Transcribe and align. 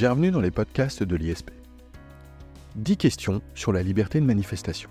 bienvenue 0.00 0.30
dans 0.30 0.40
les 0.40 0.52
podcasts 0.52 1.02
de 1.02 1.16
l'ISP. 1.16 1.50
10 2.76 2.96
questions 2.98 3.42
sur 3.56 3.72
la 3.72 3.82
liberté 3.82 4.20
de 4.20 4.24
manifestation. 4.24 4.88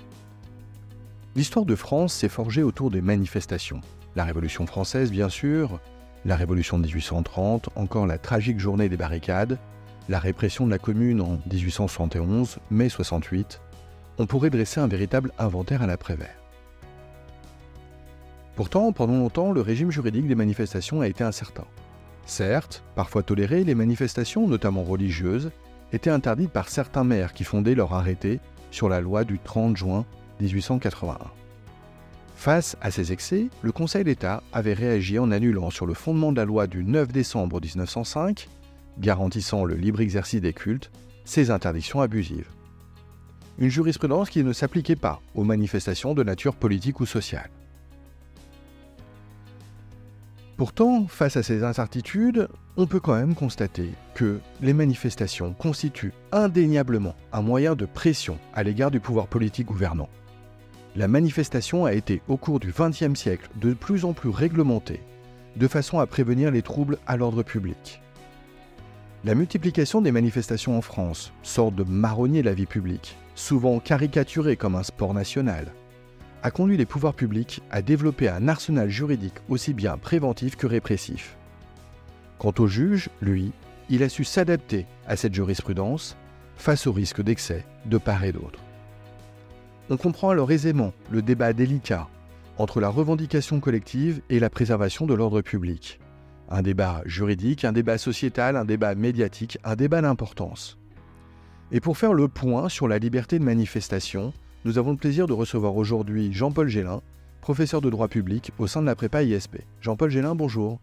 L'histoire 1.33 1.63
de 1.63 1.75
France 1.75 2.13
s'est 2.13 2.27
forgée 2.27 2.61
autour 2.61 2.91
des 2.91 2.99
manifestations. 2.99 3.79
La 4.17 4.25
Révolution 4.25 4.67
française, 4.67 5.09
bien 5.09 5.29
sûr, 5.29 5.79
la 6.25 6.35
Révolution 6.35 6.77
de 6.77 6.83
1830, 6.87 7.69
encore 7.77 8.05
la 8.05 8.17
tragique 8.17 8.59
journée 8.59 8.89
des 8.89 8.97
barricades, 8.97 9.57
la 10.09 10.19
répression 10.19 10.65
de 10.65 10.71
la 10.71 10.77
Commune 10.77 11.21
en 11.21 11.39
1871, 11.49 12.57
mai 12.69 12.89
68, 12.89 13.61
on 14.17 14.25
pourrait 14.25 14.49
dresser 14.49 14.81
un 14.81 14.87
véritable 14.87 15.31
inventaire 15.39 15.83
à 15.83 15.87
l'après-vert. 15.87 16.35
Pourtant, 18.57 18.91
pendant 18.91 19.19
longtemps, 19.19 19.53
le 19.53 19.61
régime 19.61 19.89
juridique 19.89 20.27
des 20.27 20.35
manifestations 20.35 20.99
a 20.99 21.07
été 21.07 21.23
incertain. 21.23 21.63
Certes, 22.27 22.83
parfois 22.93 23.23
tolérées, 23.23 23.63
les 23.63 23.73
manifestations, 23.73 24.47
notamment 24.47 24.83
religieuses, 24.83 25.49
étaient 25.93 26.09
interdites 26.09 26.51
par 26.51 26.67
certains 26.67 27.05
maires 27.05 27.33
qui 27.33 27.45
fondaient 27.45 27.73
leur 27.73 27.93
arrêté 27.93 28.41
sur 28.69 28.89
la 28.89 28.99
loi 28.99 29.23
du 29.23 29.39
30 29.39 29.77
juin 29.77 30.05
1881. 30.41 31.17
Face 32.35 32.75
à 32.81 32.91
ces 32.91 33.13
excès, 33.13 33.47
le 33.61 33.71
Conseil 33.71 34.03
d'État 34.03 34.43
avait 34.51 34.73
réagi 34.73 35.17
en 35.17 35.31
annulant 35.31 35.69
sur 35.69 35.85
le 35.85 35.93
fondement 35.93 36.33
de 36.33 36.37
la 36.37 36.45
loi 36.45 36.67
du 36.67 36.83
9 36.83 37.07
décembre 37.11 37.61
1905, 37.61 38.49
garantissant 38.99 39.63
le 39.63 39.75
libre 39.75 40.01
exercice 40.01 40.41
des 40.41 40.53
cultes, 40.53 40.91
ces 41.23 41.49
interdictions 41.49 42.01
abusives. 42.01 42.49
Une 43.57 43.69
jurisprudence 43.69 44.29
qui 44.29 44.43
ne 44.43 44.53
s'appliquait 44.53 44.97
pas 44.97 45.21
aux 45.33 45.45
manifestations 45.45 46.13
de 46.13 46.23
nature 46.23 46.55
politique 46.55 46.99
ou 46.99 47.05
sociale. 47.05 47.49
Pourtant, 50.57 51.05
face 51.07 51.37
à 51.37 51.43
ces 51.43 51.63
incertitudes, 51.63 52.47
on 52.77 52.87
peut 52.87 52.99
quand 52.99 53.13
même 53.13 53.35
constater 53.35 53.91
que 54.15 54.39
les 54.59 54.73
manifestations 54.73 55.53
constituent 55.53 56.13
indéniablement 56.31 57.13
un 57.31 57.43
moyen 57.43 57.75
de 57.75 57.85
pression 57.85 58.39
à 58.55 58.63
l'égard 58.63 58.89
du 58.89 58.99
pouvoir 58.99 59.27
politique 59.27 59.67
gouvernant. 59.67 60.09
La 60.95 61.07
manifestation 61.07 61.85
a 61.85 61.93
été 61.93 62.23
au 62.27 62.37
cours 62.37 62.59
du 62.59 62.73
XXe 62.75 63.13
siècle 63.13 63.47
de 63.61 63.75
plus 63.75 64.03
en 64.03 64.13
plus 64.13 64.29
réglementée, 64.29 65.03
de 65.57 65.67
façon 65.67 65.99
à 65.99 66.07
prévenir 66.07 66.49
les 66.49 66.63
troubles 66.63 66.97
à 67.05 67.17
l'ordre 67.17 67.43
public. 67.43 68.01
La 69.25 69.35
multiplication 69.35 70.01
des 70.01 70.11
manifestations 70.11 70.75
en 70.75 70.81
France, 70.81 71.33
sorte 71.43 71.75
de 71.75 71.83
marronnier 71.83 72.41
la 72.41 72.55
vie 72.55 72.65
publique, 72.65 73.15
souvent 73.35 73.79
caricaturée 73.79 74.57
comme 74.57 74.75
un 74.75 74.83
sport 74.83 75.13
national, 75.13 75.71
a 76.43 76.51
conduit 76.51 76.77
les 76.77 76.85
pouvoirs 76.85 77.13
publics 77.13 77.61
à 77.71 77.81
développer 77.81 78.29
un 78.29 78.47
arsenal 78.47 78.89
juridique 78.89 79.35
aussi 79.49 79.73
bien 79.73 79.97
préventif 79.97 80.55
que 80.55 80.67
répressif. 80.67 81.35
Quant 82.37 82.53
au 82.59 82.67
juge, 82.67 83.09
lui, 83.21 83.51
il 83.89 84.03
a 84.03 84.09
su 84.09 84.23
s'adapter 84.23 84.85
à 85.07 85.15
cette 85.15 85.33
jurisprudence 85.33 86.15
face 86.55 86.87
au 86.87 86.91
risque 86.91 87.21
d'excès 87.21 87.65
de 87.85 87.97
part 87.97 88.23
et 88.23 88.31
d'autre. 88.31 88.59
On 89.89 89.97
comprend 89.97 90.29
alors 90.29 90.51
aisément 90.51 90.93
le 91.11 91.21
débat 91.21 91.53
délicat 91.53 92.07
entre 92.57 92.81
la 92.81 92.89
revendication 92.89 93.59
collective 93.59 94.21
et 94.29 94.39
la 94.39 94.49
préservation 94.49 95.05
de 95.05 95.13
l'ordre 95.13 95.41
public. 95.41 95.99
Un 96.49 96.61
débat 96.61 97.01
juridique, 97.05 97.65
un 97.65 97.71
débat 97.71 97.97
sociétal, 97.97 98.55
un 98.55 98.65
débat 98.65 98.95
médiatique, 98.95 99.57
un 99.63 99.75
débat 99.75 100.01
d'importance. 100.01 100.77
Et 101.71 101.79
pour 101.79 101.97
faire 101.97 102.13
le 102.13 102.27
point 102.27 102.69
sur 102.69 102.87
la 102.87 102.99
liberté 102.99 103.39
de 103.39 103.43
manifestation, 103.43 104.33
nous 104.67 104.77
avons 104.77 104.91
le 104.91 104.97
plaisir 104.97 105.27
de 105.27 105.33
recevoir 105.33 105.77
aujourd'hui 105.77 106.33
Jean-Paul 106.33 106.67
Gélin, 106.67 107.01
professeur 107.39 107.79
de 107.79 107.89
droit 107.89 108.09
public 108.09 108.51
au 108.59 108.67
sein 108.67 108.81
de 108.81 108.85
la 108.85 108.95
prépa 108.95 109.23
ISP. 109.23 109.59
Jean-Paul 109.79 110.09
Gélin, 110.09 110.35
bonjour. 110.35 110.81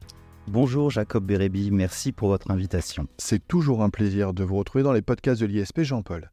Bonjour 0.48 0.90
Jacob 0.90 1.26
Bérébi, 1.26 1.70
merci 1.70 2.10
pour 2.10 2.28
votre 2.28 2.50
invitation. 2.50 3.08
C'est 3.18 3.46
toujours 3.46 3.82
un 3.82 3.90
plaisir 3.90 4.32
de 4.32 4.42
vous 4.42 4.56
retrouver 4.56 4.84
dans 4.84 4.94
les 4.94 5.02
podcasts 5.02 5.42
de 5.42 5.44
l'ISP, 5.44 5.82
Jean-Paul. 5.82 6.30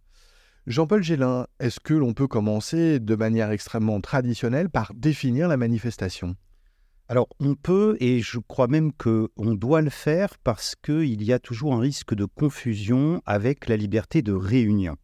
Jean-Paul 0.66 1.04
Gélin, 1.04 1.46
est-ce 1.60 1.82
que 1.82 1.94
l'on 1.94 2.14
peut 2.14 2.28
commencer 2.28 3.02
de 3.02 3.16
manière 3.16 3.52
extrêmement 3.52 4.00
traditionnelle 4.00 4.70
par 4.70 4.94
définir 4.96 5.50
la 5.50 5.58
manifestation? 5.58 6.38
Alors 7.10 7.28
on 7.42 7.56
peut, 7.56 7.98
et 8.00 8.22
je 8.22 8.40
crois 8.40 8.68
même 8.68 8.94
qu'on 8.94 9.56
doit 9.56 9.82
le 9.82 9.90
faire 9.90 10.38
parce 10.42 10.76
qu'il 10.82 11.22
y 11.22 11.34
a 11.34 11.40
toujours 11.40 11.74
un 11.74 11.82
risque 11.82 12.16
de 12.16 12.24
confusion 12.24 13.22
avec 13.26 13.68
la 13.68 13.76
liberté 13.76 14.22
de 14.22 14.32
réunion. 14.32 14.96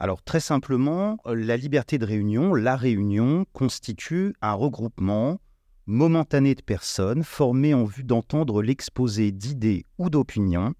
Alors 0.00 0.22
très 0.22 0.40
simplement, 0.40 1.18
euh, 1.26 1.34
la 1.34 1.56
liberté 1.56 1.98
de 1.98 2.06
réunion, 2.06 2.54
la 2.54 2.76
réunion, 2.76 3.44
constitue 3.52 4.34
un 4.40 4.52
regroupement 4.52 5.40
momentané 5.86 6.54
de 6.54 6.62
personnes 6.62 7.24
formées 7.24 7.74
en 7.74 7.84
vue 7.84 8.04
d'entendre 8.04 8.62
l'exposé 8.62 9.32
d'idées 9.32 9.84
ou 9.96 10.10
d'opinions 10.10 10.74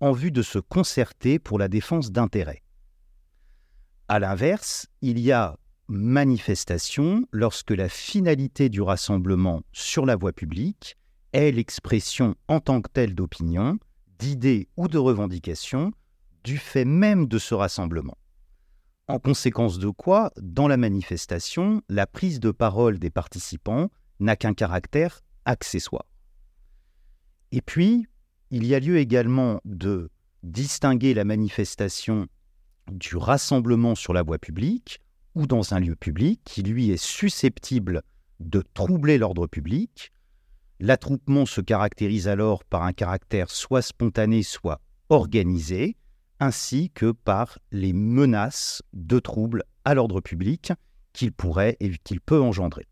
en 0.00 0.12
vue 0.12 0.32
de 0.32 0.42
se 0.42 0.58
concerter 0.58 1.38
pour 1.38 1.58
la 1.58 1.68
défense 1.68 2.10
d'intérêts. 2.10 2.62
A 4.08 4.18
l'inverse, 4.18 4.86
il 5.02 5.18
y 5.20 5.32
a 5.32 5.56
manifestation 5.88 7.26
lorsque 7.30 7.70
la 7.70 7.88
finalité 7.88 8.68
du 8.68 8.80
rassemblement 8.80 9.62
sur 9.72 10.06
la 10.06 10.16
voie 10.16 10.32
publique 10.32 10.96
est 11.32 11.52
l'expression 11.52 12.34
en 12.48 12.60
tant 12.60 12.80
que 12.80 12.90
telle 12.90 13.14
d'opinions, 13.14 13.78
d'idées 14.18 14.68
ou 14.76 14.88
de 14.88 14.98
revendications 14.98 15.92
du 16.42 16.58
fait 16.58 16.84
même 16.84 17.26
de 17.26 17.38
ce 17.38 17.54
rassemblement. 17.54 18.16
En 19.06 19.18
conséquence 19.18 19.78
de 19.78 19.90
quoi, 19.90 20.32
dans 20.40 20.66
la 20.66 20.78
manifestation, 20.78 21.82
la 21.90 22.06
prise 22.06 22.40
de 22.40 22.50
parole 22.50 22.98
des 22.98 23.10
participants 23.10 23.90
n'a 24.18 24.34
qu'un 24.34 24.54
caractère 24.54 25.20
accessoire. 25.44 26.06
Et 27.52 27.60
puis, 27.60 28.06
il 28.50 28.64
y 28.64 28.74
a 28.74 28.80
lieu 28.80 28.96
également 28.96 29.60
de 29.66 30.10
distinguer 30.42 31.12
la 31.12 31.24
manifestation 31.24 32.28
du 32.90 33.16
rassemblement 33.16 33.94
sur 33.94 34.14
la 34.14 34.22
voie 34.22 34.38
publique 34.38 35.00
ou 35.34 35.46
dans 35.46 35.74
un 35.74 35.80
lieu 35.80 35.96
public 35.96 36.40
qui, 36.44 36.62
lui, 36.62 36.90
est 36.90 37.02
susceptible 37.02 38.02
de 38.40 38.62
troubler 38.72 39.18
l'ordre 39.18 39.46
public. 39.46 40.12
L'attroupement 40.80 41.44
se 41.44 41.60
caractérise 41.60 42.26
alors 42.26 42.64
par 42.64 42.84
un 42.84 42.94
caractère 42.94 43.50
soit 43.50 43.82
spontané, 43.82 44.42
soit 44.42 44.80
organisé, 45.10 45.96
ainsi 46.44 46.90
que 46.90 47.10
par 47.10 47.58
les 47.72 47.92
menaces 47.92 48.82
de 48.92 49.18
troubles 49.18 49.64
à 49.84 49.94
l'ordre 49.94 50.20
public 50.20 50.72
qu'il 51.12 51.32
pourrait 51.32 51.76
et 51.80 51.90
qu'il 52.04 52.20
peut 52.20 52.40
engendrer. 52.40 52.86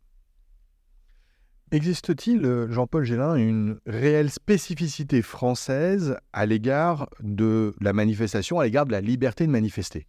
Existe-t-il, 1.71 2.45
euh, 2.45 2.71
Jean-Paul 2.71 3.05
Gélin, 3.05 3.35
une 3.37 3.79
réelle 3.87 4.31
spécificité 4.31 5.23
française 5.23 6.17
à 6.33 6.45
l'égard 6.45 7.09
de 7.21 7.75
la 7.81 7.93
manifestation, 7.93 8.61
à 8.61 8.65
l'égard 8.65 8.87
de 8.87 8.93
la 8.93 9.01
liberté 9.01 9.47
de 9.47 9.51
manifester? 9.51 10.07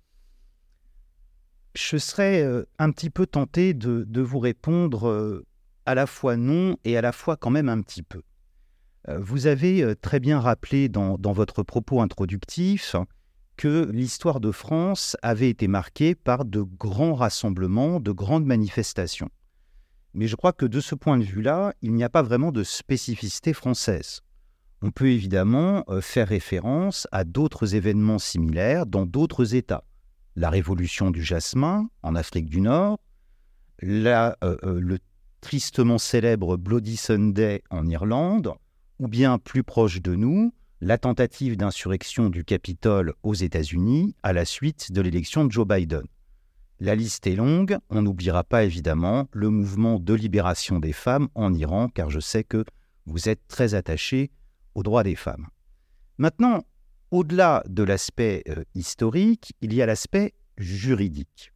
Je 1.76 1.98
serais 1.98 2.44
euh, 2.44 2.64
un 2.80 2.92
petit 2.92 3.10
peu 3.10 3.26
tenté 3.26 3.74
de, 3.74 4.22
vous 4.22 4.40
répondre 4.40 5.08
euh, 5.08 5.46
à 5.86 5.96
la 5.96 6.06
fois 6.06 6.36
non 6.38 6.78
et 6.84 6.98
à 6.98 7.02
la 7.02 7.12
fois 7.12 7.38
quand 7.38 7.50
même 7.50 7.70
un 7.70 7.82
petit 7.82 8.04
peu. 8.04 8.22
Vous 9.20 9.48
avez 9.48 9.98
très 10.02 10.22
bien 10.22 10.40
rappelé 10.40 10.88
dans 10.88 11.18
votre 11.18 11.62
propos 11.62 12.00
introductif 12.00 12.96
que 13.58 13.90
l'histoire 13.92 14.40
de 14.40 14.52
France 14.52 15.18
avait 15.22 15.50
été 15.50 15.68
marquée 15.68 16.16
par 16.16 16.46
de 16.46 16.62
grands 16.62 17.16
rassemblements, 17.16 18.00
de 18.00 18.12
grandes 18.12 18.46
manifestations. 18.46 19.30
Mais 20.14 20.28
je 20.28 20.36
crois 20.36 20.54
que 20.54 20.66
de 20.66 20.80
ce 20.80 20.96
point 20.96 21.18
de 21.18 21.24
vue-là, 21.24 21.74
il 21.82 21.94
n'y 21.94 22.04
a 22.04 22.10
pas 22.10 22.22
vraiment 22.22 22.52
de 22.52 22.64
spécificité 22.64 23.54
française. 23.54 24.22
On 24.82 24.92
peut 24.92 25.10
évidemment 25.10 25.84
euh, 25.90 26.02
faire 26.02 26.28
référence 26.28 27.08
à 27.12 27.24
d'autres 27.24 27.74
événements 27.74 28.20
similaires 28.20 28.86
dans 28.86 29.06
d'autres 29.06 29.56
États. 29.56 29.86
La 30.36 30.50
révolution 30.50 31.10
du 31.10 31.24
jasmin 31.24 31.88
en 32.02 32.16
Afrique 32.16 32.50
du 32.50 32.62
Nord, 32.62 33.00
euh, 33.82 34.36
euh, 34.44 34.80
le 34.80 35.00
tristement 35.42 35.98
célèbre 35.98 36.58
Bloody 36.58 36.98
Sunday 36.98 37.64
en 37.70 37.88
Irlande, 37.88 38.54
ou 39.00 39.08
bien 39.08 39.38
plus 39.38 39.64
proche 39.64 40.02
de 40.02 40.16
nous, 40.16 40.54
la 40.84 40.98
tentative 40.98 41.56
d'insurrection 41.56 42.30
du 42.30 42.44
Capitole 42.44 43.14
aux 43.24 43.34
États-Unis 43.34 44.18
à 44.22 44.34
la 44.34 44.44
suite 44.44 44.92
de 44.92 45.00
l'élection 45.00 45.46
de 45.46 45.52
Joe 45.52 45.66
Biden. 45.66 46.04
La 46.82 46.94
liste 46.94 47.26
est 47.26 47.38
longue, 47.38 47.78
on 47.90 48.02
n'oubliera 48.02 48.44
pas 48.44 48.66
évidemment 48.66 49.30
le 49.32 49.50
mouvement 49.50 49.98
de 49.98 50.14
libération 50.14 50.80
des 50.80 50.92
femmes 50.92 51.30
en 51.36 51.54
Iran, 51.54 51.88
car 51.88 52.10
je 52.10 52.20
sais 52.20 52.44
que 52.44 52.66
vous 53.06 53.30
êtes 53.30 53.48
très 53.48 53.76
attaché 53.76 54.30
aux 54.76 54.84
droits 54.84 55.04
des 55.04 55.16
femmes. 55.16 55.48
Maintenant, 56.18 56.66
au-delà 57.12 57.64
de 57.70 57.84
l'aspect 57.84 58.44
euh, 58.50 58.66
historique, 58.76 59.54
il 59.62 59.74
y 59.74 59.82
a 59.82 59.86
l'aspect 59.86 60.34
juridique. 60.58 61.54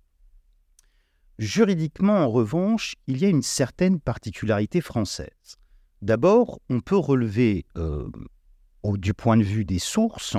Juridiquement, 1.37 2.19
en 2.19 2.29
revanche, 2.29 2.95
il 3.07 3.17
y 3.17 3.25
a 3.25 3.29
une 3.29 3.43
certaine 3.43 3.99
particularité 3.99 4.79
française. 4.79 5.57
D'abord, 6.01 6.61
on 6.69 6.79
peut 6.79 6.95
relever 6.95 7.65
euh, 7.75 8.09
du 8.95 9.13
point 9.13 9.35
de 9.35 9.43
vue 9.43 9.65
des 9.65 9.79
sources, 9.79 10.37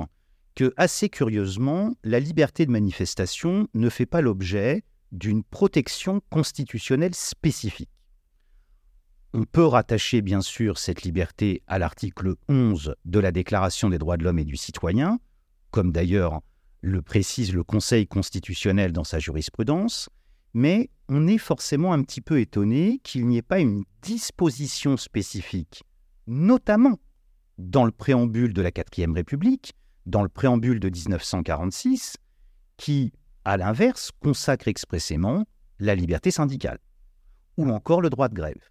que, 0.55 0.73
assez 0.77 1.11
curieusement, 1.11 1.95
la 2.03 2.21
liberté 2.21 2.65
de 2.65 2.71
manifestation 2.71 3.69
ne 3.75 3.91
fait 3.91 4.07
pas 4.07 4.23
l'objet 4.23 4.85
d'une 5.13 5.45
protection 5.45 6.21
constitutionnelle 6.31 7.15
spécifique. 7.15 7.91
On 9.35 9.45
peut 9.45 9.67
rattacher 9.67 10.23
bien 10.23 10.41
sûr 10.41 10.79
cette 10.79 11.03
liberté 11.03 11.63
à 11.67 11.79
l'article 11.79 12.35
11 12.49 12.95
de 13.05 13.19
la 13.19 13.31
Déclaration 13.31 13.91
des 13.91 13.99
droits 13.99 14.17
de 14.17 14.25
l'homme 14.25 14.39
et 14.39 14.45
du 14.45 14.57
citoyen, 14.57 15.21
comme 15.71 15.93
d'ailleurs 15.93 16.41
le 16.81 17.03
précise 17.03 17.53
le 17.53 17.63
Conseil 17.63 18.07
constitutionnel 18.07 18.93
dans 18.93 19.05
sa 19.05 19.19
jurisprudence, 19.19 20.09
mais 20.55 20.91
on 21.09 21.27
est 21.27 21.39
forcément 21.39 21.93
un 21.93 22.03
petit 22.03 22.21
peu 22.21 22.41
étonné 22.41 23.01
qu'il 23.03 23.27
n'y 23.27 23.37
ait 23.37 23.43
pas 23.43 23.61
une 23.61 23.85
disposition 24.03 24.97
spécifique, 24.97 25.85
notamment 26.27 26.99
dans 27.59 27.85
le 27.85 27.91
préambule 27.91 28.55
de 28.55 28.63
la 28.63 28.71
Quatrième 28.71 29.13
République, 29.13 29.75
dans 30.07 30.23
le 30.23 30.29
préambule 30.29 30.81
de 30.81 30.89
1946, 30.89 32.17
qui, 32.77 33.13
à 33.45 33.57
l'inverse, 33.57 34.11
consacre 34.21 34.69
expressément 34.69 35.45
la 35.79 35.95
liberté 35.95 36.31
syndicale, 36.31 36.79
ou 37.57 37.69
encore 37.71 38.01
le 38.01 38.11
droit 38.11 38.29
de 38.29 38.35
grève. 38.35 38.69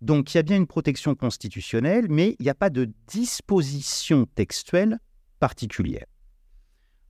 Donc 0.00 0.32
il 0.32 0.38
y 0.38 0.40
a 0.40 0.42
bien 0.42 0.56
une 0.56 0.66
protection 0.66 1.14
constitutionnelle, 1.14 2.06
mais 2.08 2.36
il 2.38 2.44
n'y 2.44 2.50
a 2.50 2.54
pas 2.54 2.70
de 2.70 2.90
disposition 3.06 4.26
textuelle 4.34 4.98
particulière. 5.38 6.06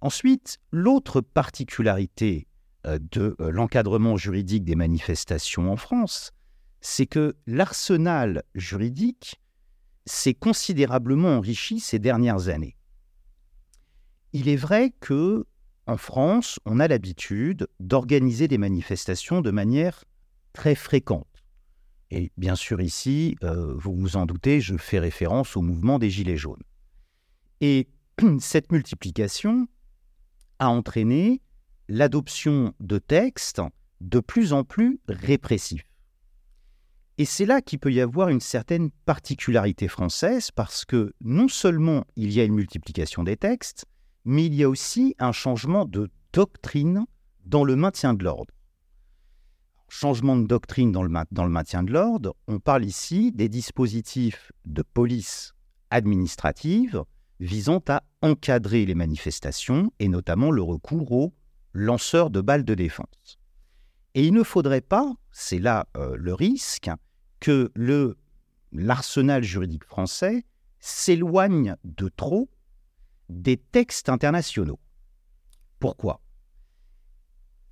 Ensuite, 0.00 0.58
l'autre 0.72 1.20
particularité 1.20 2.46
euh, 2.86 2.98
de 3.12 3.36
euh, 3.40 3.50
l'encadrement 3.50 4.16
juridique 4.16 4.64
des 4.64 4.74
manifestations 4.74 5.70
en 5.70 5.76
France, 5.76 6.32
c'est 6.80 7.06
que 7.06 7.36
l'arsenal 7.46 8.42
juridique 8.54 9.40
s'est 10.06 10.34
considérablement 10.34 11.36
enrichi 11.36 11.80
ces 11.80 11.98
dernières 11.98 12.48
années. 12.48 12.76
Il 14.32 14.48
est 14.48 14.56
vrai 14.56 14.92
que 15.00 15.46
en 15.86 15.96
France, 15.96 16.60
on 16.66 16.78
a 16.78 16.86
l'habitude 16.86 17.66
d'organiser 17.80 18.46
des 18.46 18.58
manifestations 18.58 19.40
de 19.40 19.50
manière 19.50 20.04
très 20.52 20.76
fréquente. 20.76 21.26
Et 22.10 22.30
bien 22.36 22.54
sûr 22.54 22.80
ici, 22.80 23.36
euh, 23.42 23.74
vous 23.76 23.94
vous 23.94 24.16
en 24.16 24.26
doutez, 24.26 24.60
je 24.60 24.76
fais 24.76 24.98
référence 24.98 25.56
au 25.56 25.62
mouvement 25.62 25.98
des 25.98 26.10
Gilets 26.10 26.36
jaunes. 26.36 26.62
Et 27.60 27.88
cette 28.38 28.70
multiplication 28.70 29.66
a 30.58 30.68
entraîné 30.68 31.40
l'adoption 31.88 32.74
de 32.78 32.98
textes 32.98 33.60
de 34.00 34.20
plus 34.20 34.52
en 34.52 34.64
plus 34.64 35.00
répressifs. 35.08 35.89
Et 37.20 37.26
c'est 37.26 37.44
là 37.44 37.60
qu'il 37.60 37.78
peut 37.78 37.92
y 37.92 38.00
avoir 38.00 38.30
une 38.30 38.40
certaine 38.40 38.90
particularité 39.04 39.88
française 39.88 40.50
parce 40.50 40.86
que 40.86 41.12
non 41.20 41.48
seulement 41.48 42.06
il 42.16 42.32
y 42.32 42.40
a 42.40 42.44
une 42.44 42.54
multiplication 42.54 43.24
des 43.24 43.36
textes, 43.36 43.84
mais 44.24 44.46
il 44.46 44.54
y 44.54 44.64
a 44.64 44.70
aussi 44.70 45.16
un 45.18 45.30
changement 45.30 45.84
de 45.84 46.08
doctrine 46.32 47.04
dans 47.44 47.62
le 47.62 47.76
maintien 47.76 48.14
de 48.14 48.24
l'ordre. 48.24 48.54
Changement 49.90 50.34
de 50.34 50.46
doctrine 50.46 50.92
dans 50.92 51.02
le, 51.02 51.10
maintien 51.50 51.82
de 51.82 51.92
l'ordre, 51.92 52.34
on 52.46 52.58
parle 52.58 52.86
ici 52.86 53.32
des 53.32 53.50
dispositifs 53.50 54.50
de 54.64 54.80
police 54.80 55.52
administrative 55.90 57.04
visant 57.38 57.82
à 57.88 58.02
encadrer 58.22 58.86
les 58.86 58.94
manifestations 58.94 59.92
et 59.98 60.08
notamment 60.08 60.50
le 60.50 60.62
recours 60.62 61.12
aux 61.12 61.34
lanceurs 61.74 62.30
de 62.30 62.40
balles 62.40 62.64
de 62.64 62.74
défense. 62.74 63.38
Et 64.14 64.26
il 64.26 64.32
ne 64.32 64.42
faudrait 64.42 64.80
pas, 64.80 65.12
c'est 65.30 65.58
là 65.58 65.86
euh, 65.98 66.16
le 66.16 66.32
risque, 66.32 66.88
que 67.40 67.72
le, 67.74 68.16
l'arsenal 68.72 69.42
juridique 69.42 69.84
français 69.84 70.44
s'éloigne 70.78 71.76
de 71.84 72.08
trop 72.08 72.48
des 73.28 73.56
textes 73.56 74.08
internationaux. 74.08 74.80
Pourquoi? 75.78 76.20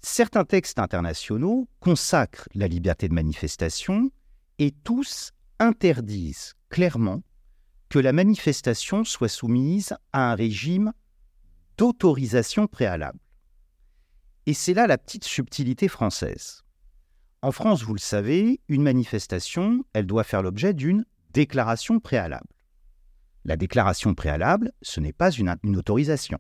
Certains 0.01 0.45
textes 0.45 0.79
internationaux 0.79 1.69
consacrent 1.81 2.49
la 2.55 2.69
liberté 2.69 3.09
de 3.09 3.15
manifestation 3.15 4.11
et 4.59 4.71
tous 4.71 5.33
interdisent 5.59 6.55
clairement 6.69 7.23
que 7.89 7.99
la 7.99 8.13
manifestation 8.13 9.05
soit 9.05 9.29
soumise 9.29 9.95
à 10.13 10.31
un 10.31 10.35
régime 10.35 10.93
d'autorisation 11.77 12.67
préalable. 12.67 13.19
Et 14.47 14.55
c'est 14.55 14.75
là 14.75 14.87
la 14.87 14.99
petite 14.99 15.25
subtilité 15.25 15.89
française. 15.89 16.63
En 17.41 17.53
France, 17.53 17.85
vous 17.85 17.95
le 17.95 18.01
savez, 18.01 18.61
une 18.69 18.83
manifestation, 18.83 19.85
elle 19.93 20.07
doit 20.07 20.25
faire 20.25 20.43
l'objet 20.43 20.75
d'une 20.75 21.05
déclaration 21.31 22.01
préalable. 22.01 22.49
La 23.45 23.57
déclaration 23.57 24.15
préalable, 24.15 24.73
ce 24.83 24.99
n'est 24.99 25.13
pas 25.13 25.31
une, 25.31 25.57
autorisation. 25.77 26.39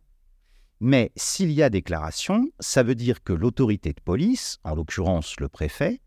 Mais 0.81 1.12
s'il 1.15 1.53
y 1.53 1.62
a 1.62 1.71
déclaration, 1.71 2.50
ça 2.59 2.83
veut 2.83 2.97
dire 2.97 3.23
que 3.23 3.33
l'autorité 3.33 3.93
de 3.93 4.00
police, 4.00 4.59
en 4.65 4.75
l'occurrence 4.75 5.39
le 5.39 5.49
préfet, 5.49 6.00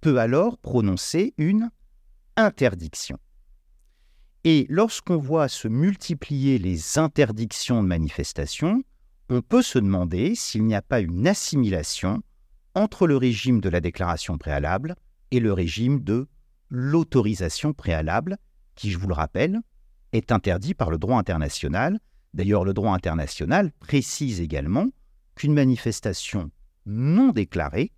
peut 0.00 0.18
alors 0.18 0.56
prononcer 0.56 1.34
une 1.36 1.70
interdiction. 2.36 3.18
Et 4.44 4.64
lorsqu'on 4.70 5.18
voit 5.18 5.48
se 5.48 5.68
multiplier 5.68 6.58
les 6.58 6.98
interdictions 6.98 7.82
de 7.82 7.88
manifestation, 7.88 8.82
on 9.28 9.42
peut 9.42 9.62
se 9.62 9.78
demander 9.78 10.34
s'il 10.34 10.64
n'y 10.64 10.74
a 10.74 10.82
pas 10.82 11.00
une 11.00 11.28
assimilation 11.28 12.22
entre 12.74 13.06
le 13.06 13.16
régime 13.16 13.60
de 13.60 13.68
la 13.68 13.80
déclaration 13.80 14.38
préalable 14.38 14.94
et 15.30 15.40
le 15.40 15.52
régime 15.52 16.02
de 16.02 16.28
l'autorisation 16.68 17.72
préalable, 17.72 18.36
qui, 18.74 18.90
je 18.90 18.98
vous 18.98 19.08
le 19.08 19.14
rappelle, 19.14 19.60
est 20.12 20.32
interdit 20.32 20.74
par 20.74 20.90
le 20.90 20.98
droit 20.98 21.18
international. 21.18 22.00
D'ailleurs, 22.34 22.64
le 22.64 22.74
droit 22.74 22.94
international 22.94 23.72
précise 23.80 24.40
également 24.40 24.88
qu'une 25.34 25.54
manifestation 25.54 26.50
non 26.86 27.30
déclarée 27.30 27.92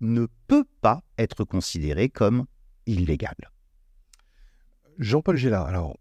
ne 0.00 0.26
peut 0.46 0.66
pas 0.80 1.02
être 1.18 1.44
considérée 1.44 2.08
comme 2.08 2.46
illégale. 2.86 3.50
Jean-Paul 4.98 5.36
Gélard, 5.36 5.66
alors 5.66 5.96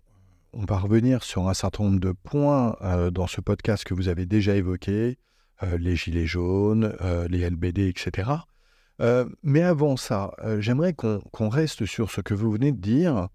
on 0.53 0.65
va 0.65 0.79
revenir 0.79 1.23
sur 1.23 1.47
un 1.47 1.53
certain 1.53 1.83
nombre 1.83 1.99
de 1.99 2.11
points 2.11 2.75
euh, 2.81 3.11
dans 3.11 3.27
ce 3.27 3.41
podcast 3.41 3.83
que 3.83 3.93
vous 3.93 4.07
avez 4.07 4.25
déjà 4.25 4.55
évoqué, 4.55 5.17
les 5.61 5.95
gilets 5.95 6.25
jaunes, 6.25 6.95
euh, 7.01 7.27
les 7.27 7.49
LBD, 7.49 7.87
etc. 7.87 8.31
mais 9.43 9.61
avant 9.61 9.95
ça, 9.97 10.31
j'aimerais 10.59 10.93
qu'on 10.93 11.49
reste 11.49 11.85
sur 11.85 12.09
ce 12.09 12.21
que 12.21 12.33
vous 12.33 12.51
venez 12.51 12.71
de 12.71 12.81
dire. 12.81 13.29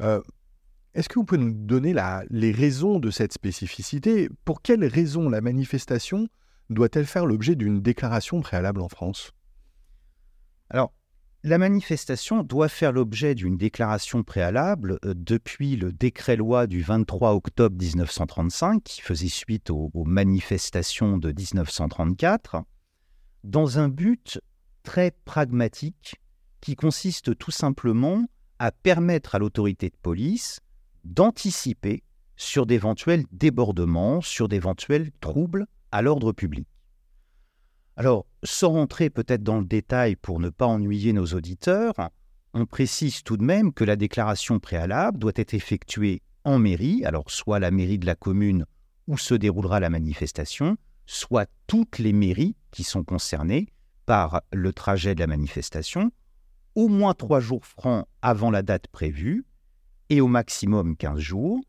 Est-ce 0.00 1.08
que 1.08 1.14
vous 1.14 1.24
pouvez 1.24 1.40
nous 1.40 1.52
donner 1.52 1.94
les 2.30 2.52
raisons 2.52 2.98
de 2.98 3.10
cette 3.10 3.32
spécificité? 3.32 4.28
Pour 4.44 4.62
quelles 4.62 4.84
raisons 4.84 5.28
la 5.28 5.40
manifestation 5.40 6.28
doit-elle 6.70 7.06
faire 7.06 7.26
l'objet 7.26 7.56
d'une 7.56 7.80
déclaration 7.80 8.40
préalable 8.40 8.80
en 8.80 8.88
France? 8.88 9.32
Alors, 10.70 10.92
la 11.44 11.58
manifestation 11.58 12.42
doit 12.42 12.70
faire 12.70 12.90
l'objet 12.90 13.34
d'une 13.34 13.58
déclaration 13.58 14.22
préalable 14.22 14.98
euh, 15.04 15.12
depuis 15.14 15.76
le 15.76 15.92
décret-loi 15.92 16.66
du 16.66 16.80
23 16.80 17.34
octobre 17.34 17.76
1935, 17.78 18.82
qui 18.82 19.02
faisait 19.02 19.28
suite 19.28 19.68
aux, 19.68 19.90
manifestations 20.06 21.18
de 21.18 21.32
1934, 21.32 22.62
dans 23.44 23.78
un 23.78 23.90
but 23.90 24.40
très 24.84 25.10
pragmatique 25.26 26.16
qui 26.62 26.76
consiste 26.76 27.36
tout 27.36 27.50
simplement 27.50 28.24
à 28.58 28.72
permettre 28.72 29.34
à 29.34 29.38
l'autorité 29.38 29.90
de 29.90 29.96
police 30.00 30.60
d'anticiper 31.04 32.02
sur 32.36 32.64
d'éventuels 32.64 33.24
débordements, 33.32 34.22
sur 34.22 34.48
d'éventuels 34.48 35.10
troubles 35.20 35.66
à 35.92 36.00
l'ordre 36.00 36.32
public. 36.32 36.66
Alors, 37.96 38.26
sans 38.42 38.70
rentrer 38.70 39.08
peut-être 39.08 39.42
dans 39.42 39.58
le 39.58 39.64
détail 39.64 40.16
pour 40.16 40.40
ne 40.40 40.50
pas 40.50 40.66
ennuyer 40.66 41.12
nos 41.12 41.26
auditeurs, 41.26 41.94
on 42.52 42.66
précise 42.66 43.22
tout 43.22 43.36
de 43.36 43.44
même 43.44 43.72
que 43.72 43.84
la 43.84 43.96
déclaration 43.96 44.58
préalable 44.58 45.18
doit 45.18 45.32
être 45.36 45.54
effectuée 45.54 46.22
en 46.44 46.58
mairie, 46.58 47.04
alors 47.04 47.30
soit 47.30 47.60
la 47.60 47.70
mairie 47.70 47.98
de 47.98 48.06
la 48.06 48.16
commune 48.16 48.66
où 49.06 49.16
se 49.16 49.34
déroulera 49.34 49.80
la 49.80 49.90
manifestation, 49.90 50.76
soit 51.06 51.48
toutes 51.66 51.98
les 51.98 52.12
mairies 52.12 52.56
qui 52.70 52.84
sont 52.84 53.04
concernées 53.04 53.68
par 54.06 54.42
le 54.52 54.72
trajet 54.72 55.14
de 55.14 55.20
la 55.20 55.26
manifestation, 55.26 56.10
au 56.74 56.88
moins 56.88 57.14
trois 57.14 57.40
jours 57.40 57.64
francs 57.64 58.06
avant 58.22 58.50
la 58.50 58.62
date 58.62 58.88
prévue, 58.88 59.44
et 60.10 60.20
au 60.20 60.26
maximum 60.26 60.96
15 60.96 61.18
jours, 61.18 61.60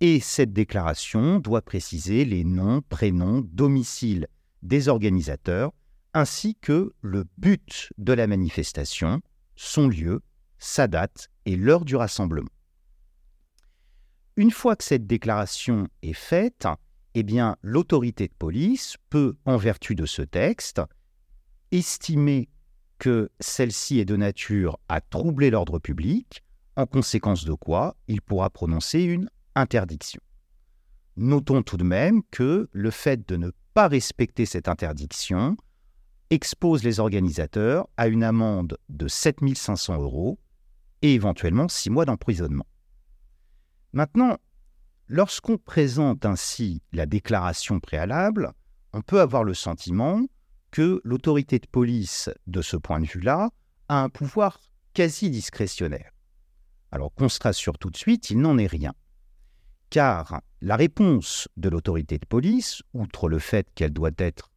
et 0.00 0.20
cette 0.20 0.52
déclaration 0.52 1.38
doit 1.38 1.62
préciser 1.62 2.24
les 2.24 2.44
noms, 2.44 2.82
prénoms, 2.88 3.42
domiciles 3.52 4.26
des 4.62 4.88
organisateurs, 4.88 5.72
ainsi 6.14 6.54
que 6.56 6.92
le 7.02 7.24
but 7.38 7.92
de 7.98 8.12
la 8.12 8.26
manifestation, 8.26 9.20
son 9.54 9.88
lieu, 9.88 10.22
sa 10.58 10.88
date 10.88 11.28
et 11.44 11.56
l'heure 11.56 11.84
du 11.84 11.96
rassemblement. 11.96 12.50
Une 14.36 14.50
fois 14.50 14.76
que 14.76 14.84
cette 14.84 15.06
déclaration 15.06 15.88
est 16.02 16.12
faite, 16.12 16.66
eh 17.14 17.22
bien, 17.22 17.56
l'autorité 17.62 18.28
de 18.28 18.34
police 18.34 18.96
peut, 19.08 19.36
en 19.46 19.56
vertu 19.56 19.94
de 19.94 20.04
ce 20.04 20.22
texte, 20.22 20.82
estimer 21.70 22.48
que 22.98 23.30
celle-ci 23.40 23.98
est 23.98 24.04
de 24.04 24.16
nature 24.16 24.78
à 24.88 25.00
troubler 25.00 25.50
l'ordre 25.50 25.78
public, 25.78 26.42
en 26.76 26.86
conséquence 26.86 27.44
de 27.44 27.54
quoi 27.54 27.96
il 28.08 28.20
pourra 28.20 28.50
prononcer 28.50 29.02
une 29.02 29.30
interdiction. 29.54 30.20
Notons 31.16 31.62
tout 31.62 31.76
de 31.78 31.84
même 31.84 32.22
que 32.30 32.68
le 32.72 32.90
fait 32.90 33.26
de 33.26 33.36
ne 33.36 33.50
pas 33.72 33.88
respecter 33.88 34.44
cette 34.44 34.68
interdiction 34.68 35.56
expose 36.30 36.82
les 36.82 37.00
organisateurs 37.00 37.88
à 37.96 38.08
une 38.08 38.22
amende 38.24 38.76
de 38.88 39.08
7500 39.08 40.00
euros 40.00 40.38
et 41.02 41.14
éventuellement 41.14 41.68
6 41.68 41.90
mois 41.90 42.04
d'emprisonnement. 42.04 42.66
Maintenant, 43.92 44.36
lorsqu'on 45.08 45.56
présente 45.56 46.26
ainsi 46.26 46.82
la 46.92 47.06
déclaration 47.06 47.80
préalable, 47.80 48.52
on 48.92 49.00
peut 49.00 49.20
avoir 49.20 49.44
le 49.44 49.54
sentiment 49.54 50.20
que 50.70 51.00
l'autorité 51.04 51.58
de 51.58 51.66
police, 51.66 52.28
de 52.46 52.60
ce 52.60 52.76
point 52.76 53.00
de 53.00 53.06
vue-là, 53.06 53.50
a 53.88 54.02
un 54.02 54.08
pouvoir 54.08 54.60
quasi 54.92 55.30
discrétionnaire. 55.30 56.10
Alors 56.90 57.14
qu'on 57.14 57.28
se 57.28 57.40
rassure 57.40 57.78
tout 57.78 57.90
de 57.90 57.96
suite, 57.96 58.30
il 58.30 58.40
n'en 58.40 58.58
est 58.58 58.66
rien. 58.66 58.92
Car 59.90 60.42
la 60.60 60.76
réponse 60.76 61.48
de 61.56 61.68
l'autorité 61.68 62.18
de 62.18 62.26
police, 62.26 62.82
outre 62.92 63.28
le 63.28 63.38
fait 63.38 63.68
qu'elle 63.74 63.92
doit 63.92 64.10
être, 64.18 64.50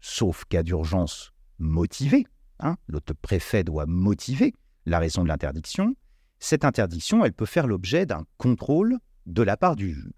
sauf 0.00 0.44
cas 0.44 0.62
d'urgence, 0.62 1.32
motivée, 1.58 2.26
hein, 2.60 2.76
le 2.86 3.00
préfet 3.00 3.64
doit 3.64 3.86
motiver 3.86 4.54
la 4.86 4.98
raison 4.98 5.22
de 5.22 5.28
l'interdiction, 5.28 5.94
cette 6.38 6.64
interdiction, 6.64 7.24
elle 7.24 7.34
peut 7.34 7.46
faire 7.46 7.66
l'objet 7.66 8.06
d'un 8.06 8.24
contrôle 8.38 8.98
de 9.26 9.42
la 9.42 9.56
part 9.56 9.76
du 9.76 9.92
juge. 9.92 10.12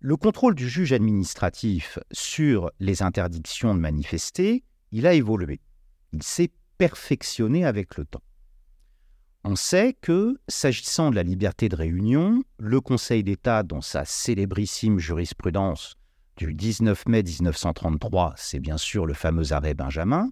Le 0.00 0.16
contrôle 0.18 0.54
du 0.54 0.68
juge 0.68 0.92
administratif 0.92 1.98
sur 2.12 2.70
les 2.78 3.02
interdictions 3.02 3.74
de 3.74 3.80
manifester, 3.80 4.62
il 4.92 5.06
a 5.06 5.14
évolué. 5.14 5.62
Il 6.12 6.22
s'est 6.22 6.50
perfectionné 6.76 7.64
avec 7.64 7.96
le 7.96 8.04
temps. 8.04 8.22
On 9.46 9.56
sait 9.56 9.92
que, 10.00 10.38
s'agissant 10.48 11.10
de 11.10 11.16
la 11.16 11.22
liberté 11.22 11.68
de 11.68 11.76
réunion, 11.76 12.42
le 12.58 12.80
Conseil 12.80 13.22
d'État, 13.22 13.62
dans 13.62 13.82
sa 13.82 14.06
célébrissime 14.06 14.98
jurisprudence 14.98 15.96
du 16.38 16.54
19 16.54 17.06
mai 17.08 17.22
1933, 17.22 18.32
c'est 18.38 18.58
bien 18.58 18.78
sûr 18.78 19.04
le 19.04 19.12
fameux 19.12 19.52
arrêt 19.52 19.74
Benjamin, 19.74 20.30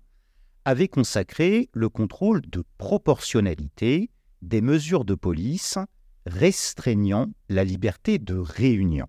avait 0.64 0.88
consacré 0.88 1.68
le 1.74 1.90
contrôle 1.90 2.40
de 2.40 2.64
proportionnalité 2.78 4.10
des 4.40 4.62
mesures 4.62 5.04
de 5.04 5.14
police 5.14 5.76
restreignant 6.24 7.26
la 7.50 7.64
liberté 7.64 8.18
de 8.18 8.36
réunion. 8.36 9.08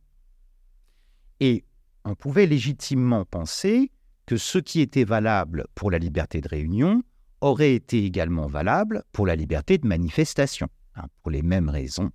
Et 1.40 1.64
on 2.04 2.16
pouvait 2.16 2.46
légitimement 2.46 3.24
penser 3.24 3.90
que 4.26 4.36
ce 4.36 4.58
qui 4.58 4.82
était 4.82 5.06
valable 5.06 5.66
pour 5.76 5.92
la 5.92 5.98
liberté 5.98 6.42
de 6.42 6.50
réunion 6.50 7.04
aurait 7.44 7.76
été 7.76 8.06
également 8.06 8.48
valable 8.48 9.04
pour 9.12 9.28
la 9.28 9.36
liberté 9.36 9.78
de 9.78 9.86
manifestation, 9.86 10.70
hein, 10.96 11.08
pour 11.22 11.32
les 11.32 11.42
mêmes 11.42 11.70
raisons. 11.70 12.10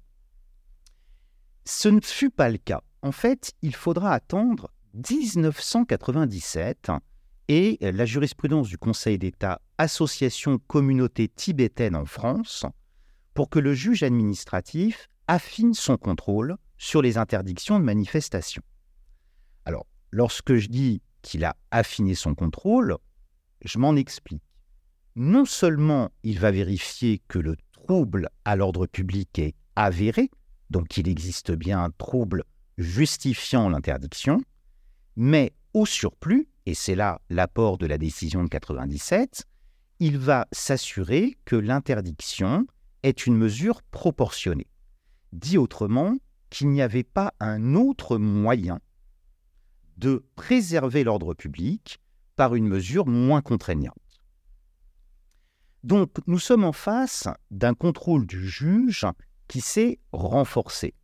Ce 1.66 1.88
ne 1.88 2.00
fut 2.00 2.30
pas 2.30 2.48
le 2.48 2.56
cas. 2.56 2.82
En 3.02 3.12
fait, 3.12 3.52
il 3.60 3.74
faudra 3.74 4.14
attendre 4.14 4.72
1997 4.94 6.90
et 7.48 7.78
la 7.80 8.06
jurisprudence 8.06 8.68
du 8.68 8.78
Conseil 8.78 9.18
d'État 9.18 9.60
Association 9.76 10.58
Communauté 10.66 11.28
tibétaine 11.28 11.94
en 11.94 12.06
France 12.06 12.64
pour 13.34 13.50
que 13.50 13.58
le 13.58 13.74
juge 13.74 14.02
administratif 14.02 15.08
affine 15.26 15.74
son 15.74 15.98
contrôle 15.98 16.56
sur 16.78 17.02
les 17.02 17.18
interdictions 17.18 17.78
de 17.78 17.84
manifestation. 17.84 18.62
Alors, 19.66 19.86
lorsque 20.10 20.54
je 20.54 20.68
dis 20.68 21.02
qu'il 21.20 21.44
a 21.44 21.54
affiné 21.70 22.14
son 22.14 22.34
contrôle, 22.34 22.96
je 23.62 23.78
m'en 23.78 23.94
explique. 23.94 24.42
Non 25.20 25.46
seulement 25.46 26.12
il 26.22 26.38
va 26.38 26.52
vérifier 26.52 27.20
que 27.26 27.40
le 27.40 27.56
trouble 27.72 28.28
à 28.44 28.54
l'ordre 28.54 28.86
public 28.86 29.36
est 29.40 29.56
avéré, 29.74 30.30
donc 30.70 30.86
qu'il 30.86 31.08
existe 31.08 31.50
bien 31.50 31.82
un 31.82 31.90
trouble 31.90 32.44
justifiant 32.76 33.68
l'interdiction, 33.68 34.40
mais 35.16 35.54
au 35.74 35.86
surplus, 35.86 36.46
et 36.66 36.74
c'est 36.74 36.94
là 36.94 37.20
l'apport 37.30 37.78
de 37.78 37.86
la 37.86 37.98
décision 37.98 38.44
de 38.44 38.48
97, 38.48 39.42
il 39.98 40.18
va 40.18 40.46
s'assurer 40.52 41.36
que 41.44 41.56
l'interdiction 41.56 42.68
est 43.02 43.26
une 43.26 43.36
mesure 43.36 43.82
proportionnée. 43.82 44.68
Dit 45.32 45.58
autrement, 45.58 46.16
qu'il 46.48 46.68
n'y 46.68 46.80
avait 46.80 47.02
pas 47.02 47.34
un 47.40 47.74
autre 47.74 48.18
moyen 48.18 48.78
de 49.96 50.24
préserver 50.36 51.02
l'ordre 51.02 51.34
public 51.34 51.98
par 52.36 52.54
une 52.54 52.68
mesure 52.68 53.06
moins 53.08 53.42
contraignante. 53.42 54.07
Donc 55.84 56.10
nous 56.26 56.38
sommes 56.38 56.64
en 56.64 56.72
face 56.72 57.28
d'un 57.50 57.74
contrôle 57.74 58.26
du 58.26 58.48
juge 58.48 59.06
qui 59.46 59.60
s'est 59.60 59.98
renforcé. 60.12 60.94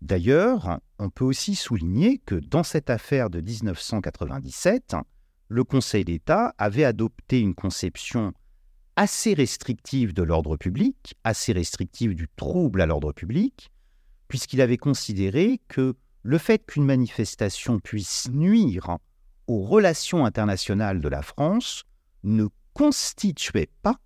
D'ailleurs, 0.00 0.80
on 0.98 1.10
peut 1.10 1.24
aussi 1.24 1.54
souligner 1.54 2.18
que 2.18 2.34
dans 2.34 2.64
cette 2.64 2.90
affaire 2.90 3.30
de 3.30 3.40
1997, 3.40 4.96
le 5.48 5.64
Conseil 5.64 6.04
d'État 6.04 6.54
avait 6.58 6.84
adopté 6.84 7.38
une 7.38 7.54
conception 7.54 8.32
assez 8.96 9.34
restrictive 9.34 10.12
de 10.12 10.22
l'ordre 10.22 10.56
public, 10.56 11.14
assez 11.24 11.52
restrictive 11.52 12.14
du 12.14 12.28
trouble 12.36 12.80
à 12.80 12.86
l'ordre 12.86 13.12
public, 13.12 13.70
puisqu'il 14.28 14.60
avait 14.60 14.76
considéré 14.76 15.60
que 15.68 15.94
le 16.22 16.38
fait 16.38 16.64
qu'une 16.66 16.84
manifestation 16.84 17.78
puisse 17.78 18.28
nuire 18.30 18.98
aux 19.46 19.62
relations 19.62 20.24
internationales 20.24 21.00
de 21.00 21.08
la 21.08 21.22
France 21.22 21.84
ne 22.22 22.46
constituait 22.74 23.70
pas 23.82 23.96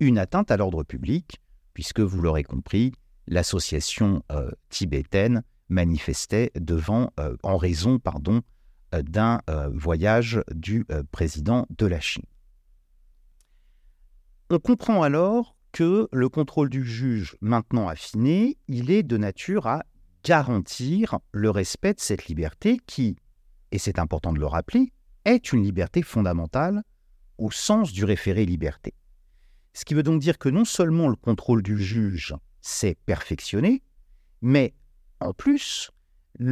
une 0.00 0.18
atteinte 0.18 0.50
à 0.50 0.56
l'ordre 0.56 0.82
public, 0.82 1.40
puisque 1.74 2.00
vous 2.00 2.20
l'aurez 2.20 2.44
compris, 2.44 2.92
l'association 3.26 4.22
euh, 4.32 4.50
tibétaine 4.68 5.42
manifestait 5.68 6.50
devant, 6.56 7.12
euh, 7.20 7.36
en 7.42 7.56
raison 7.56 7.98
pardon, 7.98 8.42
euh, 8.94 9.02
d'un 9.02 9.40
voyage 9.72 10.42
du 10.52 10.84
président 11.12 11.66
de 11.78 11.86
la 11.86 12.00
Chine. 12.00 12.24
On 14.50 14.58
comprend 14.58 15.02
alors 15.02 15.56
que 15.70 16.08
le 16.12 16.28
contrôle 16.28 16.68
du 16.68 16.84
juge, 16.84 17.36
maintenant 17.40 17.88
affiné, 17.88 18.58
il 18.66 18.90
est 18.90 19.04
de 19.04 19.16
nature 19.16 19.68
à 19.68 19.84
garantir 20.24 21.20
le 21.30 21.50
respect 21.50 21.94
de 21.94 22.00
cette 22.00 22.26
liberté 22.26 22.80
qui, 22.86 23.16
et 23.70 23.78
c'est 23.78 24.00
important 24.00 24.32
de 24.32 24.40
le 24.40 24.46
rappeler, 24.46 24.92
est 25.24 25.52
une 25.52 25.62
liberté 25.62 26.02
fondamentale 26.02 26.82
au 27.40 27.50
sens 27.50 27.92
du 27.92 28.04
référé 28.04 28.44
liberté. 28.44 28.94
Ce 29.72 29.84
qui 29.84 29.94
veut 29.94 30.02
donc 30.02 30.20
dire 30.20 30.38
que 30.38 30.48
non 30.48 30.64
seulement 30.64 31.08
le 31.08 31.16
contrôle 31.16 31.62
du 31.62 31.78
juge 31.82 32.34
s'est 32.60 32.96
perfectionné, 33.06 33.82
mais 34.42 34.74
en 35.20 35.32
plus, 35.32 35.90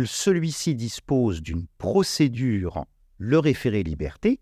celui-ci 0.04 0.75
dispose 0.75 1.42
d'une 1.42 1.66
procédure, 1.78 2.85
le 3.18 3.38
référé 3.38 3.83
liberté, 3.83 4.40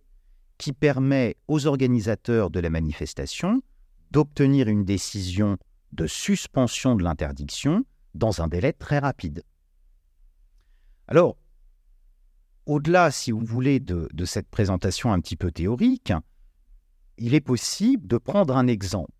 qui 0.58 0.72
permet 0.72 1.36
aux 1.48 1.66
organisateurs 1.66 2.50
de 2.50 2.60
la 2.60 2.70
manifestation 2.70 3.62
d'obtenir 4.10 4.68
une 4.68 4.84
décision 4.84 5.58
de 5.92 6.06
suspension 6.06 6.94
de 6.94 7.02
l'interdiction 7.02 7.84
dans 8.14 8.40
un 8.40 8.48
délai 8.48 8.72
très 8.72 8.98
rapide. 8.98 9.42
Alors, 11.08 11.36
au-delà, 12.66 13.10
si 13.10 13.30
vous 13.30 13.44
voulez, 13.44 13.78
de, 13.78 14.08
cette 14.24 14.48
présentation 14.48 15.12
un 15.12 15.20
petit 15.20 15.36
peu 15.36 15.52
théorique, 15.52 16.12
il 17.18 17.34
est 17.34 17.40
possible 17.40 18.06
de 18.06 18.18
prendre 18.18 18.56
un 18.56 18.66
exemple. 18.66 19.12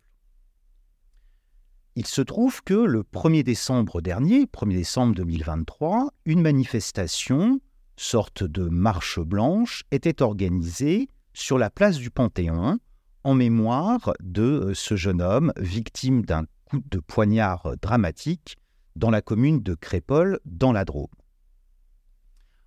Il 1.95 2.05
se 2.05 2.21
trouve 2.21 2.63
que 2.63 2.75
le 2.75 3.01
1er 3.01 3.43
décembre 3.43 4.01
dernier, 4.01 4.45
1er 4.45 4.75
décembre 4.75 5.15
2023, 5.15 6.11
une 6.25 6.41
manifestation, 6.41 7.59
sorte 7.95 8.43
de 8.43 8.69
marche 8.69 9.19
blanche, 9.19 9.83
était 9.89 10.21
organisée 10.21 11.09
sur 11.33 11.57
la 11.57 11.71
place 11.71 11.97
du 11.97 12.11
Panthéon 12.11 12.77
en 13.23 13.33
mémoire 13.33 14.13
de 14.19 14.43
euh, 14.43 14.73
ce 14.73 14.95
jeune 14.95 15.21
homme 15.21 15.51
victime 15.57 16.21
d'un 16.23 16.45
coup 16.65 16.81
de 16.89 16.99
poignard 16.99 17.75
dramatique 17.81 18.57
dans 18.95 19.09
la 19.09 19.21
commune 19.21 19.61
de 19.61 19.73
Crépol, 19.73 20.39
dans 20.45 20.71
la 20.71 20.85
Drôme. 20.85 21.07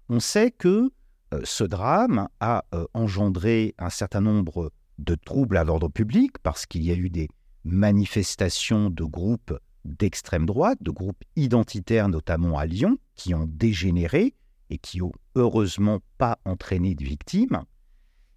On 0.08 0.18
sait 0.18 0.50
que 0.50 0.90
euh, 1.32 1.40
ce 1.44 1.62
drame 1.64 2.28
a 2.40 2.64
euh, 2.74 2.84
engendré 2.94 3.74
un 3.78 3.90
certain 3.90 4.20
nombre 4.20 4.72
de 5.00 5.14
troubles 5.14 5.56
à 5.56 5.64
l'ordre 5.64 5.88
public 5.88 6.38
parce 6.42 6.66
qu'il 6.66 6.82
y 6.82 6.90
a 6.90 6.94
eu 6.94 7.10
des 7.10 7.28
manifestations 7.64 8.90
de 8.90 9.04
groupes 9.04 9.58
d'extrême 9.84 10.46
droite, 10.46 10.78
de 10.82 10.90
groupes 10.90 11.22
identitaires 11.36 12.08
notamment 12.08 12.58
à 12.58 12.66
Lyon, 12.66 12.98
qui 13.14 13.34
ont 13.34 13.46
dégénéré 13.46 14.34
et 14.68 14.78
qui 14.78 15.02
ont 15.02 15.12
heureusement 15.34 16.00
pas 16.18 16.38
entraîné 16.44 16.94
de 16.94 17.04
victimes. 17.04 17.64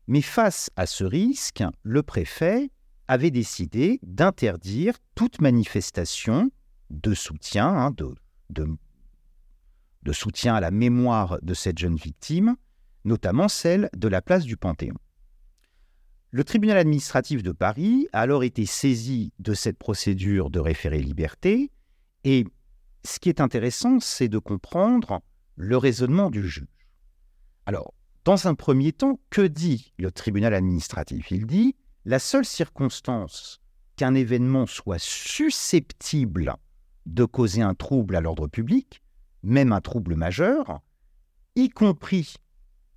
Mais 0.07 0.21
face 0.21 0.69
à 0.75 0.85
ce 0.85 1.03
risque, 1.03 1.63
le 1.83 2.03
préfet 2.03 2.69
avait 3.07 3.31
décidé 3.31 3.99
d'interdire 4.03 4.95
toute 5.15 5.41
manifestation 5.41 6.49
de 6.89 7.13
soutien, 7.13 7.67
hein, 7.67 7.91
de, 7.91 8.15
de, 8.49 10.13
soutien 10.13 10.55
à 10.55 10.61
la 10.61 10.71
mémoire 10.71 11.39
de 11.41 11.53
cette 11.53 11.77
jeune 11.77 11.95
victime, 11.95 12.55
notamment 13.05 13.47
celle 13.47 13.89
de 13.95 14.07
la 14.07 14.21
place 14.21 14.45
du 14.45 14.57
Panthéon. 14.57 14.95
Le 16.35 16.43
tribunal 16.43 16.77
administratif 16.77 17.43
de 17.43 17.51
Paris 17.51 18.07
a 18.11 18.21
alors 18.21 18.43
été 18.43 18.65
saisi 18.65 19.31
de 19.37 19.53
cette 19.53 19.77
procédure 19.77 20.49
de 20.49 20.59
référé 20.59 20.99
liberté, 20.99 21.69
et 22.23 22.47
ce 23.05 23.19
qui 23.19 23.29
est 23.29 23.39
intéressant, 23.39 23.99
c'est 23.99 24.29
de 24.29 24.39
comprendre 24.39 25.21
le 25.55 25.77
raisonnement 25.77 26.31
du 26.31 26.41
juge. 26.41 26.65
Alors, 27.67 27.93
dans 28.25 28.47
un 28.47 28.55
premier 28.55 28.93
temps, 28.93 29.19
que 29.29 29.45
dit 29.45 29.93
le 29.99 30.11
tribunal 30.11 30.55
administratif? 30.55 31.29
Il 31.29 31.45
dit 31.45 31.75
la 32.03 32.17
seule 32.17 32.45
circonstance 32.45 33.61
qu'un 33.95 34.15
événement 34.15 34.65
soit 34.65 34.99
susceptible 34.99 36.55
de 37.05 37.25
causer 37.25 37.61
un 37.61 37.75
trouble 37.75 38.15
à 38.15 38.21
l'ordre 38.21 38.47
public, 38.47 39.03
même 39.43 39.71
un 39.71 39.81
trouble 39.81 40.15
majeur, 40.15 40.81
y 41.55 41.69
compris 41.69 42.37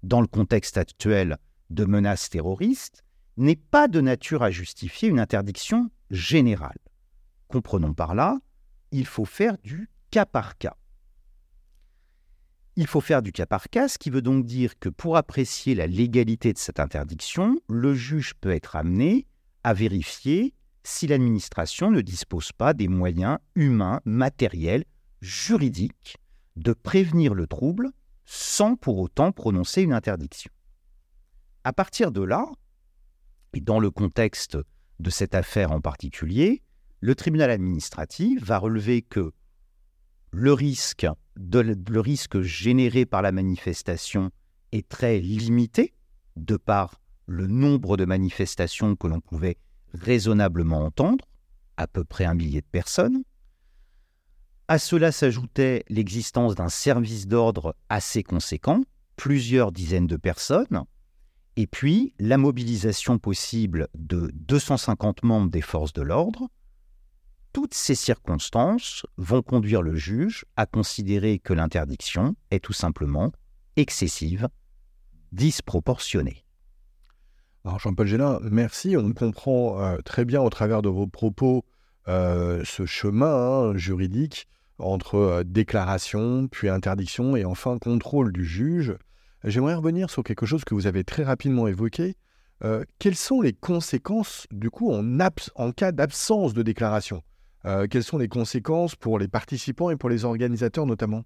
dans 0.02 0.22
le 0.22 0.26
contexte 0.26 0.78
actuel 0.78 1.36
de 1.68 1.84
menaces 1.84 2.30
terroristes, 2.30 3.02
n'est 3.36 3.56
pas 3.56 3.88
de 3.88 4.00
nature 4.00 4.42
à 4.42 4.50
justifier 4.50 5.08
une 5.08 5.20
interdiction 5.20 5.90
générale. 6.10 6.78
Comprenons 7.48 7.94
par 7.94 8.14
là, 8.14 8.38
il 8.92 9.06
faut 9.06 9.24
faire 9.24 9.58
du 9.58 9.90
cas 10.10 10.26
par 10.26 10.56
cas. 10.58 10.76
Il 12.76 12.86
faut 12.86 13.00
faire 13.00 13.22
du 13.22 13.32
cas 13.32 13.46
par 13.46 13.70
cas, 13.70 13.88
ce 13.88 13.98
qui 13.98 14.10
veut 14.10 14.22
donc 14.22 14.44
dire 14.44 14.78
que 14.78 14.88
pour 14.88 15.16
apprécier 15.16 15.74
la 15.74 15.86
légalité 15.86 16.52
de 16.52 16.58
cette 16.58 16.80
interdiction, 16.80 17.58
le 17.68 17.94
juge 17.94 18.34
peut 18.34 18.50
être 18.50 18.76
amené 18.76 19.26
à 19.64 19.72
vérifier 19.72 20.54
si 20.84 21.06
l'administration 21.06 21.90
ne 21.90 22.00
dispose 22.00 22.52
pas 22.52 22.74
des 22.74 22.88
moyens 22.88 23.38
humains, 23.54 24.00
matériels, 24.04 24.84
juridiques 25.20 26.16
de 26.56 26.72
prévenir 26.72 27.34
le 27.34 27.46
trouble 27.46 27.90
sans 28.24 28.76
pour 28.76 28.98
autant 28.98 29.32
prononcer 29.32 29.82
une 29.82 29.92
interdiction. 29.92 30.50
À 31.64 31.72
partir 31.72 32.12
de 32.12 32.22
là, 32.22 32.46
et 33.56 33.60
dans 33.62 33.80
le 33.80 33.90
contexte 33.90 34.58
de 35.00 35.08
cette 35.10 35.34
affaire 35.34 35.72
en 35.72 35.80
particulier, 35.80 36.62
le 37.00 37.14
tribunal 37.14 37.50
administratif 37.50 38.44
va 38.44 38.58
relever 38.58 39.00
que 39.00 39.32
le 40.30 40.52
risque, 40.52 41.06
le 41.36 42.00
risque 42.00 42.42
généré 42.42 43.06
par 43.06 43.22
la 43.22 43.32
manifestation 43.32 44.30
est 44.72 44.86
très 44.86 45.20
limité, 45.20 45.94
de 46.36 46.58
par 46.58 47.00
le 47.24 47.46
nombre 47.46 47.96
de 47.96 48.04
manifestations 48.04 48.94
que 48.94 49.06
l'on 49.06 49.20
pouvait 49.20 49.56
raisonnablement 49.94 50.84
entendre, 50.84 51.24
à 51.78 51.86
peu 51.86 52.04
près 52.04 52.26
un 52.26 52.34
millier 52.34 52.60
de 52.60 52.66
personnes. 52.70 53.22
À 54.68 54.78
cela 54.78 55.12
s'ajoutait 55.12 55.82
l'existence 55.88 56.56
d'un 56.56 56.68
service 56.68 57.26
d'ordre 57.26 57.74
assez 57.88 58.22
conséquent, 58.22 58.82
plusieurs 59.16 59.72
dizaines 59.72 60.06
de 60.06 60.16
personnes, 60.16 60.84
et 61.56 61.66
puis 61.66 62.12
la 62.18 62.38
mobilisation 62.38 63.18
possible 63.18 63.88
de 63.94 64.30
250 64.34 65.22
membres 65.22 65.50
des 65.50 65.62
forces 65.62 65.92
de 65.92 66.02
l'ordre, 66.02 66.48
toutes 67.52 67.74
ces 67.74 67.94
circonstances 67.94 69.06
vont 69.16 69.42
conduire 69.42 69.80
le 69.80 69.96
juge 69.96 70.44
à 70.56 70.66
considérer 70.66 71.38
que 71.38 71.54
l'interdiction 71.54 72.36
est 72.50 72.62
tout 72.62 72.74
simplement 72.74 73.32
excessive, 73.76 74.48
disproportionnée. 75.32 76.44
Alors 77.64 77.78
Jean-Paul 77.78 78.06
Gélin, 78.06 78.38
merci. 78.42 78.96
On 78.96 79.12
comprend 79.12 79.80
euh, 79.80 79.96
très 80.04 80.24
bien 80.24 80.40
au 80.42 80.50
travers 80.50 80.82
de 80.82 80.88
vos 80.88 81.06
propos 81.06 81.64
euh, 82.08 82.62
ce 82.64 82.86
chemin 82.86 83.70
hein, 83.70 83.76
juridique 83.76 84.46
entre 84.78 85.14
euh, 85.16 85.42
déclaration, 85.42 86.46
puis 86.48 86.68
interdiction 86.68 87.34
et 87.36 87.44
enfin 87.44 87.78
contrôle 87.78 88.32
du 88.32 88.44
juge. 88.44 88.94
J'aimerais 89.46 89.74
revenir 89.74 90.10
sur 90.10 90.22
quelque 90.22 90.44
chose 90.44 90.64
que 90.64 90.74
vous 90.74 90.86
avez 90.86 91.02
très 91.04 91.24
rapidement 91.24 91.66
évoqué. 91.66 92.16
quelles 92.98 93.16
sont 93.16 93.40
les 93.40 93.52
conséquences, 93.52 94.46
du 94.50 94.70
coup, 94.70 94.92
en, 94.92 95.18
en 95.54 95.72
cas 95.72 95.92
d'absence 95.92 96.52
de 96.52 96.62
déclaration? 96.62 97.22
Euh, 97.66 97.88
quelles 97.90 98.04
sont 98.04 98.18
les 98.18 98.28
conséquences 98.28 98.94
pour 98.94 99.18
les 99.18 99.26
participants 99.26 99.90
et 99.90 99.96
pour 99.96 100.08
les 100.08 100.24
organisateurs 100.24 100.86
notamment? 100.86 101.24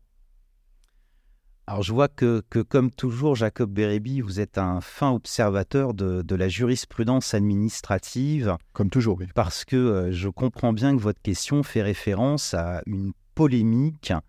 Alors 1.66 1.82
je 1.82 1.92
vois 1.92 2.08
que, 2.08 2.42
comme 2.68 2.90
toujours, 2.90 3.36
Jacob 3.36 3.70
Bérébi, 3.70 4.22
vous 4.22 4.40
êtes 4.40 4.58
un 4.58 4.80
fin 4.80 5.10
observateur 5.12 5.94
de, 5.94 6.34
la 6.34 6.48
jurisprudence 6.48 7.34
administrative. 7.34 8.56
Comme 8.72 8.90
toujours, 8.90 9.18
oui. 9.18 9.26
Parce 9.34 9.64
que 9.64 9.76
euh, 9.76 10.12
je 10.12 10.28
comprends 10.28 10.72
bien 10.72 10.96
que 10.96 11.00
votre 11.00 11.20
question 11.20 11.62
fait 11.62 11.82
référence 11.82 12.54
à 12.54 12.82
une 12.86 13.12
polémique 13.34 14.10
euh, 14.10 14.20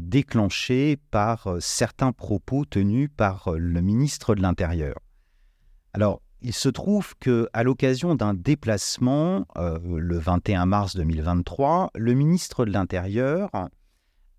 déclenchée 0.00 0.98
par 1.10 1.56
certains 1.60 2.12
propos 2.12 2.64
tenus 2.64 3.08
par 3.16 3.50
le 3.56 3.80
ministre 3.80 4.34
de 4.34 4.42
l'Intérieur. 4.42 4.98
Alors, 5.92 6.20
il 6.46 6.52
se 6.52 6.68
trouve 6.68 7.14
que, 7.20 7.48
à 7.54 7.62
l'occasion 7.62 8.14
d'un 8.14 8.34
déplacement 8.34 9.46
euh, 9.56 9.78
le 9.96 10.18
21 10.18 10.66
mars 10.66 10.94
2023, 10.94 11.90
le 11.94 12.12
ministre 12.12 12.66
de 12.66 12.70
l'Intérieur 12.70 13.50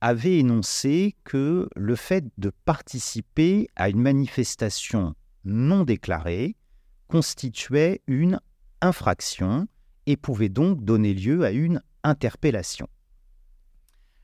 avait 0.02 0.38
énoncé 0.38 1.16
que 1.24 1.68
le 1.76 1.96
fait 1.96 2.26
de 2.38 2.52
participer 2.66 3.68
à 3.76 3.90
une 3.90 4.02
manifestation 4.02 5.16
non 5.46 5.84
déclarée 5.84 6.56
constituait 7.08 8.02
une 8.06 8.40
infraction 8.82 9.68
et 10.06 10.16
pouvait 10.16 10.50
donc 10.50 10.84
donner 10.84 11.16
lieu 11.16 11.44
à 11.44 11.50
une 11.50 11.82
interpellation. 12.04 12.88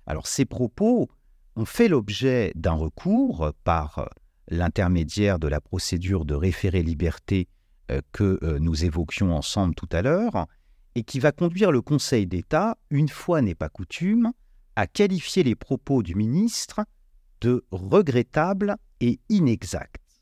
Alors 0.06 0.28
ces 0.28 0.46
propos 0.46 1.10
ont 1.56 1.66
fait 1.66 1.88
l'objet 1.88 2.52
d'un 2.56 2.74
recours 2.74 3.52
par 3.64 4.10
l'intermédiaire 4.48 5.40
de 5.40 5.48
la 5.48 5.62
procédure 5.62 6.26
de 6.26 6.36
référé 6.36 6.84
liberté 6.84 7.48
euh, 7.92 8.02
que 8.12 8.40
euh, 8.44 8.60
nous 8.60 8.86
évoquions 8.86 9.36
ensemble 9.36 9.76
tout 9.76 9.90
à 9.92 10.02
l'heure, 10.02 10.48
et 10.96 11.04
qui 11.04 11.20
va 11.20 11.32
conduire 11.32 11.72
le 11.72 11.82
Conseil 11.82 12.28
d'État, 12.28 12.78
une 12.90 13.08
fois 13.08 13.42
n'est 13.42 13.56
pas 13.56 13.70
coutume, 13.70 14.32
à 14.76 14.88
qualifier 14.88 15.44
les 15.44 15.56
propos 15.56 16.04
du 16.04 16.16
ministre 16.16 16.82
de 17.40 17.66
regrettables 17.72 18.76
et 19.00 19.20
inexacts. 19.30 20.22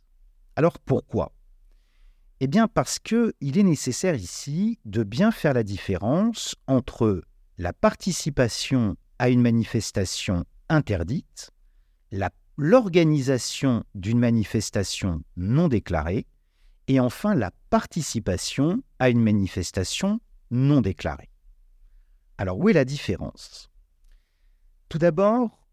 Alors 0.55 0.79
pourquoi? 0.79 1.31
Eh 2.39 2.47
bien 2.47 2.67
parce 2.67 2.99
qu'il 2.99 3.33
est 3.41 3.63
nécessaire 3.63 4.15
ici 4.15 4.79
de 4.85 5.03
bien 5.03 5.31
faire 5.31 5.53
la 5.53 5.63
différence 5.63 6.55
entre 6.67 7.23
la 7.57 7.73
participation 7.73 8.95
à 9.19 9.29
une 9.29 9.41
manifestation 9.41 10.45
interdite, 10.69 11.51
l'organisation 12.58 13.84
d'une 13.95 14.19
manifestation 14.19 15.21
non 15.38 15.67
déclarée, 15.67 16.25
et 16.88 16.99
enfin 16.99 17.36
la 17.36 17.51
participation 17.69 18.82
à 18.97 19.10
une 19.10 19.21
manifestation 19.21 20.19
non 20.51 20.82
déclarée. 20.82 21.29
Alors 22.38 22.58
où 22.58 22.69
est 22.69 22.73
la 22.73 22.86
différence? 22.86 23.69
Tout 24.89 24.97
d'abord, 24.97 25.67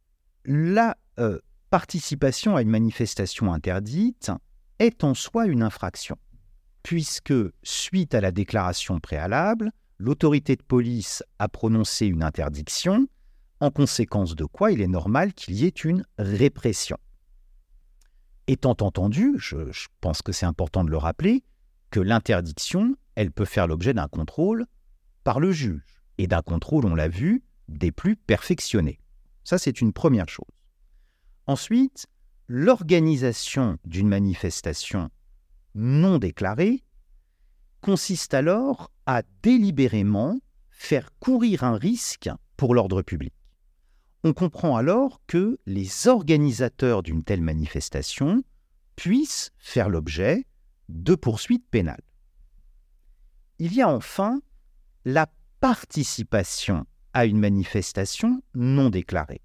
la 0.44 0.96
euh, 1.18 1.40
participation 1.70 2.56
à 2.56 2.62
une 2.62 2.68
manifestation 2.68 3.52
interdite 3.52 4.30
est 4.78 5.04
en 5.04 5.14
soi 5.14 5.46
une 5.46 5.62
infraction, 5.62 6.18
puisque 6.82 7.35
suite 7.62 8.14
à 8.14 8.20
la 8.20 8.30
déclaration 8.30 9.00
préalable, 9.00 9.72
l'autorité 9.98 10.56
de 10.56 10.62
police 10.62 11.22
a 11.38 11.48
prononcé 11.48 12.06
une 12.06 12.22
interdiction, 12.22 13.09
en 13.60 13.70
conséquence 13.70 14.34
de 14.34 14.44
quoi 14.44 14.72
il 14.72 14.80
est 14.80 14.86
normal 14.86 15.32
qu'il 15.32 15.54
y 15.54 15.64
ait 15.64 15.68
une 15.68 16.04
répression 16.18 16.98
étant 18.46 18.76
entendu, 18.80 19.34
je, 19.38 19.56
pense 20.00 20.22
que 20.22 20.32
c'est 20.32 20.46
important 20.46 20.84
de 20.84 20.90
le 20.90 20.96
rappeler, 20.96 21.44
que 21.90 22.00
l'interdiction, 22.00 22.96
elle 23.14 23.32
peut 23.32 23.44
faire 23.44 23.66
l'objet 23.66 23.94
d'un 23.94 24.08
contrôle 24.08 24.66
par 25.24 25.40
le 25.40 25.50
juge, 25.50 25.82
et 26.18 26.26
d'un 26.26 26.42
contrôle, 26.42 26.86
on 26.86 26.94
l'a 26.94 27.08
vu, 27.08 27.42
des 27.68 27.92
plus 27.92 28.16
perfectionnés. 28.16 29.00
Ça, 29.44 29.58
c'est 29.58 29.80
une 29.80 29.92
première 29.92 30.28
chose. 30.28 30.46
Ensuite, 31.46 32.06
l'organisation 32.48 33.78
d'une 33.84 34.08
manifestation 34.08 35.10
non 35.74 36.18
déclarée 36.18 36.84
consiste 37.80 38.34
alors 38.34 38.90
à 39.04 39.22
délibérément 39.42 40.40
faire 40.70 41.10
courir 41.18 41.64
un 41.64 41.76
risque 41.76 42.30
pour 42.56 42.74
l'ordre 42.74 43.02
public 43.02 43.34
on 44.26 44.32
comprend 44.32 44.76
alors 44.76 45.20
que 45.28 45.56
les 45.66 46.08
organisateurs 46.08 47.04
d'une 47.04 47.22
telle 47.22 47.42
manifestation 47.42 48.42
puissent 48.96 49.52
faire 49.56 49.88
l'objet 49.88 50.46
de 50.88 51.14
poursuites 51.14 51.68
pénales. 51.70 52.02
Il 53.60 53.72
y 53.72 53.82
a 53.82 53.88
enfin 53.88 54.40
la 55.04 55.28
participation 55.60 56.86
à 57.14 57.24
une 57.24 57.38
manifestation 57.38 58.42
non 58.56 58.90
déclarée. 58.90 59.42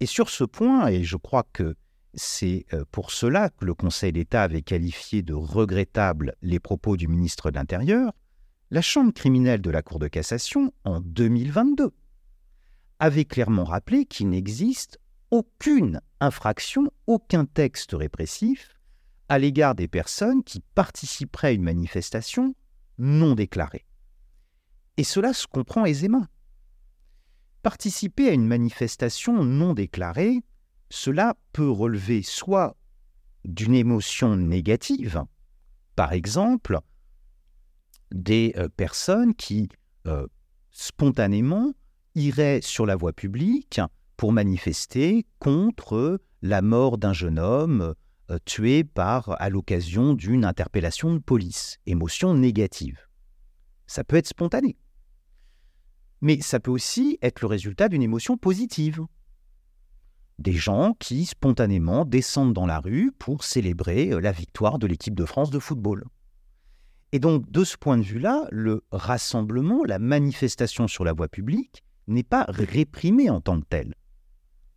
Et 0.00 0.06
sur 0.06 0.28
ce 0.28 0.44
point, 0.44 0.88
et 0.88 1.02
je 1.02 1.16
crois 1.16 1.46
que 1.54 1.74
c'est 2.12 2.66
euh, 2.74 2.84
pour 2.92 3.10
cela 3.10 3.48
que 3.48 3.64
le 3.64 3.72
Conseil 3.72 4.12
d'État 4.12 4.42
avait 4.42 4.60
qualifié 4.60 5.22
de 5.22 5.32
regrettables 5.32 6.34
les 6.42 6.60
propos 6.60 6.98
du 6.98 7.08
ministre 7.08 7.50
de 7.50 7.56
l'Intérieur, 7.56 8.12
la 8.70 8.82
Chambre 8.82 9.14
criminelle 9.14 9.62
de 9.62 9.70
la 9.70 9.80
Cour 9.80 9.98
de 9.98 10.08
cassation, 10.08 10.74
en 10.84 11.00
2022, 11.00 11.90
avait 12.98 13.24
clairement 13.24 13.64
rappelé 13.64 14.04
qu'il 14.04 14.28
n'existe 14.30 14.98
aucune 15.30 16.00
infraction, 16.20 16.90
aucun 17.06 17.44
texte 17.44 17.92
répressif 17.92 18.74
à 19.28 19.38
l'égard 19.38 19.74
des 19.74 19.88
personnes 19.88 20.42
qui 20.42 20.60
participeraient 20.74 21.48
à 21.48 21.52
une 21.52 21.62
manifestation 21.62 22.54
non 22.98 23.34
déclarée. 23.34 23.84
Et 24.96 25.04
cela 25.04 25.32
se 25.32 25.46
comprend 25.46 25.84
aisément. 25.84 26.26
Participer 27.62 28.28
à 28.28 28.32
une 28.32 28.46
manifestation 28.46 29.44
non 29.44 29.74
déclarée, 29.74 30.40
cela 30.90 31.36
peut 31.52 31.70
relever 31.70 32.22
soit 32.22 32.76
d'une 33.44 33.74
émotion 33.74 34.36
négative, 34.36 35.24
par 35.94 36.12
exemple, 36.12 36.80
des 38.10 38.54
euh, 38.56 38.68
personnes 38.68 39.34
qui, 39.34 39.68
euh, 40.06 40.26
spontanément, 40.70 41.74
irait 42.14 42.60
sur 42.62 42.86
la 42.86 42.96
voie 42.96 43.12
publique 43.12 43.80
pour 44.16 44.32
manifester 44.32 45.26
contre 45.38 46.20
la 46.42 46.62
mort 46.62 46.98
d'un 46.98 47.12
jeune 47.12 47.38
homme 47.38 47.94
euh, 48.30 48.38
tué 48.44 48.84
par 48.84 49.40
à 49.40 49.48
l'occasion 49.48 50.12
d'une 50.12 50.44
interpellation 50.44 51.14
de 51.14 51.18
police, 51.18 51.78
émotion 51.86 52.34
négative. 52.34 52.98
Ça 53.86 54.04
peut 54.04 54.16
être 54.16 54.26
spontané. 54.26 54.76
Mais 56.20 56.40
ça 56.40 56.60
peut 56.60 56.70
aussi 56.70 57.18
être 57.22 57.40
le 57.40 57.46
résultat 57.46 57.88
d'une 57.88 58.02
émotion 58.02 58.36
positive. 58.36 59.06
Des 60.38 60.52
gens 60.52 60.94
qui 60.98 61.24
spontanément 61.24 62.04
descendent 62.04 62.52
dans 62.52 62.66
la 62.66 62.80
rue 62.80 63.12
pour 63.18 63.44
célébrer 63.44 64.10
euh, 64.12 64.20
la 64.20 64.32
victoire 64.32 64.78
de 64.78 64.86
l'équipe 64.86 65.14
de 65.14 65.24
France 65.24 65.50
de 65.50 65.58
football. 65.58 66.04
Et 67.12 67.18
donc, 67.18 67.50
de 67.50 67.64
ce 67.64 67.76
point 67.76 67.96
de 67.96 68.02
vue-là, 68.02 68.46
le 68.50 68.84
rassemblement, 68.92 69.84
la 69.84 69.98
manifestation 69.98 70.86
sur 70.86 71.04
la 71.04 71.14
voie 71.14 71.28
publique 71.28 71.82
n'est 72.08 72.22
pas 72.22 72.44
réprimé 72.48 73.30
en 73.30 73.40
tant 73.40 73.60
que 73.60 73.66
tel. 73.68 73.94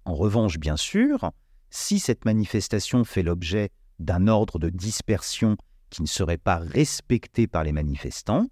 En 0.06 0.14
revanche, 0.16 0.58
bien 0.58 0.78
sûr, 0.78 1.32
si 1.70 2.00
cette 2.00 2.26
manifestation 2.26 3.04
fait 3.04 3.24
l'objet 3.24 3.70
d'un 4.00 4.28
ordre 4.28 4.60
de 4.60 4.70
dispersion 4.70 5.58
qui 5.90 6.02
ne 6.02 6.08
serait 6.08 6.38
pas 6.38 6.58
respecté 6.58 7.48
par 7.48 7.64
les 7.64 7.72
manifestants, 7.72 8.48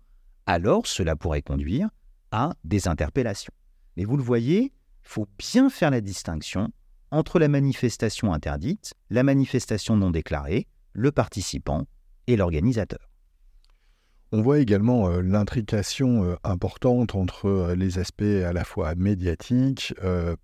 alors 0.46 0.88
cela 0.88 1.16
pourrait 1.16 1.42
conduire 1.42 1.90
à 2.32 2.54
des 2.64 2.88
interpellations. 2.88 3.54
Mais 3.98 4.06
vous 4.06 4.18
le 4.18 4.24
voyez, 4.24 4.72
il 5.04 5.08
faut 5.08 5.28
bien 5.38 5.70
faire 5.70 5.92
la 5.92 6.02
distinction 6.02 6.70
entre 7.12 7.40
la 7.40 7.48
manifestation 7.48 8.34
interdite, 8.34 8.94
la 9.10 9.24
manifestation 9.24 9.98
non 9.98 10.12
déclarée, 10.12 10.68
le 10.94 11.12
participant 11.12 11.86
et 12.28 12.36
l'organisateur. 12.36 13.09
On 14.32 14.44
voit 14.44 14.60
également 14.60 15.10
euh, 15.10 15.22
l'intrication 15.22 16.24
euh, 16.24 16.36
importante 16.44 17.16
entre 17.16 17.48
euh, 17.48 17.76
les 17.76 17.98
aspects 17.98 18.22
à 18.22 18.54
la 18.54 18.64
fois 18.64 18.94
médiatiques, 18.94 19.94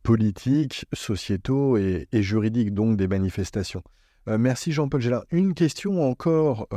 politiques, 0.01 0.85
sociétaux 0.91 1.77
et, 1.77 2.07
juridiques 2.13 2.73
donc 2.73 2.97
des 2.97 3.07
manifestations. 3.07 3.83
merci 4.27 4.71
Jean-Paul 4.71 5.01
Gélard. 5.01 5.25
Une 5.31 5.53
question 5.53 6.01
encore 6.09 6.67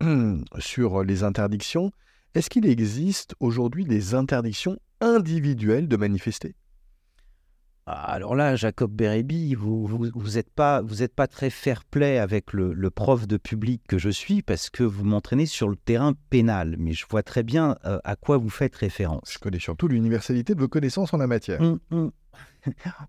sur 0.58 1.04
les 1.04 1.22
interdictions. 1.22 1.90
Est-ce 2.34 2.50
qu'il 2.50 2.66
existe 2.66 3.34
aujourd'hui 3.40 3.84
des 3.84 4.14
interdictions 4.14 4.78
individuelles 5.00 5.88
de 5.88 5.96
manifester? 5.96 6.54
Alors 7.86 8.36
là, 8.36 8.54
Jacob 8.54 8.92
Bérébi, 8.92 9.54
vous 9.54 9.86
vous 9.86 10.30
n'êtes 10.34 10.50
pas, 10.50 10.82
vous 10.82 10.96
pas 11.08 11.26
très 11.26 11.50
fair-play 11.50 12.18
avec 12.18 12.52
le, 12.52 12.90
prof 12.90 13.26
de 13.26 13.36
public 13.36 13.82
que 13.88 13.98
je 13.98 14.08
suis 14.08 14.42
parce 14.42 14.70
que 14.70 14.84
vous 14.84 15.04
m'entraînez 15.04 15.46
sur 15.46 15.68
le 15.68 15.74
terrain 15.74 16.14
pénal. 16.30 16.76
Mais 16.78 16.92
je 16.92 17.04
vois 17.10 17.24
très 17.24 17.42
bien 17.42 17.76
euh, 17.84 17.98
à 18.04 18.14
quoi 18.14 18.36
vous 18.36 18.50
faites 18.50 18.76
référence. 18.76 19.32
Je 19.32 19.38
connais 19.38 19.58
surtout 19.58 19.88
l'universalité 19.88 20.54
de 20.54 20.60
vos 20.60 20.68
connaissances 20.68 21.12
en 21.12 21.16
la 21.16 21.26
matière. 21.26 21.60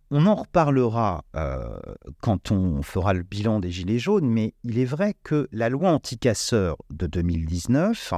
On, 0.10 0.26
en 0.26 0.36
reparlera 0.36 1.24
euh, 1.36 1.78
quand 2.22 2.52
on 2.52 2.82
fera 2.82 3.14
le 3.14 3.22
bilan 3.22 3.60
des 3.60 3.70
Gilets 3.70 4.00
jaunes, 4.00 4.28
mais 4.28 4.56
il 4.64 4.80
est 4.80 4.86
vrai 4.86 5.14
que 5.24 5.48
la 5.52 5.70
loi 5.70 5.92
anti-casseurs 5.92 6.78
de 6.90 7.06
2019 7.06 8.16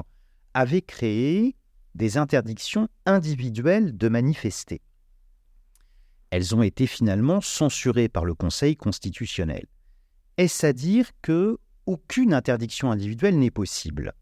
avait 0.54 0.82
créé 0.82 1.58
des 1.94 2.18
interdictions 2.18 2.88
individuelles 3.06 3.98
de 3.98 4.08
manifester 4.08 4.82
elles 6.32 6.56
ont 6.56 6.64
été 6.64 6.88
finalement 6.88 7.42
censurées 7.42 8.10
par 8.10 8.26
le 8.26 8.34
Conseil 8.34 8.76
constitutionnel. 8.76 9.66
Est-ce 10.38 10.66
à 10.66 10.74
dire 10.74 11.12
que 11.22 11.58
aucune 11.86 12.34
interdiction 12.34 12.92
individuelle 12.92 13.40
n'est 13.40 13.52
possible? 13.52 14.14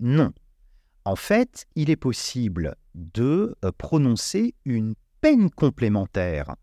Non. 0.00 0.32
En 1.04 1.16
fait, 1.16 1.66
il 1.74 1.90
est 1.90 1.96
possible 1.96 2.76
de 2.94 3.54
euh, 3.64 3.72
prononcer 3.76 4.54
une 4.64 4.94
peine 5.20 5.50
complémentaire 5.50 6.56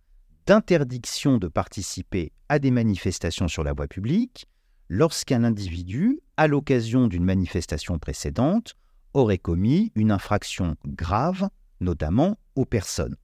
d'interdiction 0.45 1.37
de 1.37 1.47
participer 1.47 2.31
à 2.49 2.59
des 2.59 2.71
manifestations 2.71 3.47
sur 3.47 3.63
la 3.63 3.73
voie 3.73 3.87
publique 3.87 4.47
lorsqu'un 4.89 5.43
individu, 5.43 6.19
à 6.37 6.47
l'occasion 6.47 7.07
d'une 7.07 7.23
manifestation 7.23 7.97
précédente, 7.99 8.75
aurait 9.13 9.37
commis 9.37 9.91
une 9.95 10.11
infraction 10.11 10.75
grave, 10.85 11.47
notamment 11.79 12.37
aux 12.55 12.65
personnes 12.65 13.15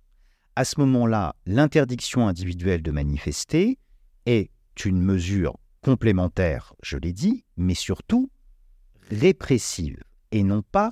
à 0.60 0.66
ce 0.66 0.78
moment-là, 0.82 1.38
l'interdiction 1.46 2.28
individuelle 2.28 2.82
de 2.82 2.92
manifester 2.92 3.80
est 4.26 4.52
une 4.84 5.02
mesure 5.02 5.58
complémentaire, 5.80 6.74
je 6.84 6.98
l'ai 6.98 7.14
dit, 7.14 7.46
mais 7.56 7.76
surtout 7.76 8.30
répressive 9.10 10.04
et 10.32 10.44
non 10.44 10.62
pas 10.62 10.92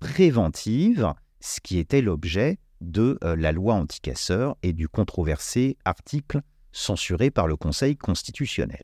préventive, 0.00 1.14
ce 1.40 1.62
qui 1.62 1.78
était 1.78 2.02
l'objet 2.02 2.58
de 2.82 3.18
euh, 3.24 3.36
la 3.36 3.52
loi 3.52 3.72
anticasseur 3.72 4.54
et 4.62 4.74
du 4.74 4.86
controversé 4.86 5.78
article 5.86 6.42
censuré 6.70 7.30
par 7.30 7.46
le 7.46 7.56
Conseil 7.56 7.96
constitutionnel. 7.96 8.82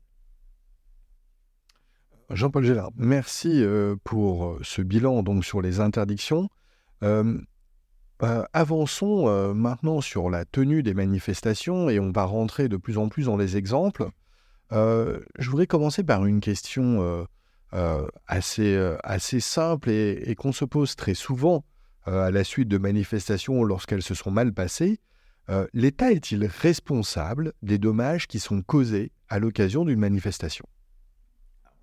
Jean-Paul 2.31 2.65
Gélard, 2.65 2.89
merci 2.95 3.51
euh, 3.63 3.95
pour 4.03 4.47
euh, 4.47 4.59
ce 4.63 4.81
bilan 4.81 5.21
donc 5.21 5.45
sur 5.45 5.61
les 5.61 5.79
interdictions. 5.79 6.49
Avançons 8.53 9.27
euh, 9.27 9.53
maintenant 9.53 10.01
sur 10.01 10.29
la 10.29 10.45
tenue 10.45 10.83
des 10.83 10.93
manifestations 10.93 11.89
et 11.89 11.99
on 11.99 12.11
va 12.11 12.23
rentrer 12.23 12.69
de 12.69 12.77
plus 12.77 12.97
en 12.97 13.09
plus 13.09 13.25
dans 13.25 13.37
les 13.37 13.57
exemples. 13.57 14.09
Euh, 14.71 15.19
je 15.39 15.49
voudrais 15.49 15.67
commencer 15.67 16.03
par 16.03 16.25
une 16.25 16.39
question 16.39 17.27
assez, 18.27 18.95
assez 19.03 19.39
simple 19.39 19.89
et, 19.89 20.23
et 20.25 20.35
qu'on 20.35 20.51
se 20.51 20.65
pose 20.65 20.95
très 20.95 21.13
souvent 21.13 21.63
à 22.05 22.31
la 22.31 22.43
suite 22.43 22.67
de 22.67 22.77
manifestations 22.77 23.63
lorsqu'elles 23.63 24.01
se 24.01 24.13
sont 24.13 24.31
mal 24.31 24.53
passées. 24.53 24.99
L'État 25.73 26.11
est-il 26.11 26.45
responsable 26.45 27.53
des 27.61 27.77
dommages 27.77 28.27
qui 28.27 28.39
sont 28.39 28.61
causés 28.61 29.11
à 29.29 29.39
l'occasion 29.39 29.83
d'une 29.83 29.99
manifestation? 29.99 30.65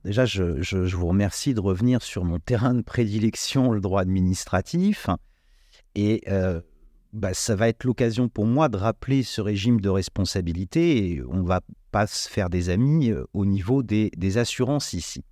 Déjà, 0.04 0.24
je, 0.24 0.62
je, 0.62 0.96
vous 0.96 1.08
remercie 1.08 1.54
de 1.54 1.60
revenir 1.60 2.02
sur 2.02 2.24
mon 2.24 2.38
terrain 2.38 2.72
de 2.72 2.82
prédilection, 2.82 3.72
le 3.72 3.80
droit 3.80 4.00
administratif. 4.00 5.08
Et 6.00 6.22
euh, 6.28 6.60
bah, 7.12 7.34
ça 7.34 7.56
va 7.56 7.68
être 7.68 7.82
l'occasion 7.82 8.28
pour 8.28 8.46
moi 8.46 8.68
de 8.68 8.76
rappeler 8.76 9.24
ce 9.24 9.40
régime 9.40 9.80
de 9.80 9.88
responsabilité 9.88 11.20
on 11.28 11.38
ne 11.38 11.46
va 11.46 11.60
pas 11.90 12.06
se 12.06 12.28
faire 12.28 12.48
des 12.50 12.68
amis 12.68 13.10
euh, 13.10 13.24
au 13.32 13.44
niveau 13.44 13.82
des, 13.82 14.38
assurances 14.38 14.92
ici. 14.92 15.24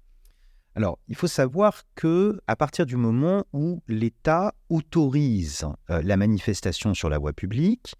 Alors, 0.74 0.98
il 1.06 1.14
faut 1.14 1.28
savoir 1.28 1.84
que 1.94 2.40
à 2.48 2.56
partir 2.56 2.84
du 2.84 2.96
moment 2.96 3.44
où 3.52 3.80
l'État 3.86 4.54
autorise 4.68 5.64
euh, 5.88 6.02
la 6.02 6.16
manifestation 6.16 6.94
sur 6.94 7.10
la 7.10 7.18
voie 7.18 7.32
publique, 7.32 7.94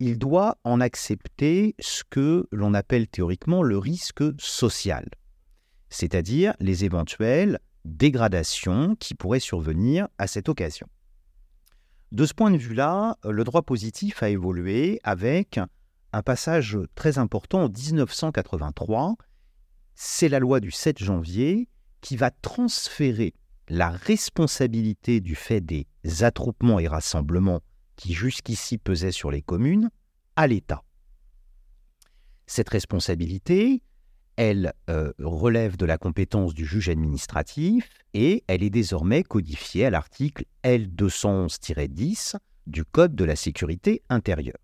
il 0.00 0.18
doit 0.18 0.58
en 0.64 0.80
accepter 0.80 1.76
ce 1.78 2.02
que 2.10 2.48
l'on 2.50 2.74
appelle 2.74 3.06
théoriquement 3.06 3.62
le 3.62 3.78
risque 3.78 4.24
social, 4.40 5.08
c'est-à-dire 5.88 6.54
les 6.58 6.84
éventuelles 6.84 7.60
dégradations 7.84 8.96
qui 8.96 9.14
pourraient 9.14 9.38
survenir 9.38 10.08
à 10.18 10.26
cette 10.26 10.48
occasion. 10.48 10.88
De 12.10 12.24
ce 12.24 12.32
point 12.32 12.50
de 12.50 12.56
vue-là, 12.56 13.18
euh, 13.24 13.30
le 13.30 13.44
droit 13.44 13.62
positif 13.62 14.22
a 14.22 14.30
évolué 14.30 14.98
avec 15.02 15.60
un 16.12 16.22
passage 16.22 16.78
très 16.94 17.18
important 17.18 17.64
en 17.64 17.68
1983. 17.68 19.16
C'est 19.94 20.28
la 20.28 20.38
loi 20.38 20.60
du 20.60 20.70
7 20.70 20.98
janvier 20.98 21.68
qui 22.00 22.16
va 22.16 22.30
transférer 22.30 23.34
la 23.68 23.90
responsabilité 23.90 25.20
du 25.20 25.34
fait 25.34 25.60
des 25.60 25.86
attroupements 26.22 26.78
et 26.78 26.88
rassemblements 26.88 27.60
qui 27.96 28.14
jusqu'ici 28.14 28.78
pesaient 28.78 29.12
sur 29.12 29.30
les 29.30 29.42
communes 29.42 29.90
à 30.36 30.46
l'État. 30.46 30.84
Cette 32.46 32.70
responsabilité, 32.70 33.82
elle 34.38 34.72
euh, 34.88 35.12
relève 35.18 35.76
de 35.76 35.84
la 35.84 35.98
compétence 35.98 36.54
du 36.54 36.64
juge 36.64 36.88
administratif 36.88 37.90
et 38.14 38.44
elle 38.46 38.62
est 38.62 38.70
désormais 38.70 39.24
codifiée 39.24 39.86
à 39.86 39.90
l'article 39.90 40.44
L211-10 40.62 42.36
du 42.68 42.84
Code 42.84 43.16
de 43.16 43.24
la 43.24 43.34
sécurité 43.34 44.00
intérieure. 44.08 44.60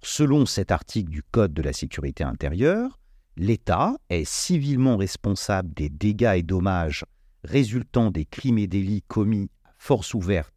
selon 0.00 0.46
cet 0.46 0.70
article 0.70 1.10
du 1.10 1.24
Code 1.24 1.52
de 1.52 1.62
la 1.62 1.72
sécurité 1.72 2.22
intérieure, 2.22 3.00
l'État 3.36 3.96
est 4.10 4.24
civilement 4.24 4.96
responsable 4.96 5.74
des 5.74 5.88
dégâts 5.88 6.36
et 6.36 6.44
dommages 6.44 7.04
résultant 7.42 8.12
des 8.12 8.26
crimes 8.26 8.58
et 8.58 8.68
délits 8.68 9.02
commis 9.02 9.50
à 9.64 9.70
force 9.78 10.14
ouverte 10.14 10.54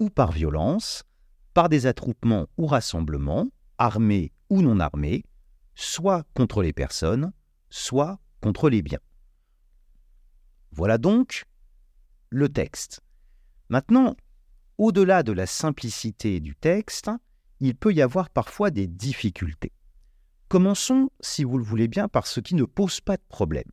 ou 0.00 0.10
par 0.10 0.32
violence, 0.32 1.04
par 1.54 1.68
des 1.68 1.86
attroupements 1.86 2.48
ou 2.56 2.66
rassemblements, 2.66 3.46
armés 3.78 4.32
ou 4.50 4.62
non 4.62 4.80
armés, 4.80 5.22
soit 5.76 6.24
contre 6.34 6.60
les 6.60 6.72
personnes, 6.72 7.32
soit 7.72 8.20
contre 8.42 8.68
les 8.68 8.82
biens. 8.82 9.00
Voilà 10.72 10.98
donc 10.98 11.46
le 12.28 12.48
texte. 12.48 13.00
Maintenant, 13.70 14.14
au-delà 14.76 15.22
de 15.22 15.32
la 15.32 15.46
simplicité 15.46 16.40
du 16.40 16.54
texte, 16.54 17.10
il 17.60 17.74
peut 17.74 17.92
y 17.92 18.02
avoir 18.02 18.28
parfois 18.28 18.70
des 18.70 18.86
difficultés. 18.86 19.72
Commençons, 20.48 21.08
si 21.20 21.44
vous 21.44 21.56
le 21.56 21.64
voulez 21.64 21.88
bien, 21.88 22.08
par 22.08 22.26
ce 22.26 22.40
qui 22.40 22.54
ne 22.54 22.64
pose 22.64 23.00
pas 23.00 23.16
de 23.16 23.22
problème. 23.28 23.70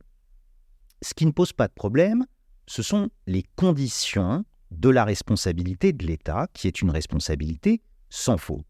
Ce 1.02 1.12
qui 1.12 1.26
ne 1.26 1.32
pose 1.32 1.52
pas 1.52 1.68
de 1.68 1.74
problème, 1.74 2.24
ce 2.66 2.82
sont 2.82 3.10
les 3.26 3.44
conditions 3.56 4.44
de 4.70 4.88
la 4.88 5.04
responsabilité 5.04 5.92
de 5.92 6.06
l'État, 6.06 6.48
qui 6.54 6.68
est 6.68 6.80
une 6.80 6.90
responsabilité 6.90 7.82
sans 8.08 8.38
faute. 8.38 8.64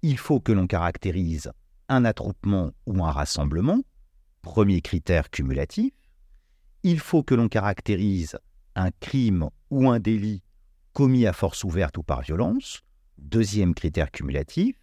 Il 0.00 0.16
faut 0.16 0.40
que 0.40 0.52
l'on 0.52 0.66
caractérise 0.66 1.50
un 1.90 2.06
attroupement 2.06 2.70
ou 2.86 3.04
un 3.04 3.10
rassemblement, 3.10 3.82
premier 4.42 4.80
critère 4.80 5.30
cumulatif. 5.30 5.92
Il 6.82 6.98
faut 6.98 7.22
que 7.22 7.34
l'on 7.34 7.48
caractérise 7.48 8.38
un 8.74 8.90
crime 8.90 9.50
ou 9.70 9.90
un 9.90 10.00
délit 10.00 10.42
commis 10.92 11.26
à 11.26 11.32
force 11.32 11.64
ouverte 11.64 11.98
ou 11.98 12.02
par 12.02 12.22
violence, 12.22 12.82
deuxième 13.18 13.74
critère 13.74 14.10
cumulatif. 14.10 14.76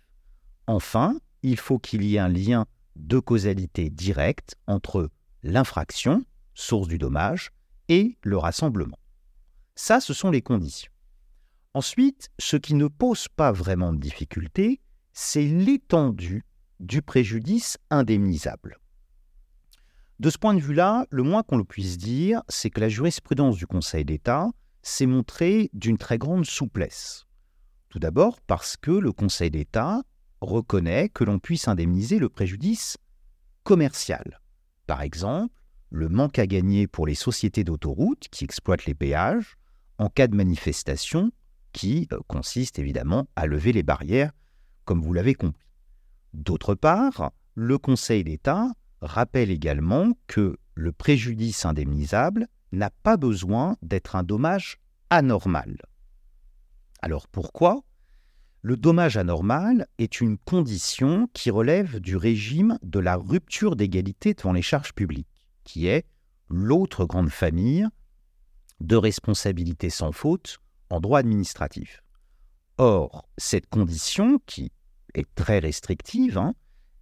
Enfin, 0.67 1.19
il 1.43 1.57
faut 1.57 1.79
qu'il 1.79 2.03
y 2.03 2.15
ait 2.15 2.19
un 2.19 2.29
lien 2.29 2.65
de 2.95 3.19
causalité 3.19 3.89
directe 3.89 4.55
entre 4.67 5.09
l'infraction, 5.43 6.23
source 6.53 6.87
du 6.87 6.97
dommage, 6.97 7.51
et 7.89 8.17
le 8.21 8.37
rassemblement. 8.37 8.97
Ça, 9.75 10.01
ce 10.01 10.13
sont 10.13 10.31
les 10.31 10.41
conditions. 10.41 10.91
Ensuite, 11.73 12.29
ce 12.39 12.57
qui 12.57 12.73
ne 12.73 12.87
pose 12.87 13.27
pas 13.27 13.51
vraiment 13.51 13.93
de 13.93 13.99
difficulté, 13.99 14.81
c'est 15.13 15.45
l'étendue 15.45 16.43
du 16.79 17.01
préjudice 17.01 17.77
indemnisable. 17.89 18.77
De 20.19 20.31
ce 20.31 20.39
point 20.39 20.55
de 20.55 20.59
vue-là, 20.59 21.05
le 21.11 21.21
moins 21.21 21.43
qu'on 21.43 21.57
le 21.57 21.63
puisse 21.63 21.97
dire, 21.99 22.41
c'est 22.49 22.71
que 22.71 22.81
la 22.81 22.89
jurisprudence 22.89 23.55
du 23.55 23.67
Conseil 23.67 24.03
d'État 24.03 24.49
s'est 24.81 25.05
montrée 25.05 25.69
d'une 25.73 25.99
très 25.99 26.17
grande 26.17 26.45
souplesse. 26.45 27.27
Tout 27.89 27.99
d'abord 27.99 28.41
parce 28.41 28.77
que 28.77 28.91
le 28.91 29.11
Conseil 29.11 29.51
d'État 29.51 30.01
reconnaît 30.41 31.09
que 31.09 31.23
l'on 31.23 31.37
puisse 31.37 31.67
indemniser 31.67 32.17
le 32.17 32.29
préjudice 32.29 32.97
commercial. 33.63 34.41
Par 34.87 35.03
exemple, 35.03 35.53
le 35.89 36.09
manque 36.09 36.39
à 36.39 36.47
gagner 36.47 36.87
pour 36.87 37.05
les 37.05 37.15
sociétés 37.15 37.63
d'autoroutes 37.63 38.27
qui 38.31 38.43
exploitent 38.43 38.85
les 38.85 38.95
péages 38.95 39.55
en 39.99 40.09
cas 40.09 40.27
de 40.27 40.35
manifestation 40.35 41.31
qui 41.73 42.07
euh, 42.11 42.19
consiste 42.27 42.79
évidemment 42.79 43.27
à 43.35 43.45
lever 43.45 43.71
les 43.71 43.83
barrières, 43.83 44.31
comme 44.85 45.01
vous 45.01 45.13
l'avez 45.13 45.35
compris. 45.35 45.67
D'autre 46.33 46.75
part, 46.75 47.31
le 47.55 47.77
Conseil 47.77 48.23
d'État 48.23 48.71
rappelle 49.01 49.51
également 49.51 50.13
que 50.27 50.57
le 50.75 50.91
préjudice 50.91 51.65
indemnisable 51.65 52.47
n'a 52.71 52.89
pas 52.89 53.17
besoin 53.17 53.77
d'être 53.81 54.15
un 54.15 54.23
dommage 54.23 54.77
anormal. 55.09 55.77
Alors 57.01 57.27
pourquoi? 57.27 57.83
Le 58.61 58.75
dommage 58.75 59.17
anormal 59.17 59.87
est 59.97 60.19
une 60.19 60.37
condition 60.37 61.29
qui 61.33 61.51
relève 61.51 61.99
du 61.99 62.17
régime 62.17 62.77
de 62.81 62.99
la 62.99 63.15
rupture 63.15 63.75
d'égalité 63.75 64.33
devant 64.33 64.51
les 64.51 64.61
charges 64.61 64.93
publiques, 64.93 65.27
qui 65.63 65.87
est 65.87 66.05
l'autre 66.49 67.05
grande 67.05 67.29
famille 67.29 67.87
de 68.79 68.95
responsabilité 68.95 69.89
sans 69.89 70.11
faute 70.11 70.57
en 70.89 70.99
droit 70.99 71.19
administratif. 71.19 72.03
Or, 72.77 73.27
cette 73.37 73.67
condition, 73.67 74.39
qui 74.45 74.71
est 75.13 75.27
très 75.35 75.59
restrictive, 75.59 76.37
hein, 76.37 76.53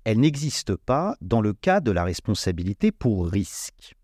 elle 0.06 0.20
n'existe 0.20 0.76
pas 0.76 1.18
dans 1.20 1.42
le 1.42 1.54
cas 1.54 1.82
de 1.82 1.92
la 1.92 2.04
responsabilité 2.04 2.92
pour 2.92 3.28
risque. 3.28 3.96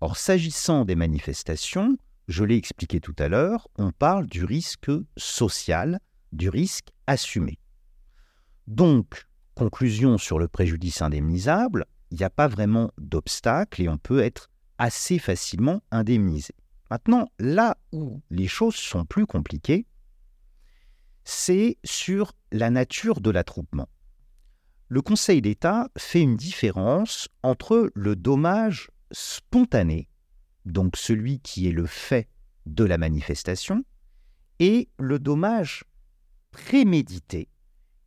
Or, 0.00 0.16
s'agissant 0.16 0.86
des 0.86 0.94
manifestations, 0.94 1.98
je 2.28 2.44
l'ai 2.44 2.56
expliqué 2.56 2.98
tout 2.98 3.14
à 3.18 3.28
l'heure, 3.28 3.68
on 3.76 3.92
parle 3.92 4.26
du 4.26 4.44
risque 4.44 4.90
social, 5.18 6.00
du 6.32 6.48
risque 6.48 6.88
assumé. 7.06 7.58
Donc, 8.66 9.26
conclusion 9.54 10.16
sur 10.16 10.38
le 10.38 10.48
préjudice 10.48 11.02
indemnisable, 11.02 11.84
il 12.10 12.18
n'y 12.18 12.24
a 12.24 12.30
pas 12.30 12.48
vraiment 12.48 12.90
d'obstacle 12.96 13.82
et 13.82 13.88
on 13.88 13.98
peut 13.98 14.20
être 14.20 14.48
assez 14.78 15.18
facilement 15.18 15.82
indemnisé. 15.90 16.54
Maintenant, 16.90 17.28
là 17.38 17.76
où 17.92 18.22
les 18.30 18.48
choses 18.48 18.76
sont 18.76 19.04
plus 19.04 19.26
compliquées, 19.26 19.86
c'est 21.24 21.76
sur 21.84 22.32
la 22.50 22.70
nature 22.70 23.20
de 23.20 23.30
l'attroupement. 23.30 23.88
Le 24.90 25.02
Conseil 25.02 25.42
d'État 25.42 25.90
fait 25.98 26.22
une 26.22 26.38
différence 26.38 27.28
entre 27.42 27.90
le 27.94 28.16
dommage 28.16 28.88
spontané, 29.12 30.08
donc 30.64 30.96
celui 30.96 31.40
qui 31.40 31.68
est 31.68 31.72
le 31.72 31.84
fait 31.84 32.26
de 32.64 32.84
la 32.84 32.96
manifestation, 32.96 33.84
et 34.60 34.88
le 34.98 35.18
dommage 35.18 35.84
prémédité, 36.52 37.48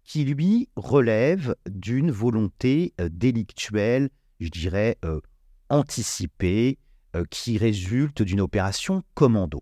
qui 0.04 0.26
lui 0.26 0.70
relève 0.76 1.56
d'une 1.70 2.10
volonté 2.10 2.96
euh, 3.00 3.10
délictuelle, 3.12 4.10
je 4.40 4.50
dirais, 4.50 4.98
euh, 5.06 5.22
anticipée, 5.70 6.80
euh, 7.16 7.24
qui 7.30 7.60
résulte 7.60 8.24
d'une 8.24 8.42
opération 8.42 9.04
commando. 9.14 9.62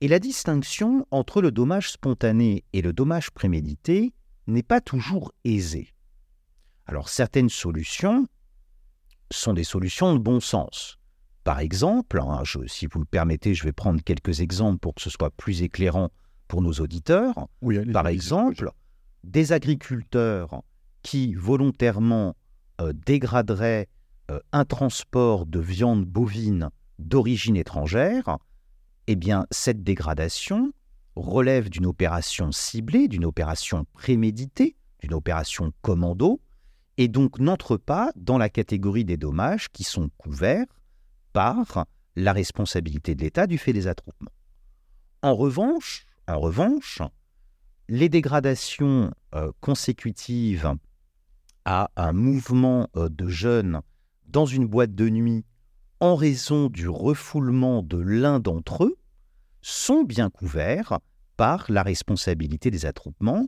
Et 0.00 0.08
la 0.08 0.18
distinction 0.18 1.06
entre 1.12 1.40
le 1.40 1.52
dommage 1.52 1.92
spontané 1.92 2.64
et 2.72 2.82
le 2.82 2.92
dommage 2.92 3.30
prémédité 3.30 4.12
n'est 4.48 4.64
pas 4.64 4.80
toujours 4.80 5.32
aisée. 5.44 5.94
Alors 6.90 7.08
certaines 7.08 7.50
solutions 7.50 8.26
sont 9.30 9.52
des 9.52 9.62
solutions 9.62 10.12
de 10.12 10.18
bon 10.18 10.40
sens. 10.40 10.98
Par 11.44 11.60
exemple, 11.60 12.18
hein, 12.20 12.42
si 12.66 12.88
vous 12.88 12.98
le 12.98 13.04
permettez, 13.04 13.54
je 13.54 13.62
vais 13.62 13.70
prendre 13.70 14.02
quelques 14.02 14.40
exemples 14.40 14.80
pour 14.80 14.96
que 14.96 15.00
ce 15.00 15.08
soit 15.08 15.30
plus 15.30 15.62
éclairant 15.62 16.10
pour 16.48 16.62
nos 16.62 16.72
auditeurs. 16.72 17.46
Par 17.92 18.08
exemple, 18.08 18.72
des 19.22 19.52
agriculteurs 19.52 20.64
qui 21.02 21.32
volontairement 21.34 22.34
euh, 22.80 22.92
dégraderaient 22.92 23.86
euh, 24.32 24.40
un 24.50 24.64
transport 24.64 25.46
de 25.46 25.60
viande 25.60 26.04
bovine 26.04 26.70
d'origine 26.98 27.56
étrangère, 27.56 28.36
eh 29.06 29.14
bien, 29.14 29.46
cette 29.52 29.84
dégradation 29.84 30.72
relève 31.14 31.70
d'une 31.70 31.86
opération 31.86 32.50
ciblée, 32.50 33.06
d'une 33.06 33.26
opération 33.26 33.86
préméditée, 33.92 34.74
d'une 34.98 35.14
opération 35.14 35.72
commando, 35.82 36.40
et 37.00 37.08
donc 37.08 37.38
n'entre 37.38 37.78
pas 37.78 38.12
dans 38.14 38.36
la 38.36 38.50
catégorie 38.50 39.06
des 39.06 39.16
dommages 39.16 39.70
qui 39.70 39.84
sont 39.84 40.10
couverts 40.18 40.66
par 41.32 41.86
la 42.14 42.34
responsabilité 42.34 43.14
de 43.14 43.22
l'État 43.22 43.46
du 43.46 43.56
fait 43.56 43.72
des 43.72 43.86
attroupements. 43.86 44.34
En 45.22 45.34
revanche, 45.34 46.04
en 46.28 46.38
revanche, 46.38 47.00
les 47.88 48.10
dégradations 48.10 49.10
euh, 49.34 49.50
consécutives 49.60 50.74
à 51.64 51.90
un 51.96 52.12
mouvement 52.12 52.86
euh, 52.98 53.08
de 53.08 53.28
jeunes 53.28 53.80
dans 54.26 54.44
une 54.44 54.66
boîte 54.66 54.94
de 54.94 55.08
nuit 55.08 55.46
en 56.00 56.16
raison 56.16 56.68
du 56.68 56.86
refoulement 56.86 57.82
de 57.82 57.96
l'un 57.96 58.40
d'entre 58.40 58.84
eux 58.84 58.98
sont 59.62 60.02
bien 60.02 60.28
couverts 60.28 60.98
par 61.38 61.64
la 61.70 61.82
responsabilité 61.82 62.70
des 62.70 62.84
attroupements, 62.84 63.46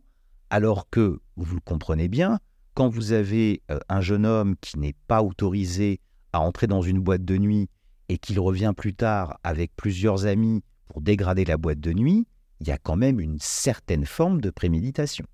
alors 0.49 0.89
que, 0.89 1.21
vous 1.37 1.57
le 1.57 1.61
comprenez 1.61 2.09
bien, 2.09 2.39
quand 2.75 2.89
vous 2.89 3.13
avez 3.13 3.63
euh, 3.71 3.79
un 3.89 4.01
jeune 4.01 4.27
homme 4.27 4.57
qui 4.61 4.79
n'est 4.79 4.97
pas 5.07 5.23
autorisé 5.23 6.01
à 6.33 6.41
entrer 6.41 6.67
dans 6.67 6.83
une 6.83 7.01
boîte 7.01 7.25
de 7.25 7.37
nuit 7.37 7.69
et 8.09 8.19
qu'il 8.19 8.41
revient 8.41 8.73
plus 8.77 8.95
tard 8.95 9.39
avec 9.45 9.75
plusieurs 9.77 10.27
amis 10.27 10.63
pour 10.87 11.01
dégrader 11.01 11.45
la 11.45 11.57
boîte 11.57 11.81
de 11.81 11.93
nuit, 11.93 12.27
il 12.61 12.69
y 12.69 12.71
a 12.71 12.79
quand 12.79 12.97
même 12.97 13.21
une 13.21 13.39
certaine 13.39 14.07
forme 14.07 14.41
de 14.41 14.51
préméditation. 14.51 15.27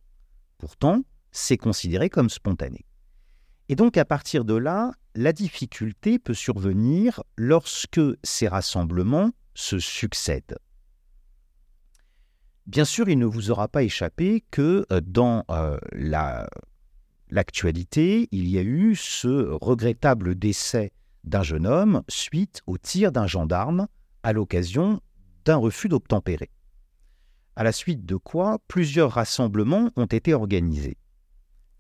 Pourtant, 0.59 1.03
c'est 1.31 1.57
considéré 1.57 2.11
comme 2.11 2.31
spontané. 2.31 2.85
Et 3.69 3.77
donc 3.77 3.97
à 3.97 4.05
partir 4.05 4.45
de 4.45 4.55
là, 4.55 4.93
la 5.15 5.33
difficulté 5.33 6.19
peut 6.19 6.35
survenir 6.35 7.23
lorsque 7.37 8.01
ces 8.23 8.49
rassemblements 8.49 9.31
se 9.55 9.79
succèdent. 9.79 10.59
Bien 12.67 12.85
sûr, 12.85 13.09
il 13.09 13.19
ne 13.19 13.27
vous 13.27 13.51
aura 13.51 13.69
pas 13.69 13.83
échappé 13.83 14.45
que 14.51 14.87
euh, 14.93 15.01
dans 15.01 15.45
euh, 15.51 15.79
l'actualité, 17.31 18.29
il 18.33 18.49
y 18.49 18.59
a 18.59 18.63
eu 18.63 18.95
ce 18.95 19.51
regrettable 19.61 20.35
décès 20.35 20.93
d'un 21.25 21.43
jeune 21.43 21.67
homme 21.67 22.03
suite 22.09 22.63
au 22.67 22.79
tir 22.79 23.13
d'un 23.13 23.27
gendarme 23.27 23.89
à 24.23 24.33
l'occasion 24.33 25.01
d'un 25.45 25.57
refus 25.57 25.89
d'obtempérer. 25.89 26.51
À 27.57 27.65
la 27.65 27.73
suite 27.73 28.07
de 28.07 28.17
quoi, 28.17 28.59
plusieurs 28.69 29.13
rassemblements 29.13 29.91
ont 29.97 30.07
été 30.07 30.33
organisés. 30.33 30.97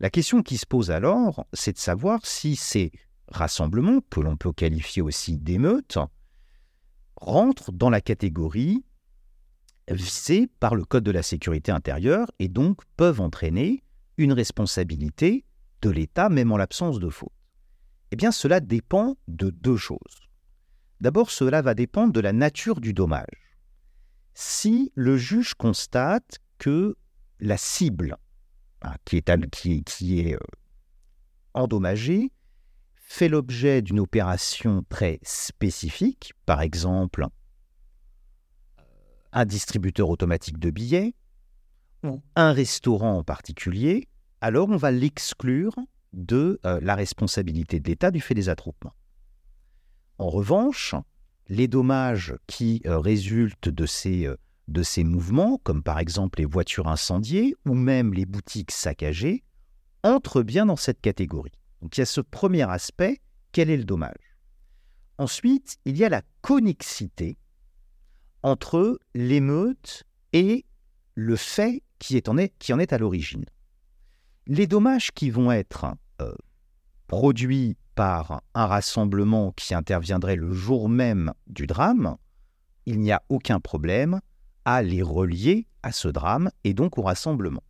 La 0.00 0.10
question 0.10 0.42
qui 0.42 0.58
se 0.58 0.66
pose 0.66 0.90
alors, 0.90 1.46
c'est 1.52 1.72
de 1.72 1.78
savoir 1.78 2.24
si 2.24 2.56
ces 2.56 2.92
rassemblements, 3.28 4.00
que 4.10 4.20
l'on 4.20 4.36
peut 4.36 4.52
qualifier 4.52 5.02
aussi 5.02 5.38
d'émeutes, 5.38 5.98
rentrent 7.16 7.72
dans 7.72 7.90
la 7.90 8.00
catégorie 8.00 8.84
visée 9.90 10.48
par 10.60 10.74
le 10.74 10.84
Code 10.84 11.04
de 11.04 11.10
la 11.10 11.22
sécurité 11.22 11.72
intérieure 11.72 12.30
et 12.38 12.48
donc 12.48 12.80
peuvent 12.96 13.20
entraîner 13.20 13.82
une 14.18 14.32
responsabilité 14.32 15.44
de 15.80 15.90
l'État 15.90 16.28
même 16.28 16.52
en 16.52 16.56
l'absence 16.56 16.98
de 16.98 17.08
faute. 17.08 17.32
Eh 18.10 18.16
bien, 18.16 18.32
cela 18.32 18.60
dépend 18.60 19.16
de 19.28 19.50
deux 19.50 19.76
choses. 19.76 20.28
D'abord, 21.00 21.30
cela 21.30 21.62
va 21.62 21.74
dépendre 21.74 22.12
de 22.12 22.20
la 22.20 22.32
nature 22.32 22.80
du 22.80 22.92
dommage. 22.92 23.56
Si 24.34 24.92
le 24.94 25.16
juge 25.16 25.54
constate 25.54 26.38
que 26.58 26.96
la 27.40 27.56
cible 27.56 28.18
Hein, 28.82 28.94
qui 29.04 29.16
est, 29.16 29.84
qui, 29.84 30.20
est 30.20 30.34
euh, 30.34 30.38
endommagé 31.52 32.30
fait 32.94 33.28
l'objet 33.28 33.82
d'une 33.82 33.98
opération 33.98 34.84
très 34.88 35.18
spécifique, 35.22 36.32
par 36.46 36.60
exemple 36.60 37.26
un 39.32 39.44
distributeur 39.44 40.08
automatique 40.08 40.58
de 40.58 40.70
billets, 40.70 41.14
ou 42.04 42.22
un 42.36 42.52
restaurant 42.52 43.18
en 43.18 43.24
particulier, 43.24 44.07
alors 44.40 44.68
on 44.68 44.76
va 44.76 44.90
l'exclure 44.90 45.74
de 46.12 46.58
euh, 46.64 46.80
la 46.82 46.94
responsabilité 46.94 47.80
de 47.80 47.88
l'État 47.88 48.10
du 48.10 48.20
fait 48.20 48.34
des 48.34 48.48
attroupements. 48.48 48.94
En 50.18 50.30
revanche, 50.30 50.94
les 51.48 51.68
dommages 51.68 52.34
qui 52.46 52.82
euh, 52.86 52.98
résultent 52.98 53.68
de 53.68 53.86
ces, 53.86 54.26
euh, 54.26 54.36
de 54.68 54.82
ces 54.82 55.04
mouvements, 55.04 55.58
comme 55.62 55.82
par 55.82 55.98
exemple 55.98 56.40
les 56.40 56.44
voitures 56.44 56.88
incendiées 56.88 57.54
ou 57.66 57.74
même 57.74 58.12
les 58.12 58.26
boutiques 58.26 58.70
saccagées, 58.70 59.44
entrent 60.02 60.42
bien 60.42 60.66
dans 60.66 60.76
cette 60.76 61.00
catégorie. 61.00 61.52
Donc 61.82 61.96
il 61.96 62.00
y 62.00 62.02
a 62.02 62.06
ce 62.06 62.20
premier 62.20 62.68
aspect, 62.68 63.20
quel 63.52 63.70
est 63.70 63.76
le 63.76 63.84
dommage? 63.84 64.36
Ensuite, 65.18 65.78
il 65.84 65.96
y 65.96 66.04
a 66.04 66.08
la 66.08 66.22
connexité 66.42 67.38
entre 68.42 69.00
l'émeute 69.14 70.04
et 70.32 70.64
le 71.14 71.34
fait 71.34 71.82
qui, 71.98 72.16
est 72.16 72.28
en, 72.28 72.38
est, 72.38 72.54
qui 72.58 72.72
en 72.72 72.78
est 72.78 72.92
à 72.92 72.98
l'origine. 72.98 73.44
Les 74.50 74.66
dommages 74.66 75.10
qui 75.12 75.28
vont 75.28 75.52
être 75.52 75.84
euh, 76.22 76.32
produits 77.06 77.76
par 77.94 78.40
un 78.54 78.64
rassemblement 78.64 79.52
qui 79.52 79.74
interviendrait 79.74 80.36
le 80.36 80.54
jour 80.54 80.88
même 80.88 81.34
du 81.48 81.66
drame, 81.66 82.16
il 82.86 82.98
n'y 82.98 83.12
a 83.12 83.22
aucun 83.28 83.60
problème 83.60 84.20
à 84.64 84.82
les 84.82 85.02
relier 85.02 85.66
à 85.82 85.92
ce 85.92 86.08
drame 86.08 86.50
et 86.64 86.72
donc 86.72 86.96
au 86.96 87.02
rassemblement. 87.02 87.62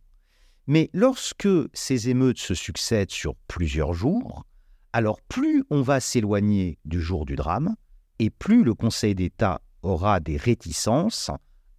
Mais 0.67 0.89
lorsque 0.93 1.49
ces 1.73 2.07
émeutes 2.07 2.39
se 2.39 2.53
succèdent 2.53 3.11
sur 3.11 3.35
plusieurs 3.49 3.91
jours, 3.91 4.45
alors 4.93 5.19
plus 5.19 5.65
on 5.69 5.81
va 5.81 5.99
s'éloigner 5.99 6.79
du 6.85 7.01
jour 7.01 7.25
du 7.25 7.35
drame, 7.35 7.75
et 8.19 8.29
plus 8.29 8.63
le 8.63 8.73
Conseil 8.73 9.15
d'État 9.15 9.59
aura 9.81 10.21
des 10.21 10.37
réticences 10.37 11.29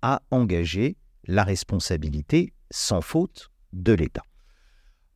à 0.02 0.20
engager 0.30 0.98
la 1.26 1.42
responsabilité 1.42 2.52
sans 2.70 3.00
faute 3.00 3.50
de 3.72 3.94
l'État. 3.94 4.24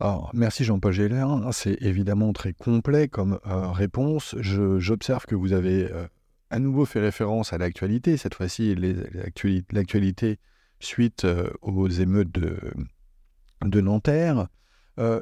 Alors, 0.00 0.30
merci 0.34 0.64
Jean-Paul 0.64 0.92
Géler. 0.92 1.24
C'est 1.52 1.80
évidemment 1.80 2.32
très 2.32 2.52
complet 2.52 3.08
comme 3.08 3.38
euh, 3.46 3.70
réponse. 3.70 4.34
J'observe 4.40 5.24
que 5.26 5.36
vous 5.36 5.52
avez 5.52 5.90
euh, 5.90 6.06
à 6.50 6.58
nouveau 6.58 6.84
fait 6.84 7.00
référence 7.00 7.52
à 7.52 7.58
l'actualité, 7.58 8.16
cette 8.16 8.34
fois-ci 8.34 8.74
l'actualité 9.70 10.40
suite 10.80 11.24
euh, 11.24 11.48
aux 11.62 11.88
émeutes 11.88 12.32
de, 12.32 12.58
de 13.64 13.80
Nanterre. 13.80 14.48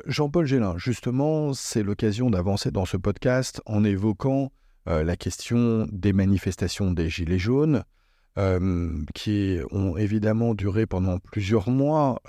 Jean-Paul 0.07 0.45
Gélin, 0.45 0.77
justement, 0.77 1.55
c'est 1.55 1.83
l'occasion 1.83 2.29
d'avancer 2.29 2.71
dans 2.71 2.85
ce 2.85 2.99
podcast 2.99 3.63
en 3.65 3.85
évoquant 3.85 4.53
la 4.85 5.17
question 5.17 5.87
des 5.91 6.13
manifestations 6.13 6.91
des 6.91 7.09
Gilets 7.09 7.39
jaunes, 7.39 7.83
qui 9.15 9.61
ont 9.71 9.97
évidemment 9.97 10.55
duré 10.55 10.85
pendant 10.85 11.19
plusieurs 11.19 11.71
mois 11.71 12.21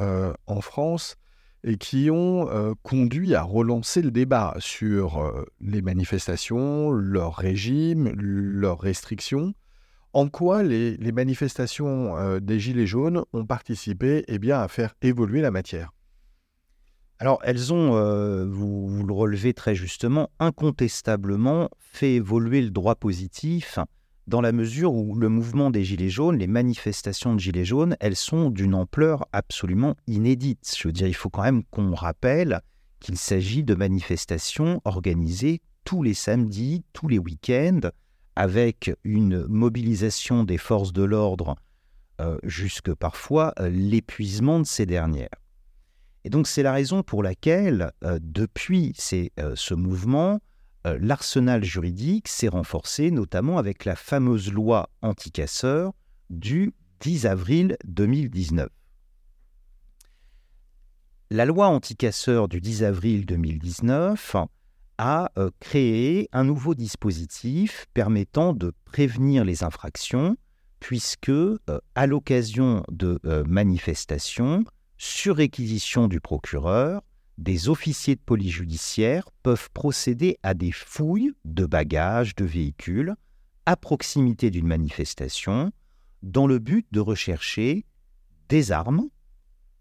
en 0.47 0.61
France 0.61 1.17
et 1.63 1.77
qui 1.77 2.09
ont 2.11 2.47
conduit 2.83 3.35
à 3.35 3.41
relancer 3.41 4.01
le 4.01 4.11
débat 4.11 4.55
sur 4.59 5.33
les 5.61 5.81
manifestations, 5.81 6.91
leur 6.91 7.35
régime, 7.35 8.09
leurs 8.15 8.79
restrictions. 8.79 9.53
En 10.11 10.27
quoi 10.27 10.61
les, 10.61 10.97
manifestations 11.11 12.39
des 12.39 12.59
Gilets 12.59 12.85
jaunes 12.85 13.23
ont 13.33 13.45
participé 13.45 14.23
eh 14.27 14.39
bien, 14.39 14.59
à 14.59 14.67
faire 14.67 14.95
évoluer 15.01 15.41
la 15.41 15.51
matière? 15.51 15.91
Alors, 17.19 17.39
elles 17.43 17.71
ont, 17.71 17.91
vous, 18.45 19.03
le 19.05 19.13
relevez 19.13 19.53
très 19.53 19.75
justement, 19.75 20.29
incontestablement 20.39 21.69
fait 21.79 22.15
évoluer 22.15 22.61
le 22.61 22.71
droit 22.71 22.95
positif 22.95 23.79
dans 24.27 24.41
la 24.41 24.51
mesure 24.51 24.93
où 24.93 25.15
le 25.15 25.29
mouvement 25.29 25.69
des 25.69 25.83
Gilets 25.83 26.09
jaunes, 26.09 26.37
les 26.37 26.47
manifestations 26.47 27.35
de 27.35 27.39
Gilets 27.39 27.65
jaunes, 27.65 27.97
elles 27.99 28.15
sont 28.15 28.49
d'une 28.49 28.73
ampleur 28.73 29.25
absolument 29.33 29.95
inédite. 30.07 30.73
Je 30.77 30.87
veux 30.87 30.93
dire, 30.93 31.07
il 31.07 31.15
faut 31.15 31.29
quand 31.29 31.43
même 31.43 31.63
qu'on 31.65 31.93
rappelle 31.93 32.61
qu'il 32.99 33.17
s'agit 33.17 33.63
de 33.63 33.75
manifestations 33.75 34.81
organisées 34.85 35.61
tous 35.83 36.03
les 36.03 36.13
samedis, 36.13 36.83
tous 36.93 37.09
les 37.09 37.19
week-ends, 37.19 37.89
avec 38.35 38.91
une 39.03 39.45
mobilisation 39.47 40.43
des 40.43 40.57
forces 40.57 40.93
de 40.93 41.03
l'ordre 41.03 41.55
euh, 42.21 42.37
jusque 42.43 42.93
parfois 42.93 43.53
euh, 43.59 43.69
l'épuisement 43.69 44.59
de 44.59 44.65
ces 44.65 44.85
dernières. 44.85 45.29
Et 46.23 46.29
donc 46.29 46.47
c'est 46.47 46.63
la 46.63 46.71
raison 46.71 47.03
pour 47.03 47.21
laquelle, 47.21 47.91
euh, 48.03 48.17
depuis 48.21 48.93
ce 48.95 49.73
mouvement, 49.73 50.39
euh, 50.85 50.97
l'arsenal 51.01 51.63
juridique 51.63 52.27
s'est 52.27 52.49
renforcé 52.49 53.09
notamment 53.09 53.57
avec 53.57 53.85
la 53.85 53.95
fameuse 53.95 54.51
loi 54.51 54.89
anticasseur 55.01 55.93
du 56.29 56.73
10 56.99 57.25
avril 57.25 57.77
2019. 57.85 58.67
La 61.29 61.45
loi 61.45 61.67
anticasseur 61.67 62.47
du 62.47 62.59
10 62.59 62.83
avril 62.83 63.25
2019 63.25 64.35
a 64.97 65.31
euh, 65.37 65.49
créé 65.59 66.27
un 66.33 66.43
nouveau 66.43 66.75
dispositif 66.75 67.85
permettant 67.93 68.53
de 68.53 68.73
prévenir 68.85 69.45
les 69.45 69.63
infractions, 69.63 70.35
puisque 70.79 71.29
euh, 71.29 71.57
à 71.95 72.07
l'occasion 72.07 72.83
de 72.91 73.19
manifestations, 73.47 74.65
sur 74.97 75.37
réquisition 75.37 76.07
du 76.07 76.19
procureur, 76.19 77.01
des 77.37 77.69
officiers 77.69 78.15
de 78.15 78.21
police 78.21 78.53
judiciaire 78.53 79.29
peuvent 79.41 79.69
procéder 79.71 80.37
à 80.43 80.53
des 80.53 80.71
fouilles 80.71 81.31
de 81.45 81.65
bagages, 81.65 82.35
de 82.35 82.45
véhicules, 82.45 83.15
à 83.65 83.75
proximité 83.75 84.51
d'une 84.51 84.67
manifestation, 84.67 85.71
dans 86.21 86.47
le 86.47 86.59
but 86.59 86.87
de 86.91 86.99
rechercher 86.99 87.85
des 88.49 88.71
armes 88.71 89.09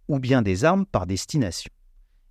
ou 0.09 0.19
bien 0.19 0.43
des 0.43 0.65
armes 0.65 0.87
par 0.87 1.07
destination, 1.07 1.73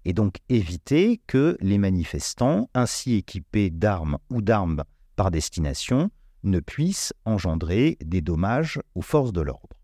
et 0.06 0.14
donc 0.14 0.38
éviter 0.50 1.22
que 1.28 1.58
les 1.62 1.78
manifestants, 1.78 2.70
ainsi 2.74 3.16
équipés 3.16 3.70
d'armes 3.70 4.18
ou 4.30 4.42
d'armes 4.42 4.84
par 5.16 5.32
destination, 5.32 6.10
ne 6.44 6.60
puissent 6.60 7.14
engendrer 7.26 7.98
des 8.04 8.22
dommages 8.22 8.80
aux 8.96 9.02
forces 9.02 9.34
de 9.34 9.42
l'ordre. 9.42 9.78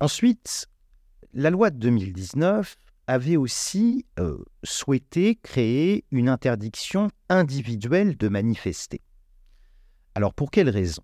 Ensuite, 0.00 0.68
la 1.32 1.50
loi 1.50 1.70
de 1.70 1.78
2019 1.78 2.76
avait 3.12 3.36
aussi 3.36 4.06
euh, 4.18 4.38
souhaité 4.64 5.36
créer 5.36 6.04
une 6.10 6.30
interdiction 6.30 7.10
individuelle 7.28 8.16
de 8.16 8.28
manifester. 8.28 9.02
Alors 10.14 10.32
pour 10.32 10.50
quelle 10.50 10.70
raison? 10.70 11.02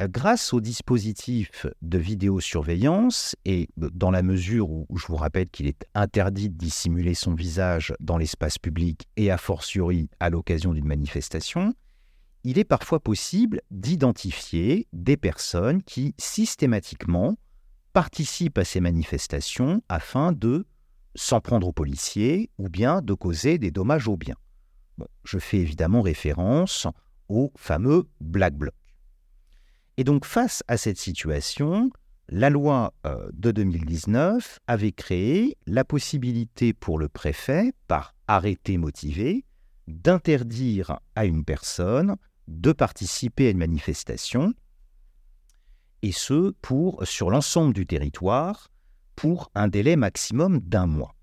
Euh, 0.00 0.06
Grâce 0.08 0.52
au 0.52 0.60
dispositif 0.60 1.66
de 1.82 1.98
vidéosurveillance, 1.98 3.34
et 3.44 3.68
euh, 3.82 3.90
dans 3.92 4.12
la 4.12 4.22
mesure 4.22 4.70
où, 4.70 4.86
je 4.94 5.06
vous 5.08 5.16
rappelle 5.16 5.48
qu'il 5.48 5.66
est 5.66 5.84
interdit 5.94 6.48
de 6.48 6.56
dissimuler 6.56 7.14
son 7.14 7.34
visage 7.34 7.92
dans 7.98 8.18
l'espace 8.18 8.58
public 8.58 9.08
et 9.16 9.32
a 9.32 9.38
fortiori 9.38 10.08
à 10.20 10.30
l'occasion 10.30 10.72
d'une 10.74 10.86
manifestation, 10.86 11.74
il 12.44 12.56
est 12.60 12.64
parfois 12.64 13.00
possible 13.00 13.62
d'identifier 13.72 14.86
des 14.92 15.16
personnes 15.16 15.82
qui 15.82 16.14
systématiquement 16.18 17.36
participent 17.92 18.58
à 18.58 18.64
ces 18.64 18.80
manifestations 18.80 19.82
afin 19.88 20.30
de 20.30 20.66
s'en 21.16 21.40
prendre 21.40 21.66
aux 21.66 21.72
policiers 21.72 22.50
ou 22.58 22.68
bien 22.68 23.02
de 23.02 23.14
causer 23.14 23.58
des 23.58 23.70
dommages 23.70 24.08
aux 24.08 24.16
biens. 24.16 24.36
je 25.24 25.38
fais 25.38 25.58
évidemment 25.58 26.00
référence 26.00 26.86
au 27.28 27.52
fameux 27.56 28.04
Black 28.20 28.54
Bloc. 28.54 28.74
Et 29.96 30.04
donc 30.04 30.24
face 30.24 30.62
à 30.68 30.76
cette 30.76 30.98
situation, 30.98 31.90
la 32.28 32.50
loi 32.50 32.92
euh, 33.06 33.28
de 33.32 33.50
2019 33.50 34.58
avait 34.66 34.92
créé 34.92 35.56
la 35.66 35.84
possibilité 35.84 36.72
pour 36.72 36.98
le 36.98 37.08
préfet, 37.08 37.72
par 37.88 38.14
arrêté 38.26 38.78
motivé, 38.78 39.44
d'interdire 39.86 40.98
à 41.14 41.24
une 41.24 41.44
personne 41.44 42.16
de 42.48 42.72
participer 42.72 43.48
à 43.48 43.50
une 43.50 43.58
manifestation, 43.58 44.54
et 46.02 46.12
ce 46.12 46.52
pour 46.62 47.06
sur 47.06 47.30
l'ensemble 47.30 47.72
du 47.72 47.86
territoire, 47.86 48.68
pour 49.16 49.50
un 49.54 49.68
délai 49.68 49.96
maximum 49.96 50.60
d'un 50.60 50.86
mois. 50.86 51.16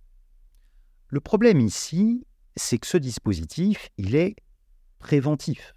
Le 1.07 1.19
problème 1.19 1.59
ici, 1.61 2.25
c'est 2.55 2.79
que 2.79 2.87
ce 2.87 2.97
dispositif, 2.97 3.89
il 3.97 4.15
est 4.15 4.35
préventif. 4.99 5.73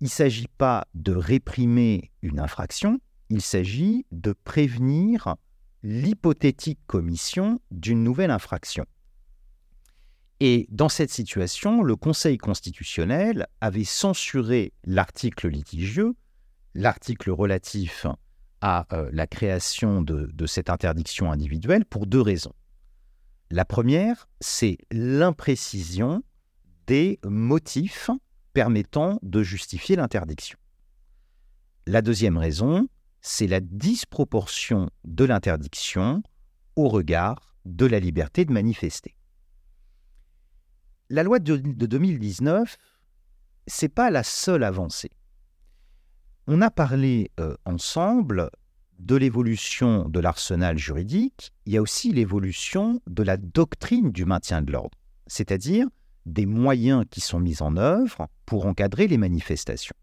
Il 0.00 0.04
ne 0.04 0.10
s'agit 0.10 0.48
pas 0.58 0.86
de 0.94 1.12
réprimer 1.12 2.10
une 2.22 2.40
infraction, 2.40 3.00
il 3.30 3.42
s'agit 3.42 4.06
de 4.10 4.32
prévenir 4.32 5.36
l'hypothétique 5.82 6.80
commission 6.86 7.60
d'une 7.70 8.02
nouvelle 8.02 8.30
infraction. 8.30 8.84
Et 10.40 10.66
dans 10.70 10.88
cette 10.88 11.10
situation, 11.10 11.82
le 11.82 11.96
Conseil 11.96 12.38
constitutionnel 12.38 13.46
avait 13.60 13.84
censuré 13.84 14.72
l'article 14.84 15.48
litigieux, 15.48 16.14
l'article 16.74 17.30
relatif 17.30 18.06
à 18.60 18.86
euh, 18.92 19.08
la 19.12 19.26
création 19.26 20.02
de, 20.02 20.46
cette 20.46 20.70
interdiction 20.70 21.30
individuelle 21.30 21.84
pour 21.84 22.06
deux 22.06 22.20
raisons. 22.20 22.54
La 23.50 23.64
première, 23.64 24.28
c'est 24.40 24.78
l'imprécision 24.90 26.22
des 26.86 27.18
motifs 27.24 28.10
permettant 28.52 29.18
de 29.22 29.42
justifier 29.42 29.96
l'interdiction. 29.96 30.58
La 31.86 32.02
deuxième 32.02 32.36
raison, 32.36 32.88
c'est 33.20 33.46
la 33.46 33.60
disproportion 33.60 34.90
de 35.04 35.24
l'interdiction 35.24 36.22
au 36.76 36.88
regard 36.88 37.56
de 37.64 37.86
la 37.86 38.00
liberté 38.00 38.44
de 38.44 38.52
manifester. 38.52 39.14
La 41.10 41.22
loi 41.22 41.38
de, 41.38 41.56
2019, 41.56 42.76
c'est 43.66 43.88
pas 43.88 44.10
la 44.10 44.22
seule 44.22 44.62
avancée. 44.62 45.10
On 46.50 46.62
a 46.62 46.70
parlé 46.70 47.30
euh, 47.38 47.54
ensemble 47.66 48.48
de 48.98 49.16
l'évolution 49.16 50.08
de 50.08 50.18
l'arsenal 50.18 50.78
juridique, 50.78 51.52
il 51.66 51.74
y 51.74 51.76
a 51.76 51.82
aussi 51.82 52.10
l'évolution 52.10 53.02
de 53.06 53.22
la 53.22 53.36
doctrine 53.36 54.12
du 54.12 54.24
maintien 54.24 54.62
de 54.62 54.72
l'ordre, 54.72 54.96
c'est-à-dire 55.26 55.86
des 56.24 56.46
moyens 56.46 57.04
qui 57.10 57.20
sont 57.20 57.38
mis 57.38 57.60
en 57.60 57.76
œuvre 57.76 58.28
pour 58.46 58.64
encadrer 58.64 59.08
les 59.08 59.18
manifestations. 59.18 59.94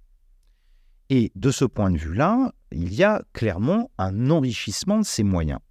Et 1.10 1.32
de 1.34 1.50
ce 1.50 1.66
point 1.66 1.89
de 1.89 1.98
vue-là, 1.98 2.54
il 2.72 2.93
y 2.93 3.04
a 3.04 3.24
clairement 3.34 3.89
un 3.98 4.30
enrichissement 4.30 5.00
de 5.00 5.06
ces 5.06 5.24
moyens. 5.24 5.62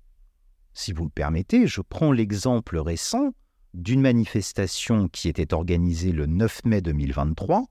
Si 0.72 0.92
vous 0.92 1.04
le 1.04 1.10
permettez, 1.10 1.68
je 1.68 1.82
prends 1.82 2.10
l'exemple 2.10 2.78
récent 2.78 3.32
d'une 3.74 4.00
manifestation 4.00 5.06
qui 5.06 5.28
était 5.28 5.54
organisée 5.54 6.10
le 6.10 6.26
9 6.26 6.64
mai 6.64 6.80
2023, 6.80 7.64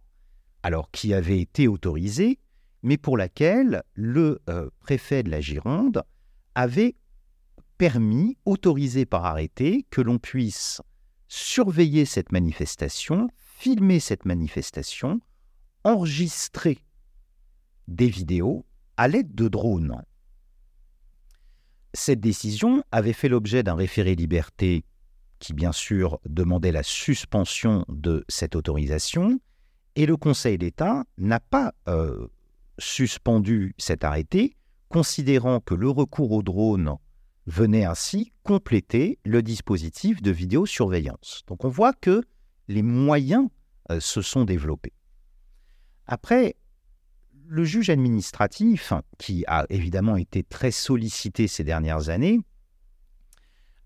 alors 0.63 0.89
qui 0.89 1.13
avait 1.13 1.41
été 1.41 1.67
autorisée, 1.67 2.39
mais 2.83 2.97
pour 2.97 3.17
laquelle 3.17 3.83
le 3.93 4.41
euh, 4.49 4.69
préfet 4.81 5.23
de 5.23 5.31
la 5.31 5.41
Gironde 5.41 6.03
avait 6.53 6.95
permis, 7.77 8.37
autorisé 8.45 9.05
par 9.05 9.25
arrêté, 9.25 9.85
que 9.89 10.01
l'on 10.01 10.19
puisse 10.19 10.81
surveiller 11.27 12.05
cette 12.05 12.31
manifestation, 12.31 13.29
filmer 13.39 13.99
cette 13.99 14.25
manifestation, 14.25 15.19
enregistrer 15.83 16.79
des 17.87 18.07
vidéos 18.07 18.65
à 18.97 19.07
l'aide 19.07 19.33
de 19.33 19.47
drones. 19.47 20.03
Cette 21.93 22.19
décision 22.19 22.83
avait 22.91 23.13
fait 23.13 23.29
l'objet 23.29 23.63
d'un 23.63 23.75
référé 23.75 24.15
liberté 24.15 24.85
qui, 25.39 25.53
bien 25.53 25.71
sûr, 25.71 26.19
demandait 26.25 26.71
la 26.71 26.83
suspension 26.83 27.85
de 27.89 28.23
cette 28.29 28.55
autorisation, 28.55 29.39
et 29.95 30.05
le 30.05 30.17
Conseil 30.17 30.57
d'État 30.57 31.03
n'a 31.17 31.39
pas 31.39 31.73
euh, 31.87 32.27
suspendu 32.79 33.75
cet 33.77 34.03
arrêté, 34.03 34.55
considérant 34.89 35.59
que 35.59 35.73
le 35.73 35.89
recours 35.89 36.31
au 36.31 36.43
drone 36.43 36.97
venait 37.45 37.85
ainsi 37.85 38.31
compléter 38.43 39.19
le 39.25 39.41
dispositif 39.41 40.21
de 40.21 40.31
vidéosurveillance. 40.31 41.43
Donc 41.47 41.65
on 41.65 41.69
voit 41.69 41.93
que 41.93 42.21
les 42.67 42.81
moyens 42.81 43.49
euh, 43.91 43.99
se 43.99 44.21
sont 44.21 44.45
développés. 44.45 44.93
Après, 46.07 46.55
le 47.47 47.63
juge 47.63 47.89
administratif, 47.89 48.93
qui 49.17 49.43
a 49.47 49.65
évidemment 49.69 50.15
été 50.15 50.43
très 50.43 50.71
sollicité 50.71 51.47
ces 51.47 51.63
dernières 51.63 52.09
années, 52.09 52.39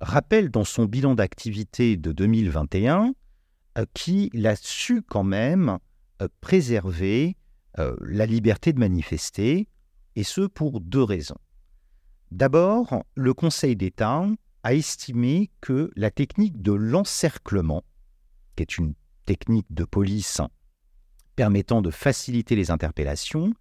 rappelle 0.01 0.49
dans 0.49 0.63
son 0.63 0.85
bilan 0.85 1.15
d'activité 1.15 1.97
de 1.97 2.11
2021 2.11 3.13
euh, 3.77 3.85
qu'il 3.93 4.45
a 4.45 4.55
su 4.55 5.01
quand 5.01 5.23
même 5.23 5.79
euh, 6.21 6.27
préserver 6.41 7.35
la 7.77 8.25
liberté 8.25 8.73
de 8.73 8.79
manifester, 8.79 9.67
et 10.15 10.23
ce 10.23 10.41
pour 10.41 10.81
deux 10.81 11.03
raisons. 11.03 11.37
D'abord, 12.31 13.03
le 13.15 13.33
Conseil 13.33 13.75
d'État 13.75 14.25
a 14.63 14.73
estimé 14.73 15.51
que 15.61 15.91
la 15.95 16.11
technique 16.11 16.61
de 16.61 16.73
l'encerclement, 16.73 17.83
qui 18.55 18.63
est 18.63 18.77
une 18.77 18.95
technique 19.25 19.71
de 19.71 19.83
police 19.83 20.41
permettant 21.35 21.81
de 21.81 21.91
faciliter 21.91 22.55
les 22.55 22.71
interpellations, 22.71 23.53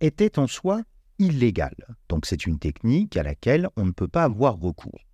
était 0.00 0.38
en 0.38 0.46
soi 0.46 0.82
illégale. 1.18 1.96
Donc 2.08 2.24
c'est 2.24 2.46
une 2.46 2.58
technique 2.58 3.16
à 3.16 3.22
laquelle 3.22 3.68
on 3.76 3.84
ne 3.84 3.92
peut 3.92 4.08
pas 4.08 4.24
avoir 4.24 4.58
recours. 4.58 5.04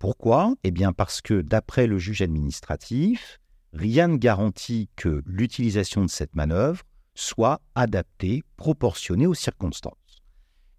Pourquoi? 0.00 0.54
Eh 0.64 0.72
bien 0.72 0.92
parce 0.92 1.22
que 1.22 1.40
d'après 1.40 1.86
le 1.86 1.98
juge 1.98 2.22
administratif, 2.22 3.40
rien 3.72 4.08
ne 4.08 4.16
garantit 4.16 4.90
que 4.96 5.22
l'utilisation 5.24 6.02
de 6.02 6.10
cette 6.10 6.34
manœuvre 6.34 6.82
soit 7.14 7.60
adaptée, 7.74 8.42
proportionnée 8.56 9.26
aux 9.26 9.34
circonstances. 9.34 10.22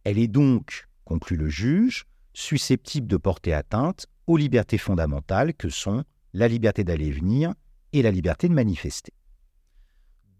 Elle 0.04 0.20
est 0.20 0.28
donc, 0.28 0.88
conclut 1.04 1.38
le 1.38 1.50
juge, 1.50 2.06
susceptible 2.34 3.08
de 3.08 3.18
porter 3.18 3.54
atteinte 3.54 4.08
aux 4.28 4.38
libertés 4.38 4.78
fondamentales 4.78 5.54
que 5.54 5.70
sont 5.70 6.04
la 6.34 6.48
liberté 6.48 6.84
d'aller 6.84 7.08
et 7.08 7.12
venir 7.12 7.54
et 7.94 8.02
la 8.02 8.12
liberté 8.12 8.50
de 8.50 8.54
manifester. 8.54 9.14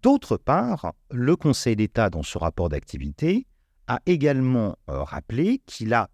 D'autre 0.02 0.38
part, 0.38 0.94
le 1.10 1.36
Conseil 1.36 1.76
d'État, 1.76 2.10
dans 2.10 2.22
ce 2.22 2.38
rapport 2.38 2.70
d'activité, 2.70 3.48
a 3.88 4.02
également 4.06 4.78
euh, 4.90 5.04
rappelé 5.04 5.62
qu'il 5.66 5.94
a 5.94 6.10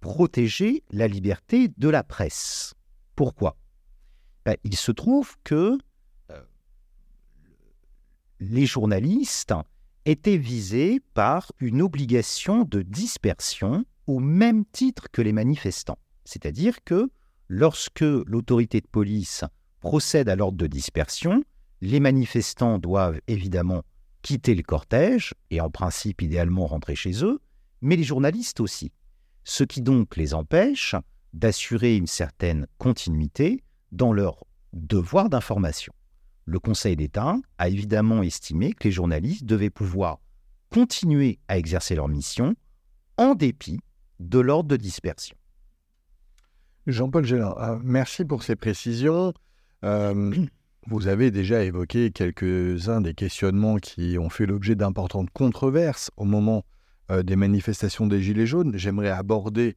protégé 0.00 0.82
la 0.90 1.08
liberté 1.08 1.68
de 1.76 1.88
la 1.88 2.02
presse. 2.02 2.74
Pourquoi? 3.16 3.56
Ben, 4.44 4.56
Il 4.64 4.76
se 4.76 4.92
trouve 4.92 5.36
que 5.44 5.78
les 8.50 8.66
journalistes 8.66 9.54
étaient 10.04 10.36
visés 10.36 11.00
par 11.14 11.52
une 11.60 11.80
obligation 11.80 12.64
de 12.64 12.82
dispersion 12.82 13.84
au 14.08 14.18
même 14.18 14.64
titre 14.64 15.06
que 15.12 15.22
les 15.22 15.32
manifestants. 15.32 15.98
C'est-à-dire 16.24 16.82
que 16.82 17.08
lorsque 17.46 18.00
l'autorité 18.00 18.80
de 18.80 18.88
police 18.88 19.44
procède 19.78 20.28
à 20.28 20.34
l'ordre 20.34 20.58
de 20.58 20.66
dispersion, 20.66 21.44
les 21.80 22.00
manifestants 22.00 22.78
doivent 22.78 23.20
évidemment 23.28 23.82
quitter 24.22 24.56
le 24.56 24.62
cortège 24.64 25.34
et 25.50 25.60
en 25.60 25.70
principe 25.70 26.20
idéalement 26.20 26.66
rentrer 26.66 26.96
chez 26.96 27.24
eux, 27.24 27.40
mais 27.80 27.94
les 27.94 28.04
journalistes 28.04 28.58
aussi. 28.58 28.90
Ce 29.44 29.62
qui 29.62 29.82
donc 29.82 30.16
les 30.16 30.34
empêche 30.34 30.96
d'assurer 31.32 31.96
une 31.96 32.08
certaine 32.08 32.66
continuité 32.78 33.62
dans 33.92 34.12
leur 34.12 34.44
devoir 34.72 35.28
d'information 35.28 35.92
le 36.44 36.58
Conseil 36.58 36.96
d'État 36.96 37.36
a 37.58 37.68
évidemment 37.68 38.22
estimé 38.22 38.72
que 38.72 38.84
les 38.84 38.92
journalistes 38.92 39.44
devaient 39.44 39.70
pouvoir 39.70 40.18
continuer 40.70 41.38
à 41.48 41.58
exercer 41.58 41.94
leur 41.94 42.08
mission 42.08 42.54
en 43.16 43.34
dépit 43.34 43.80
de 44.20 44.38
l'ordre 44.38 44.70
de 44.70 44.76
dispersion. 44.76 45.36
Jean-Paul 46.86 47.24
Gélin, 47.24 47.54
euh, 47.58 47.78
merci 47.82 48.24
pour 48.24 48.42
ces 48.42 48.56
précisions. 48.56 49.32
Euh, 49.84 50.32
vous 50.88 51.06
avez 51.06 51.30
déjà 51.30 51.62
évoqué 51.62 52.10
quelques-uns 52.10 53.00
des 53.00 53.14
questionnements 53.14 53.76
qui 53.76 54.18
ont 54.18 54.30
fait 54.30 54.46
l'objet 54.46 54.74
d'importantes 54.74 55.30
controverses 55.30 56.10
au 56.16 56.24
moment 56.24 56.64
euh, 57.10 57.22
des 57.22 57.36
manifestations 57.36 58.06
des 58.06 58.20
Gilets 58.20 58.46
jaunes. 58.46 58.76
J'aimerais 58.76 59.10
aborder 59.10 59.76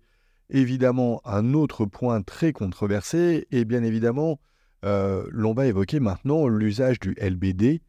évidemment 0.49 1.22
un 1.26 1.53
autre 1.53 1.86
point 1.86 2.22
très 2.22 2.53
controversé 2.53 3.47
et 3.51 3.66
bien 3.66 3.84
évidemment 3.84 4.39
l'on 4.86 5.53
va 5.53 5.65
évoquer 5.65 5.99
maintenant 5.99 6.47
l'usage 6.47 6.99
du 6.99 7.15
LBD. 7.19 7.81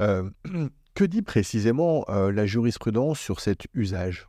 Euh, 0.00 0.28
que 0.94 1.04
dit 1.04 1.22
précisément 1.22 2.04
euh, 2.08 2.30
la 2.30 2.46
jurisprudence 2.46 3.18
sur 3.18 3.40
cet 3.40 3.66
usage? 3.74 4.28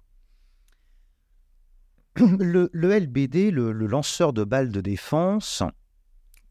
Le, 2.20 2.70
LBD, 2.74 3.52
le, 3.52 3.74
lanceur 3.74 4.32
de 4.32 4.46
balles 4.46 4.72
de 4.72 4.80
défense, 4.80 5.64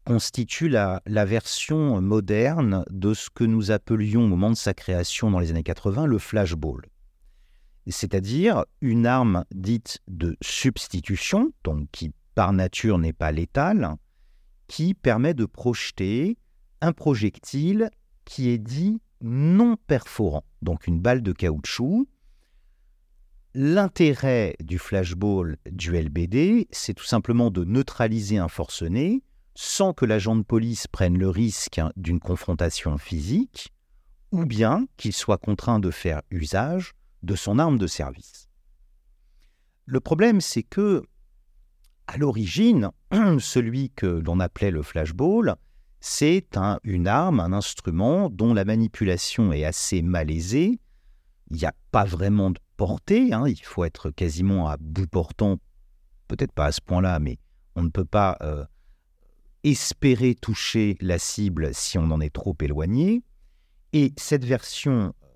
constitue 0.05 0.69
la, 0.69 1.01
la, 1.07 1.25
version 1.25 1.99
moderne 2.01 2.85
de 2.91 3.15
ce 3.15 3.31
que 3.31 3.43
nous 3.43 3.71
appelions 3.71 4.25
au 4.25 4.27
moment 4.27 4.51
de 4.51 4.55
sa 4.55 4.75
création 4.75 5.31
dans 5.31 5.39
les 5.39 5.49
années 5.49 5.63
80 5.63 6.05
le 6.05 6.19
flashball. 6.19 6.85
C'est-à-dire 7.87 8.65
une 8.81 9.07
arme 9.07 9.43
dite 9.51 9.99
de 10.07 10.37
substitution, 10.41 11.51
donc 11.63 11.89
qui 11.91 12.13
par 12.35 12.53
nature 12.53 12.99
n'est 12.99 13.13
pas 13.13 13.31
létale, 13.31 13.95
qui 14.67 14.93
permet 14.93 15.33
de 15.33 15.45
projeter 15.45 16.37
un 16.81 16.93
projectile 16.93 17.89
qui 18.25 18.49
est 18.49 18.57
dit 18.57 18.99
non 19.21 19.77
perforant, 19.87 20.43
donc 20.61 20.87
une 20.87 20.99
balle 20.99 21.21
de 21.21 21.31
caoutchouc. 21.31 22.07
L'intérêt 23.53 24.55
du 24.59 24.77
flashball 24.77 25.57
du 25.69 25.95
LBD, 25.95 26.67
c'est 26.71 26.93
tout 26.93 27.05
simplement 27.05 27.51
de 27.51 27.63
neutraliser 27.63 28.37
un 28.37 28.49
forcené 28.49 29.23
sans 29.55 29.93
que 29.93 30.05
l'agent 30.05 30.35
de 30.35 30.43
police 30.43 30.87
prenne 30.87 31.17
le 31.17 31.29
risque 31.29 31.79
d'une 31.95 32.19
confrontation 32.19 32.97
physique, 32.97 33.73
ou 34.31 34.45
bien 34.45 34.85
qu'il 34.97 35.13
soit 35.13 35.37
contraint 35.37 35.79
de 35.79 35.91
faire 35.91 36.21
usage 36.29 36.93
de 37.23 37.35
son 37.35 37.57
arme 37.57 37.77
de 37.77 37.87
service. 37.87 38.49
Le 39.85 40.01
problème, 40.01 40.41
c'est 40.41 40.63
que 40.63 41.03
à 42.07 42.17
l'origine, 42.17 42.89
celui 43.39 43.89
que 43.89 44.05
l'on 44.05 44.39
appelait 44.39 44.71
le 44.71 44.81
flashball, 44.81 45.55
c'est 45.99 46.47
une 46.83 47.07
arme, 47.07 47.39
un 47.39 47.51
instrument 47.51 48.29
dont 48.29 48.53
la 48.53 48.63
manipulation 48.63 49.51
est 49.51 49.65
assez 49.65 50.03
malaisée. 50.03 50.79
Il 51.49 51.57
n'y 51.57 51.65
a 51.65 51.73
pas 51.91 52.05
vraiment 52.05 52.51
de 52.51 52.59
portée, 52.77 53.33
hein. 53.33 53.47
il 53.47 53.59
faut 53.59 53.85
être 53.85 54.11
quasiment 54.11 54.67
à 54.67 54.77
bout 54.77 55.07
portant, 55.07 55.57
peut-être 56.27 56.51
pas 56.51 56.67
à 56.67 56.71
ce 56.71 56.81
point-là, 56.81 57.19
mais 57.19 57.39
on 57.75 57.83
ne 57.83 57.89
peut 57.89 58.05
pas 58.05 58.37
euh, 58.41 58.65
espérer 59.63 60.35
toucher 60.35 60.95
la 61.01 61.17
cible 61.17 61.73
si 61.73 61.97
on 61.97 62.11
en 62.11 62.21
est 62.21 62.33
trop 62.33 62.55
éloigné. 62.61 63.23
Et 63.93 64.13
cette 64.17 64.45
version 64.45 65.07
euh, 65.23 65.27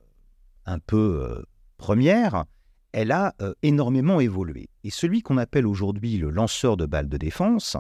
un 0.66 0.80
peu 0.80 1.26
euh, 1.28 1.44
première, 1.78 2.46
elle 2.92 3.12
a 3.12 3.36
euh, 3.42 3.54
énormément 3.62 4.20
évolué. 4.20 4.70
Et 4.84 4.90
celui 4.90 5.22
qu'on 5.22 5.38
appelle 5.38 5.68
aujourd'hui 5.68 6.18
le 6.18 6.30
lanceur 6.30 6.78
de 6.78 6.86
balles 6.86 7.10
de 7.10 7.18
défense, 7.18 7.78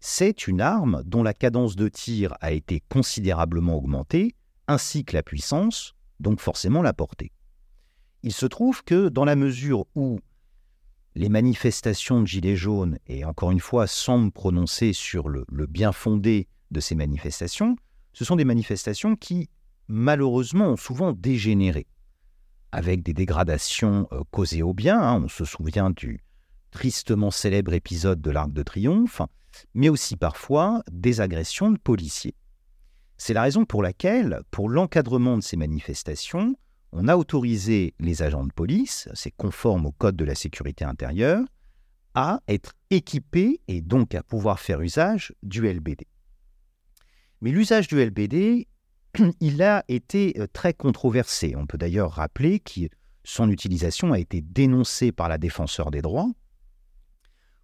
c'est 0.00 0.46
une 0.46 0.60
arme 0.60 1.02
dont 1.04 1.22
la 1.22 1.34
cadence 1.34 1.76
de 1.76 1.88
tir 1.88 2.34
a 2.40 2.52
été 2.52 2.82
considérablement 2.88 3.76
augmentée, 3.76 4.34
ainsi 4.66 5.04
que 5.04 5.16
la 5.16 5.22
puissance, 5.22 5.94
donc 6.20 6.40
forcément 6.40 6.82
la 6.82 6.92
portée. 6.92 7.32
Il 8.22 8.32
se 8.32 8.46
trouve 8.46 8.84
que 8.84 9.08
dans 9.08 9.24
la 9.24 9.36
mesure 9.36 9.86
où 9.94 10.20
les 11.14 11.28
manifestations 11.28 12.20
de 12.20 12.26
Gilets 12.26 12.56
jaunes, 12.56 12.98
et 13.06 13.24
encore 13.24 13.50
une 13.50 13.60
fois, 13.60 13.86
semblent 13.86 14.30
prononcer 14.30 14.92
sur 14.92 15.28
le, 15.28 15.44
bien 15.66 15.92
fondé 15.92 16.46
de 16.70 16.80
ces 16.80 16.94
manifestations, 16.94 17.76
ce 18.12 18.24
sont 18.24 18.36
des 18.36 18.44
manifestations 18.44 19.16
qui, 19.16 19.48
malheureusement, 19.88 20.70
ont 20.70 20.76
souvent 20.76 21.12
dégénéré, 21.12 21.86
avec 22.72 23.02
des 23.02 23.14
dégradations 23.14 24.08
euh, 24.12 24.22
causées 24.30 24.62
au 24.62 24.74
bien. 24.74 25.00
Hein. 25.00 25.22
on 25.24 25.28
se 25.28 25.44
souvient 25.44 25.90
du 25.90 26.20
tristement 26.70 27.30
célèbre 27.30 27.72
épisode 27.72 28.20
de 28.20 28.30
l'Arc 28.30 28.52
de 28.52 28.62
Triomphe, 28.62 29.22
mais 29.74 29.88
aussi 29.88 30.16
parfois 30.16 30.82
des 30.90 31.20
agressions 31.20 31.70
de 31.70 31.78
policiers. 31.78 32.34
C'est 33.16 33.34
la 33.34 33.42
raison 33.42 33.64
pour 33.64 33.82
laquelle, 33.82 34.42
pour 34.50 34.68
l'encadrement 34.68 35.36
de 35.36 35.42
ces 35.42 35.56
manifestations, 35.56 36.56
on 36.92 37.08
a 37.08 37.16
autorisé 37.16 37.94
les 37.98 38.22
agents 38.22 38.46
de 38.46 38.52
police, 38.52 39.08
c'est 39.12 39.30
conforme 39.32 39.86
au 39.86 39.92
Code 39.92 40.16
de 40.16 40.24
la 40.24 40.34
sécurité 40.34 40.84
intérieure, 40.84 41.44
à 42.14 42.40
être 42.48 42.72
équipés 42.90 43.60
et 43.68 43.80
donc 43.82 44.14
à 44.14 44.22
pouvoir 44.22 44.60
faire 44.60 44.80
usage 44.80 45.34
du 45.42 45.68
LBD. 45.68 46.06
Mais 47.40 47.50
l'usage 47.50 47.88
du 47.88 48.02
LBD, 48.02 48.66
il 49.40 49.62
a 49.62 49.84
été 49.88 50.34
euh, 50.38 50.46
très 50.52 50.74
controversé. 50.74 51.54
On 51.56 51.66
peut 51.66 51.78
d'ailleurs 51.78 52.12
rappeler 52.12 52.60
que 52.60 52.88
son 53.24 53.50
utilisation 53.50 54.12
a 54.12 54.18
été 54.18 54.40
dénoncée 54.40 55.12
par 55.12 55.28
la 55.28 55.38
défenseur 55.38 55.90
des 55.90 56.02
droits. 56.02 56.30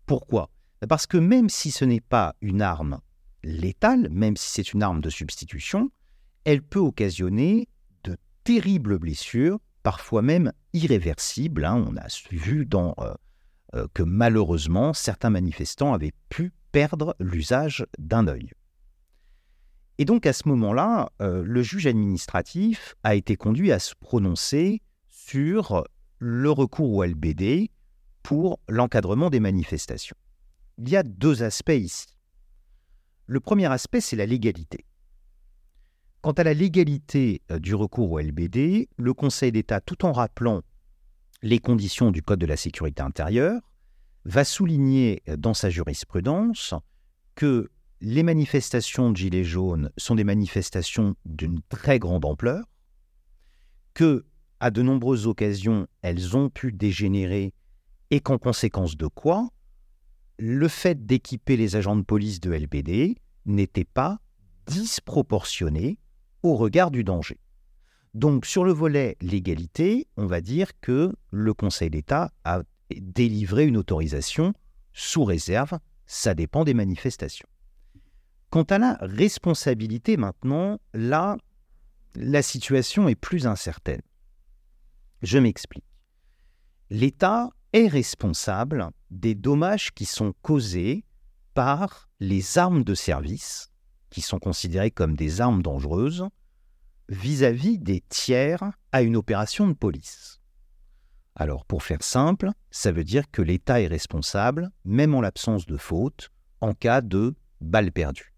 Pourquoi? 0.06 0.50
Parce 0.88 1.06
que 1.06 1.16
même 1.16 1.48
si 1.48 1.70
ce 1.70 1.84
n'est 1.84 2.00
pas 2.00 2.34
une 2.40 2.60
arme 2.60 3.00
létale, 3.42 4.08
même 4.10 4.36
si 4.36 4.50
c'est 4.50 4.72
une 4.72 4.82
arme 4.82 5.00
de 5.00 5.10
substitution, 5.10 5.90
elle 6.44 6.62
peut 6.62 6.78
occasionner 6.78 7.68
de 8.04 8.16
terribles 8.44 8.98
blessures, 8.98 9.58
parfois 9.82 10.22
même 10.22 10.52
irréversibles. 10.72 11.64
Hein. 11.64 11.84
On 11.88 11.96
a 11.96 12.06
vu 12.30 12.68
euh, 12.74 13.14
euh, 13.74 13.86
que 13.94 14.02
malheureusement, 14.02 14.92
certains 14.92 15.30
manifestants 15.30 15.94
avaient 15.94 16.12
pu 16.28 16.52
perdre 16.72 17.16
l'usage 17.18 17.86
d'un 17.98 18.26
œil. 18.26 18.50
Et 19.98 20.04
donc 20.04 20.26
à 20.26 20.32
ce 20.32 20.48
moment-là, 20.48 21.10
euh, 21.20 21.42
le 21.44 21.62
juge 21.62 21.86
administratif 21.86 22.94
a 23.04 23.14
été 23.14 23.36
conduit 23.36 23.70
à 23.70 23.78
se 23.78 23.94
prononcer 23.94 24.82
sur 25.08 25.84
le 26.18 26.50
recours 26.50 26.92
au 26.92 27.04
LBD 27.04 27.70
pour 28.22 28.58
l'encadrement 28.68 29.30
des 29.30 29.40
manifestations. 29.40 30.16
Il 30.78 30.88
y 30.88 30.96
a 30.96 31.02
deux 31.02 31.42
aspects 31.42 31.70
ici. 31.70 32.06
Le 33.26 33.40
premier 33.40 33.66
aspect, 33.70 34.00
c'est 34.00 34.16
la 34.16 34.26
légalité. 34.26 34.84
Quant 36.20 36.32
à 36.32 36.42
la 36.42 36.54
légalité 36.54 37.42
euh, 37.50 37.58
du 37.58 37.74
recours 37.74 38.10
au 38.10 38.18
LBD, 38.18 38.88
le 38.96 39.14
Conseil 39.14 39.52
d'État, 39.52 39.80
tout 39.80 40.04
en 40.04 40.12
rappelant 40.12 40.62
les 41.42 41.58
conditions 41.58 42.10
du 42.10 42.22
Code 42.22 42.40
de 42.40 42.46
la 42.46 42.56
sécurité 42.56 43.02
intérieure, 43.02 43.60
va 44.24 44.44
souligner 44.44 45.22
euh, 45.28 45.36
dans 45.36 45.54
sa 45.54 45.70
jurisprudence 45.70 46.74
que 47.34 47.70
les 48.04 48.22
manifestations 48.22 49.10
de 49.10 49.16
Gilets 49.16 49.44
jaunes 49.44 49.90
sont 49.96 50.14
des 50.14 50.24
manifestations 50.24 51.16
d'une 51.24 51.62
très 51.70 51.98
grande 51.98 52.26
ampleur, 52.26 52.62
que, 53.94 54.26
à 54.60 54.70
de 54.70 54.82
nombreuses 54.82 55.26
occasions, 55.26 55.86
elles 56.02 56.36
ont 56.36 56.50
pu 56.50 56.70
dégénérer 56.70 57.54
et 58.10 58.20
qu'en 58.20 58.36
conséquence 58.36 58.98
de 58.98 59.06
quoi, 59.06 59.48
le 60.38 60.68
fait 60.68 61.06
d'équiper 61.06 61.56
les 61.56 61.76
agents 61.76 61.96
de 61.96 62.02
police 62.02 62.40
de 62.40 62.52
LBD 62.52 63.16
n'était 63.46 63.84
pas 63.84 64.18
disproportionné 64.66 65.98
au 66.42 66.56
regard 66.56 66.90
du 66.90 67.04
danger. 67.04 67.38
Donc 68.12 68.44
sur 68.44 68.64
le 68.64 68.72
volet 68.72 69.16
légalité, 69.22 70.08
on 70.18 70.26
va 70.26 70.42
dire 70.42 70.78
que 70.80 71.10
le 71.30 71.54
Conseil 71.54 71.88
d'État 71.88 72.32
a 72.44 72.64
délivré 72.94 73.64
une 73.64 73.78
autorisation 73.78 74.52
sous 74.92 75.24
réserve, 75.24 75.78
ça 76.04 76.34
dépend 76.34 76.64
des 76.64 76.74
manifestations. 76.74 77.48
Quant 78.54 78.62
à 78.62 78.78
la 78.78 78.96
responsabilité 79.00 80.16
maintenant, 80.16 80.78
là, 80.92 81.36
la 82.14 82.40
situation 82.40 83.08
est 83.08 83.16
plus 83.16 83.48
incertaine. 83.48 84.02
Je 85.22 85.38
m'explique. 85.38 85.82
L'État 86.88 87.50
est 87.72 87.88
responsable 87.88 88.90
des 89.10 89.34
dommages 89.34 89.92
qui 89.92 90.04
sont 90.04 90.34
causés 90.42 91.04
par 91.54 92.08
les 92.20 92.56
armes 92.56 92.84
de 92.84 92.94
service, 92.94 93.72
qui 94.10 94.20
sont 94.20 94.38
considérées 94.38 94.92
comme 94.92 95.16
des 95.16 95.40
armes 95.40 95.60
dangereuses, 95.60 96.28
vis-à-vis 97.08 97.80
des 97.80 98.02
tiers 98.08 98.70
à 98.92 99.02
une 99.02 99.16
opération 99.16 99.66
de 99.66 99.74
police. 99.74 100.38
Alors, 101.34 101.64
pour 101.64 101.82
faire 101.82 102.04
simple, 102.04 102.50
ça 102.70 102.92
veut 102.92 103.02
dire 103.02 103.28
que 103.32 103.42
l'État 103.42 103.80
est 103.80 103.88
responsable, 103.88 104.70
même 104.84 105.12
en 105.12 105.22
l'absence 105.22 105.66
de 105.66 105.76
faute, 105.76 106.30
en 106.60 106.72
cas 106.72 107.00
de 107.00 107.34
balle 107.60 107.90
perdue. 107.90 108.33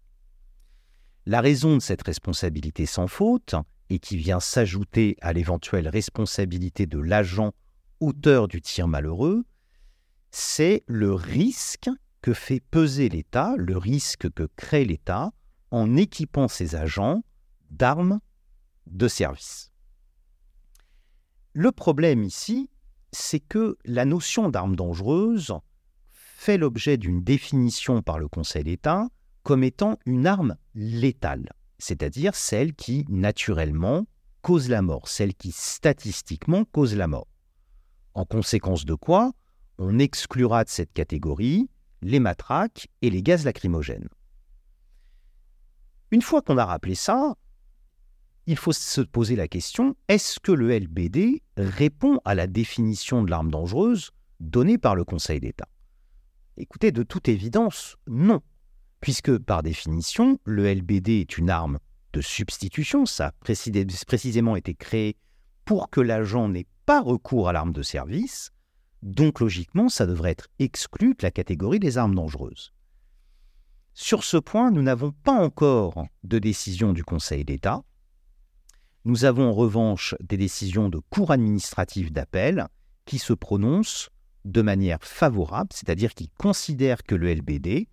La 1.27 1.41
raison 1.41 1.75
de 1.75 1.81
cette 1.81 2.03
responsabilité 2.03 2.85
sans 2.85 3.07
faute, 3.07 3.53
et 3.89 3.99
qui 3.99 4.15
vient 4.15 4.39
s'ajouter 4.39 5.17
à 5.19 5.33
l'éventuelle 5.33 5.89
responsabilité 5.89 6.85
de 6.85 6.99
l'agent 6.99 7.51
auteur 7.99 8.47
du 8.47 8.61
tir 8.61 8.87
malheureux, 8.87 9.43
c'est 10.31 10.85
le 10.87 11.13
risque 11.13 11.89
que 12.21 12.33
fait 12.33 12.61
peser 12.61 13.09
l'État, 13.09 13.55
le 13.57 13.75
risque 13.75 14.31
que 14.31 14.47
crée 14.55 14.85
l'État 14.85 15.33
en 15.69 15.97
équipant 15.97 16.47
ses 16.47 16.75
agents 16.75 17.23
d'armes 17.71 18.21
de 18.85 19.09
service. 19.09 19.73
Le 21.51 21.73
problème 21.73 22.23
ici, 22.23 22.69
c'est 23.11 23.41
que 23.41 23.77
la 23.83 24.05
notion 24.05 24.47
d'arme 24.47 24.77
dangereuse 24.77 25.53
fait 26.09 26.57
l'objet 26.57 26.95
d'une 26.95 27.21
définition 27.21 28.01
par 28.01 28.17
le 28.17 28.29
Conseil 28.29 28.63
d'État 28.63 29.09
comme 29.47 29.63
étant 29.63 29.97
une 30.05 30.27
arme 30.27 30.57
létale, 30.75 31.53
c'est-à-dire 31.77 32.35
celle 32.35 32.73
qui 32.73 33.05
naturellement 33.07 34.05
cause 34.41 34.67
la 34.67 34.81
mort, 34.81 35.07
celle 35.07 35.33
qui 35.33 35.53
statistiquement 35.53 36.65
cause 36.65 36.97
la 36.97 37.07
mort. 37.07 37.29
En 38.13 38.25
conséquence 38.25 38.83
de 38.83 38.93
quoi, 38.93 39.31
on 39.77 39.99
exclura 39.99 40.65
de 40.65 40.69
cette 40.69 40.91
catégorie 40.91 41.69
les 42.01 42.19
matraques 42.19 42.89
et 43.01 43.09
les 43.09 43.23
gaz 43.23 43.45
lacrymogènes. 43.45 44.09
Une 46.11 46.21
fois 46.21 46.41
qu'on 46.41 46.57
a 46.57 46.65
rappelé 46.65 46.95
ça, 46.95 47.35
il 48.47 48.57
faut 48.57 48.73
se 48.73 48.99
poser 48.99 49.37
la 49.37 49.47
question, 49.47 49.95
est-ce 50.09 50.41
que 50.41 50.51
le 50.51 50.77
LBD 50.77 51.41
répond 51.55 52.19
à 52.25 52.35
la 52.35 52.47
définition 52.47 53.23
de 53.23 53.29
l'arme 53.29 53.49
dangereuse 53.49 54.11
donnée 54.41 54.77
par 54.77 54.93
le 54.93 55.05
Conseil 55.05 55.39
d'État? 55.39 55.69
Écoutez, 56.57 56.91
de 56.91 57.03
toute 57.03 57.29
évidence, 57.29 57.95
non. 58.07 58.41
Puisque 59.07 59.37
par 59.37 59.63
définition, 59.63 60.37
le 60.43 60.67
LBD 60.67 61.21
est 61.21 61.37
une 61.37 61.49
arme 61.49 61.79
de 62.11 62.19
substitution, 62.19 63.05
ça 63.05 63.27
a 63.27 63.31
précisément 64.05 64.57
été 64.57 64.73
créé 64.73 65.15
pour 65.63 65.89
que 65.89 66.01
l'agent 66.01 66.49
n'ait 66.49 66.67
pas 66.85 66.99
recours 66.99 67.47
à 67.47 67.53
l'arme 67.53 67.71
de 67.71 67.83
service, 67.83 68.51
donc 69.03 69.39
logiquement, 69.39 69.87
ça 69.87 70.05
devrait 70.05 70.31
être 70.31 70.49
exclu 70.59 71.11
de 71.11 71.23
la 71.23 71.31
catégorie 71.31 71.79
des 71.79 71.97
armes 71.97 72.15
dangereuses. 72.15 72.73
Sur 73.93 74.25
ce 74.25 74.35
point, 74.35 74.71
nous 74.71 74.81
n'avons 74.81 75.13
pas 75.13 75.41
encore 75.41 76.03
de 76.25 76.37
décision 76.37 76.91
du 76.91 77.05
Conseil 77.05 77.45
d'État. 77.45 77.83
Nous 79.05 79.23
avons 79.23 79.51
en 79.51 79.53
revanche 79.53 80.15
des 80.19 80.35
décisions 80.35 80.89
de 80.89 80.99
cours 81.09 81.31
administratifs 81.31 82.11
d'appel 82.11 82.67
qui 83.05 83.19
se 83.19 83.31
prononcent 83.31 84.09
de 84.43 84.61
manière 84.61 84.99
favorable, 85.01 85.69
c'est-à-dire 85.71 86.13
qui 86.13 86.27
considèrent 86.37 87.03
que 87.03 87.15
le 87.15 87.33
LBD, 87.33 87.87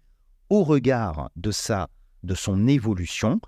au 0.54 0.62
regard 0.62 1.30
de, 1.34 1.50
sa, 1.50 1.90
de 2.22 2.36
son 2.36 2.68
évolution, 2.68 3.40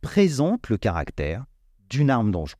présente 0.00 0.70
le 0.70 0.78
caractère 0.78 1.44
d'une 1.90 2.08
arme 2.08 2.30
dangereuse. 2.30 2.56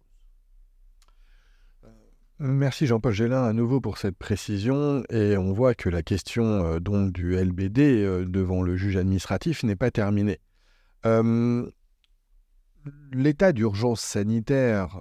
Merci 2.38 2.86
Jean-Paul 2.86 3.14
Gélin 3.14 3.44
à 3.44 3.54
nouveau 3.54 3.80
pour 3.80 3.96
cette 3.96 4.18
précision 4.18 5.02
et 5.08 5.38
on 5.38 5.54
voit 5.54 5.74
que 5.74 5.88
la 5.88 6.02
question 6.02 6.44
euh, 6.44 6.80
donc 6.80 7.12
du 7.12 7.34
LBD 7.34 7.80
euh, 7.80 8.26
devant 8.26 8.60
le 8.60 8.76
juge 8.76 8.96
administratif 8.98 9.62
n'est 9.62 9.76
pas 9.76 9.90
terminée. 9.90 10.40
L'état 13.12 13.52
d'urgence 13.52 14.02
sanitaire 14.02 15.00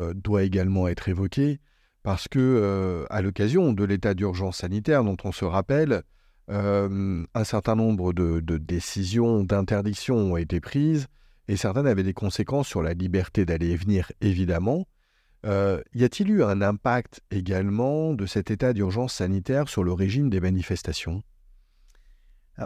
euh, 0.00 0.14
doit 0.14 0.44
également 0.44 0.88
être 0.88 1.10
évoqué 1.10 1.60
parce 2.02 2.28
que 2.28 3.04
à 3.10 3.20
l'occasion 3.20 3.74
de 3.74 3.84
l'état 3.84 4.14
d'urgence 4.14 4.58
sanitaire 4.58 5.04
dont 5.04 5.18
on 5.24 5.32
se 5.32 5.44
rappelle, 5.44 6.02
un 6.48 7.44
certain 7.44 7.76
nombre 7.76 8.12
de, 8.12 8.40
décisions 8.58 9.44
d'interdiction 9.44 10.16
ont 10.16 10.36
été 10.36 10.60
prises 10.60 11.06
et 11.46 11.56
certaines 11.56 11.86
avaient 11.86 12.02
des 12.02 12.14
conséquences 12.14 12.68
sur 12.68 12.82
la 12.82 12.94
liberté 12.94 13.44
d'aller 13.44 13.70
et 13.70 13.76
venir 13.76 14.10
évidemment 14.20 14.86
Euh, 15.46 15.80
y 15.94 16.04
a-t-il 16.04 16.30
eu 16.30 16.42
un 16.42 16.62
impact 16.62 17.20
également 17.30 18.12
de 18.12 18.26
cet 18.26 18.50
état 18.50 18.72
d'urgence 18.72 19.14
sanitaire 19.14 19.68
sur 19.68 19.84
le 19.84 19.92
régime 19.92 20.30
des 20.30 20.40
manifestations? 20.40 21.22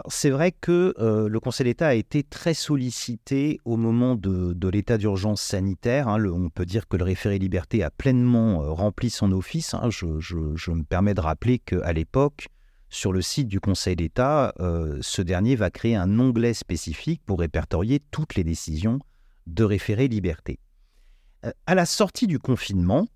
C'est 0.07 0.31
vrai 0.31 0.51
que 0.51 0.95
euh, 0.97 1.29
le 1.29 1.39
Conseil 1.39 1.65
d'État 1.65 1.89
a 1.89 1.93
été 1.93 2.23
très 2.23 2.55
sollicité 2.55 3.59
au 3.63 3.77
moment 3.77 4.15
de, 4.15 4.67
l'état 4.69 4.97
d'urgence 4.97 5.39
sanitaire. 5.39 6.07
Hein. 6.07 6.25
on 6.25 6.49
peut 6.49 6.65
dire 6.65 6.87
que 6.87 6.97
le 6.97 7.03
référé 7.03 7.37
liberté 7.37 7.83
a 7.83 7.91
pleinement 7.91 8.63
euh, 8.63 8.71
rempli 8.71 9.11
son 9.11 9.31
office. 9.31 9.75
Hein. 9.75 9.91
Je, 9.91 10.07
me 10.07 10.83
permets 10.83 11.13
de 11.13 11.21
rappeler 11.21 11.59
qu'à 11.59 11.93
l'époque, 11.93 12.47
sur 12.93 13.11
le 13.11 13.21
site 13.21 13.47
du 13.47 13.59
Conseil 13.59 13.95
d'État, 13.95 14.53
ce 15.01 15.21
dernier 15.21 15.55
va 15.55 15.71
créer 15.71 15.95
un 15.95 16.19
onglet 16.19 16.53
spécifique 16.53 17.21
pour 17.25 17.39
répertorier 17.39 17.99
toutes 18.11 18.35
les 18.35 18.43
décisions 18.43 18.99
de 19.47 19.63
référé 19.63 20.07
liberté. 20.07 20.59
Euh, 21.45 21.51
à 21.65 21.75
la 21.75 21.85
sortie 21.85 22.27
du 22.27 22.39
confinement, 22.39 23.07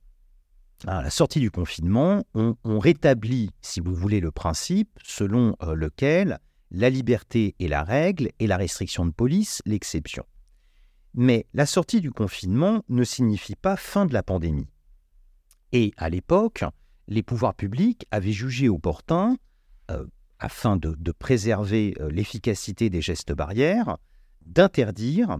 on, 0.86 2.80
rétablit, 2.80 3.51
si 3.61 3.80
vous 3.80 3.95
voulez, 3.95 4.19
le 4.19 4.32
principe 4.32 4.99
selon 5.03 5.55
euh, 5.63 5.73
lequel 5.73 6.39
la 6.69 6.89
liberté 6.89 7.55
est 7.59 7.67
la 7.67 7.84
règle 7.84 8.30
et 8.39 8.47
la 8.47 8.57
restriction 8.57 9.05
de 9.05 9.11
police 9.11 9.61
l'exception. 9.65 10.25
Mais 11.13 11.47
la 11.53 11.65
sortie 11.65 12.01
du 12.01 12.11
confinement 12.11 12.84
ne 12.89 13.03
signifie 13.03 13.55
pas 13.55 13.78
fin 13.78 14.05
de 14.05 14.13
la 14.13 14.21
pandémie. 14.21 14.67
Et 15.71 15.93
à 15.97 16.09
l'époque, 16.09 16.63
les 17.07 17.23
pouvoirs 17.23 17.55
publics 17.55 18.05
avaient 18.11 18.34
jugé 18.34 18.69
opportun, 18.69 19.32
euh, 19.32 19.36
afin 20.40 20.78
de 20.78 21.12
préserver 21.12 21.96
l'efficacité 22.10 22.90
des 22.90 23.02
gestes 23.02 23.34
barrières, 23.34 23.98
d'interdire 24.46 25.40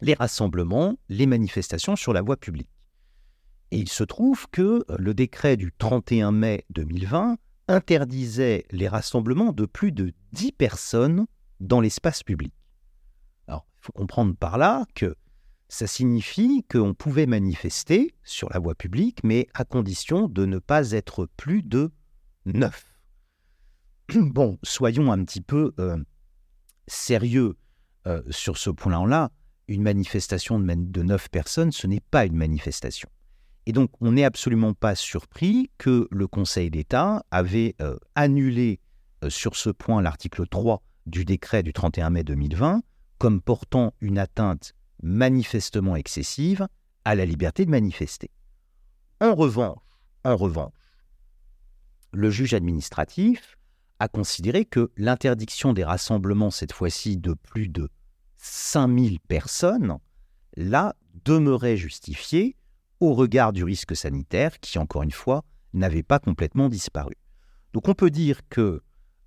les 0.00 0.14
rassemblements, 0.14 0.96
les 1.08 1.26
manifestations 1.26 1.96
sur 1.96 2.12
la 2.12 2.22
voie 2.22 2.36
publique. 2.36 2.68
Et 3.70 3.78
il 3.78 3.88
se 3.88 4.04
trouve 4.04 4.46
que 4.50 4.84
euh, 4.90 4.96
le 4.98 5.14
décret 5.14 5.56
du 5.56 5.72
31 5.76 6.32
mai 6.32 6.64
2020 6.70 7.36
interdisait 7.68 8.64
les 8.70 8.86
rassemblements 8.86 9.52
de 9.52 9.66
plus 9.66 9.90
de 9.90 10.12
10 10.32 10.52
personnes 10.52 11.26
dans 11.58 11.80
l'espace 11.80 12.22
public. 12.22 12.54
Alors, 13.48 13.66
il 13.78 13.86
faut 13.86 13.92
comprendre 13.92 14.36
par 14.36 14.56
là 14.56 14.84
que 14.94 15.16
ça 15.68 15.88
signifie 15.88 16.64
qu'on 16.70 16.94
pouvait 16.94 17.26
manifester 17.26 18.14
sur 18.22 18.48
la 18.50 18.60
voie 18.60 18.76
publique, 18.76 19.24
mais 19.24 19.48
à 19.52 19.64
condition 19.64 20.28
de 20.28 20.46
ne 20.46 20.58
pas 20.60 20.92
être 20.92 21.28
plus 21.36 21.62
de 21.62 21.90
9. 22.44 22.95
Bon, 24.14 24.58
soyons 24.62 25.10
un 25.10 25.24
petit 25.24 25.40
peu 25.40 25.72
euh, 25.78 25.98
sérieux 26.86 27.56
euh, 28.06 28.22
sur 28.30 28.56
ce 28.56 28.70
point-là 28.70 29.30
une 29.68 29.82
manifestation 29.82 30.60
de 30.60 31.02
neuf 31.02 31.28
personnes, 31.28 31.72
ce 31.72 31.88
n'est 31.88 32.00
pas 32.00 32.24
une 32.24 32.36
manifestation. 32.36 33.08
Et 33.66 33.72
donc, 33.72 33.90
on 34.00 34.12
n'est 34.12 34.24
absolument 34.24 34.74
pas 34.74 34.94
surpris 34.94 35.72
que 35.76 36.06
le 36.12 36.28
Conseil 36.28 36.70
d'État 36.70 37.24
avait 37.32 37.74
euh, 37.80 37.98
annulé 38.14 38.78
sur 39.28 39.56
ce 39.56 39.70
point 39.70 40.02
l'article 40.02 40.46
3 40.46 40.82
du 41.06 41.24
décret 41.24 41.64
du 41.64 41.72
31 41.72 42.10
mai 42.10 42.22
2020 42.22 42.82
comme 43.18 43.40
portant 43.40 43.92
une 44.00 44.18
atteinte 44.18 44.74
manifestement 45.02 45.96
excessive 45.96 46.68
à 47.04 47.16
la 47.16 47.24
liberté 47.24 47.64
de 47.64 47.70
manifester. 47.70 48.30
En 49.20 49.34
revanche, 49.34 49.78
en 50.24 50.36
revanche, 50.36 50.72
le 52.12 52.30
juge 52.30 52.54
administratif 52.54 53.56
a 53.98 54.08
considéré 54.08 54.64
que 54.64 54.90
l'interdiction 54.96 55.72
des 55.72 55.84
rassemblements, 55.84 56.50
cette 56.50 56.72
fois-ci 56.72 57.16
de 57.16 57.34
plus 57.34 57.68
de 57.68 57.88
5000 58.36 59.20
personnes, 59.20 59.98
là, 60.56 60.94
demeurait 61.24 61.76
justifiée 61.76 62.56
au 63.00 63.14
regard 63.14 63.52
du 63.52 63.64
risque 63.64 63.96
sanitaire 63.96 64.58
qui, 64.60 64.78
encore 64.78 65.02
une 65.02 65.10
fois, 65.10 65.44
n'avait 65.72 66.02
pas 66.02 66.18
complètement 66.18 66.68
disparu. 66.68 67.14
Donc 67.72 67.88
on 67.88 67.94
peut 67.94 68.10
dire 68.10 68.40
que, 68.48 68.82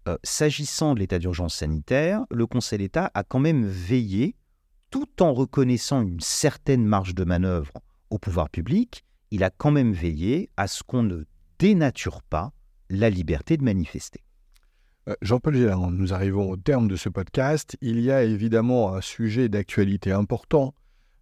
euh, 0.08 0.18
s'agissant 0.24 0.96
de 0.96 1.00
l'état 1.00 1.20
d'urgence 1.20 1.56
sanitaire, 1.56 2.26
le 2.32 2.48
Conseil 2.48 2.80
d'État 2.80 3.12
a 3.14 3.24
quand 3.24 3.40
même 3.40 3.66
veillé, 3.66 4.36
tout 4.90 5.22
en 5.22 5.34
reconnaissant 5.34 6.02
une 6.02 6.20
certaine 6.20 6.86
marge 6.86 7.14
de 7.14 7.24
manœuvre 7.24 7.74
au 8.10 8.18
pouvoir 8.18 8.50
public, 8.50 9.04
il 9.30 9.44
a 9.44 9.52
quand 9.52 9.72
même 9.72 9.94
veillé 9.94 10.50
à 10.58 10.68
ce 10.68 10.82
qu'on 10.82 11.04
ne 11.04 11.26
dénature 11.60 12.24
pas 12.24 12.52
la 12.90 13.12
liberté 13.12 13.58
de 13.58 13.64
manifester. 13.64 14.24
Euh, 15.08 15.16
Jean-Paul 15.22 15.56
Gélan, 15.56 15.92
nous 15.92 16.14
arrivons 16.14 16.50
au 16.50 16.58
terme 16.58 16.88
de 16.88 16.96
ce 16.96 17.10
podcast. 17.10 17.78
Il 17.82 18.00
y 18.02 18.12
a 18.12 18.24
évidemment 18.24 18.94
un 18.94 19.02
sujet 19.02 19.50
d'actualité 19.50 20.12
important 20.12 20.74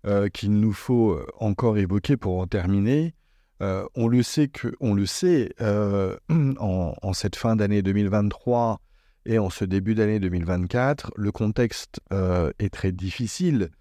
euh, 0.06 0.30
qu'il 0.30 0.52
nous 0.52 0.74
faut 0.74 1.12
euh, 1.12 1.26
encore 1.40 1.78
évoquer 1.78 2.18
pour 2.18 2.40
en 2.40 2.48
terminer. 2.48 3.14
on 3.60 4.08
le 4.08 4.24
sait, 4.24 4.48
que, 4.48 4.74
on 4.80 4.94
le 4.94 5.06
sait 5.06 5.54
en, 5.60 7.14
cette 7.14 7.36
fin 7.36 7.56
d'année 7.56 7.82
2023 7.82 8.80
et 9.26 9.40
en 9.40 9.50
ce 9.50 9.66
début 9.66 9.96
d'année 9.96 10.20
2024, 10.20 11.12
le 11.16 11.32
contexte 11.32 12.00
est 12.12 12.72
très 12.72 12.92
difficile 12.92 13.72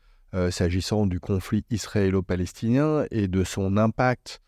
s'agissant 0.50 1.06
du 1.06 1.20
conflit 1.20 1.62
israélo-palestinien 1.70 3.04
et 3.10 3.28
de 3.28 3.44
son 3.44 3.76
impact 3.76 4.40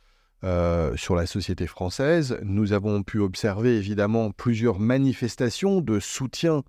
euh, 0.44 0.96
sur 0.96 1.16
la 1.16 1.26
société 1.26 1.66
française. 1.66 2.38
Nous 2.44 2.72
avons 2.72 3.02
pu 3.02 3.18
observer 3.18 3.76
évidemment 3.76 4.30
plusieurs 4.30 4.78
manifestations 4.78 5.80
de 5.80 5.98
soutien, 5.98 6.62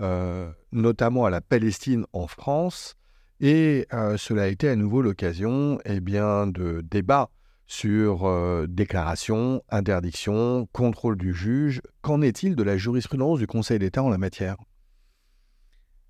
euh, 0.00 0.50
notamment 0.72 1.24
à 1.24 1.30
la 1.30 1.40
Palestine 1.40 2.06
en 2.12 2.26
France, 2.26 2.96
et 3.40 3.86
euh, 3.92 4.16
cela 4.16 4.42
a 4.42 4.46
été 4.48 4.68
à 4.68 4.74
nouveau 4.74 5.00
l'occasion 5.00 5.78
eh 5.84 6.00
bien, 6.00 6.48
de 6.48 6.80
débats 6.80 7.30
sur 7.66 8.28
déclaration, 8.68 9.62
interdiction, 9.70 10.68
contrôle 10.72 11.16
du 11.16 11.32
juge. 11.32 11.80
Qu'en 12.02 12.20
est-il 12.20 12.56
de 12.56 12.62
la 12.62 12.76
jurisprudence 12.76 13.38
du 13.38 13.46
Conseil 13.46 13.78
d'État 13.78 14.02
en 14.02 14.10
la 14.10 14.18
matière? 14.18 14.56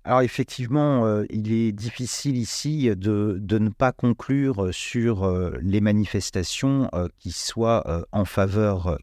Alors 0.05 0.21
effectivement, 0.21 1.07
euh, 1.07 1.25
il 1.31 1.51
est 1.51 1.71
difficile 1.71 2.37
ici 2.37 2.91
de, 2.95 3.41
ne 3.41 3.69
pas 3.69 3.91
conclure 3.91 4.69
sur 4.71 5.23
euh, 5.23 5.57
les 5.61 5.81
manifestations 5.81 6.87
euh, 6.93 7.07
qui 7.17 7.31
soient 7.31 8.05
en 8.11 8.23
faveur, 8.23 8.99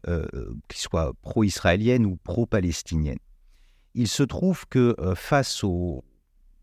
qui 0.69 0.79
soient 0.79 1.13
pro-israéliennes 1.21 2.05
ou 2.05 2.15
pro-palestiniennes. 2.15 3.19
Il 3.95 4.07
se 4.07 4.23
trouve 4.23 4.65
que 4.67 4.95
face 5.15 5.63
aux 5.63 6.03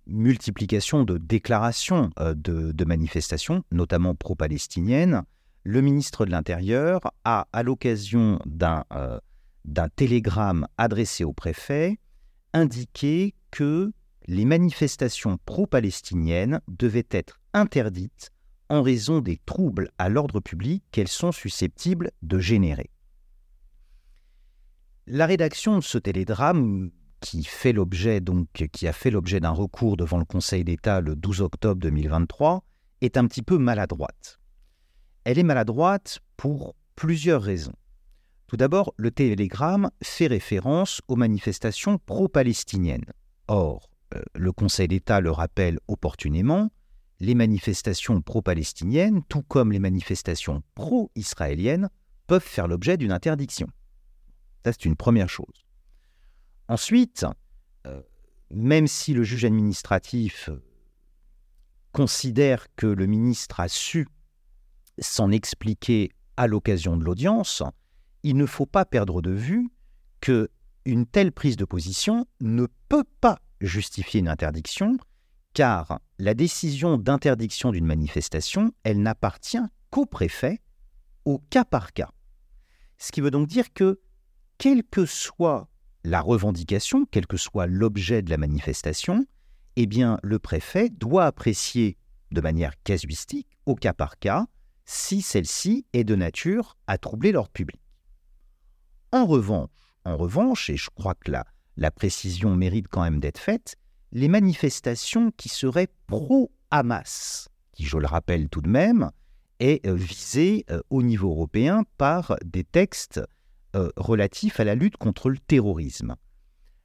multiplications 0.06 1.04
de 1.04 1.18
déclarations 1.18 2.10
de, 2.18 2.72
de, 2.72 2.84
manifestations, 2.84 3.62
notamment 3.70 4.14
pro-palestiniennes, 4.14 5.22
le 5.64 5.82
ministre 5.82 6.24
de 6.24 6.30
l'Intérieur 6.30 7.00
a, 7.24 7.46
à 7.52 7.62
l'occasion 7.62 8.38
d'un 8.46 8.84
télégramme 9.96 10.66
adressé 10.78 11.24
au 11.24 11.32
préfet, 11.32 11.98
indiqué 12.52 13.34
que 13.50 13.92
les 14.26 14.44
manifestations 14.44 15.38
pro-palestiniennes 15.44 16.60
devaient 16.68 17.08
être 17.10 17.40
interdites 17.52 18.30
en 18.68 18.82
raison 18.82 19.20
des 19.20 19.38
troubles 19.44 19.90
à 19.98 20.08
l'ordre 20.08 20.40
public 20.40 20.84
qu'elles 20.92 21.08
sont 21.08 21.32
susceptibles 21.32 22.10
de 22.22 22.38
générer. 22.38 22.90
La 25.06 25.26
rédaction 25.26 25.76
de 25.76 25.82
ce 25.82 25.98
télédrame, 25.98 26.90
qui, 27.20 27.42
fait 27.42 27.72
l'objet 27.72 28.20
donc, 28.20 28.46
qui 28.72 28.86
a 28.86 28.92
fait 28.92 29.10
l'objet 29.10 29.40
d'un 29.40 29.50
recours 29.50 29.96
devant 29.96 30.18
le 30.18 30.24
Conseil 30.24 30.64
d'État 30.64 31.00
le 31.00 31.16
12 31.16 31.40
octobre 31.40 31.80
2023, 31.80 32.64
est 33.00 33.16
un 33.16 33.26
petit 33.26 33.42
peu 33.42 33.58
maladroite. 33.58 34.38
Elle 35.24 35.38
est 35.38 35.44
maladroite 35.44 36.20
pour 36.36 36.76
plusieurs 36.94 37.42
raisons. 37.42 37.74
Tout 38.46 38.56
d'abord, 38.56 38.94
le 38.96 39.10
télégramme 39.10 39.90
fait 40.02 40.26
référence 40.26 41.00
aux 41.08 41.16
manifestations 41.16 41.98
pro-palestiniennes. 41.98 43.12
Or, 43.48 43.89
le 44.34 44.52
Conseil 44.52 44.88
d'État 44.88 45.20
le 45.20 45.30
rappelle 45.30 45.78
opportunément, 45.88 46.70
les 47.20 47.34
manifestations 47.34 48.20
pro-palestiniennes, 48.22 49.22
tout 49.28 49.42
comme 49.42 49.72
les 49.72 49.78
manifestations 49.78 50.62
pro-israéliennes, 50.74 51.90
peuvent 52.26 52.42
faire 52.42 52.66
l'objet 52.66 52.96
d'une 52.96 53.12
interdiction. 53.12 53.68
Ça, 54.64 54.72
c'est 54.72 54.84
une 54.84 54.96
première 54.96 55.28
chose. 55.28 55.66
Ensuite, 56.68 57.26
euh, 57.86 58.02
même 58.50 58.86
si 58.86 59.12
le 59.12 59.22
juge 59.22 59.44
administratif 59.44 60.48
euh, 60.48 60.62
considère 61.92 62.66
que 62.76 62.86
le 62.86 63.06
ministre 63.06 63.60
a 63.60 63.68
su 63.68 64.06
s'en 64.98 65.30
expliquer 65.30 66.10
à 66.36 66.46
l'occasion 66.46 66.96
de 66.96 67.04
l'audience, 67.04 67.62
il 68.22 68.36
ne 68.36 68.46
faut 68.46 68.66
pas 68.66 68.84
perdre 68.84 69.22
de 69.22 69.30
vue 69.30 69.70
que 70.20 70.48
une 70.84 71.06
telle 71.06 71.32
prise 71.32 71.56
de 71.56 71.64
position 71.64 72.26
ne 72.40 72.66
peut 72.88 73.04
pas 73.20 73.38
justifier 73.60 74.20
une 74.20 74.28
interdiction, 74.28 74.98
car 75.54 76.00
la 76.18 76.34
décision 76.34 76.96
d'interdiction 76.96 77.72
d'une 77.72 77.86
manifestation, 77.86 78.72
elle 78.84 79.02
n'appartient 79.02 79.58
qu'au 79.90 80.06
préfet, 80.06 80.60
au 81.24 81.38
cas 81.50 81.64
par 81.64 81.92
cas. 81.92 82.10
Ce 82.98 83.12
qui 83.12 83.20
veut 83.20 83.30
donc 83.30 83.48
dire 83.48 83.72
que, 83.72 84.00
quelle 84.58 84.84
que 84.84 85.06
soit 85.06 85.68
la 86.04 86.20
revendication, 86.20 87.06
quel 87.10 87.26
que 87.26 87.36
soit 87.36 87.66
l'objet 87.66 88.22
de 88.22 88.30
la 88.30 88.36
manifestation, 88.36 89.26
eh 89.76 89.86
bien, 89.86 90.18
le 90.22 90.38
préfet 90.38 90.90
doit 90.90 91.26
apprécier 91.26 91.96
de 92.30 92.40
manière 92.40 92.80
casuistique, 92.82 93.48
au 93.66 93.74
cas 93.74 93.92
par 93.92 94.18
cas, 94.18 94.46
si 94.84 95.22
celle-ci 95.22 95.86
est 95.92 96.04
de 96.04 96.14
nature 96.14 96.76
à 96.86 96.98
troubler 96.98 97.32
l'ordre 97.32 97.50
public. 97.50 97.80
En 99.12 99.26
revanche, 99.26 99.70
en 100.04 100.16
revanche, 100.16 100.70
et 100.70 100.76
je 100.76 100.90
crois 100.90 101.14
que 101.14 101.30
la, 101.30 101.44
la 101.80 101.90
précision 101.90 102.54
mérite 102.54 102.86
quand 102.88 103.02
même 103.02 103.18
d'être 103.18 103.38
faite, 103.38 103.74
les 104.12 104.28
manifestations 104.28 105.32
qui 105.36 105.48
seraient 105.48 105.88
pro-Hamas, 106.06 107.48
qui, 107.72 107.84
je 107.84 107.96
le 107.96 108.06
rappelle 108.06 108.48
tout 108.48 108.60
de 108.60 108.68
même, 108.68 109.10
est 109.60 109.84
euh, 109.86 109.94
visée 109.94 110.64
euh, 110.70 110.80
au 110.90 111.02
niveau 111.02 111.30
européen 111.30 111.84
par 111.96 112.36
des 112.44 112.64
textes 112.64 113.20
euh, 113.74 113.90
relatifs 113.96 114.60
à 114.60 114.64
la 114.64 114.74
lutte 114.74 114.98
contre 114.98 115.30
le 115.30 115.38
terrorisme. 115.38 116.16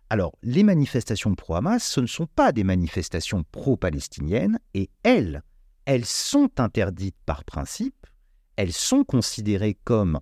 Alors, 0.10 0.34
les 0.44 0.64
manifestations 0.64 1.36
pro-Hamas, 1.36 1.84
ce 1.84 2.00
ne 2.00 2.08
sont 2.08 2.28
pas 2.28 2.54
des 2.54 2.64
manifestations 2.64 3.44
pro-palestiniennes, 3.52 4.60
et 4.74 4.90
elles, 5.04 5.44
elles 5.86 6.06
sont 6.06 6.52
interdites 6.58 7.18
par 7.26 7.44
principe, 7.44 8.08
elles 8.56 8.72
sont 8.72 9.04
considérées 9.04 9.78
comme 9.84 10.22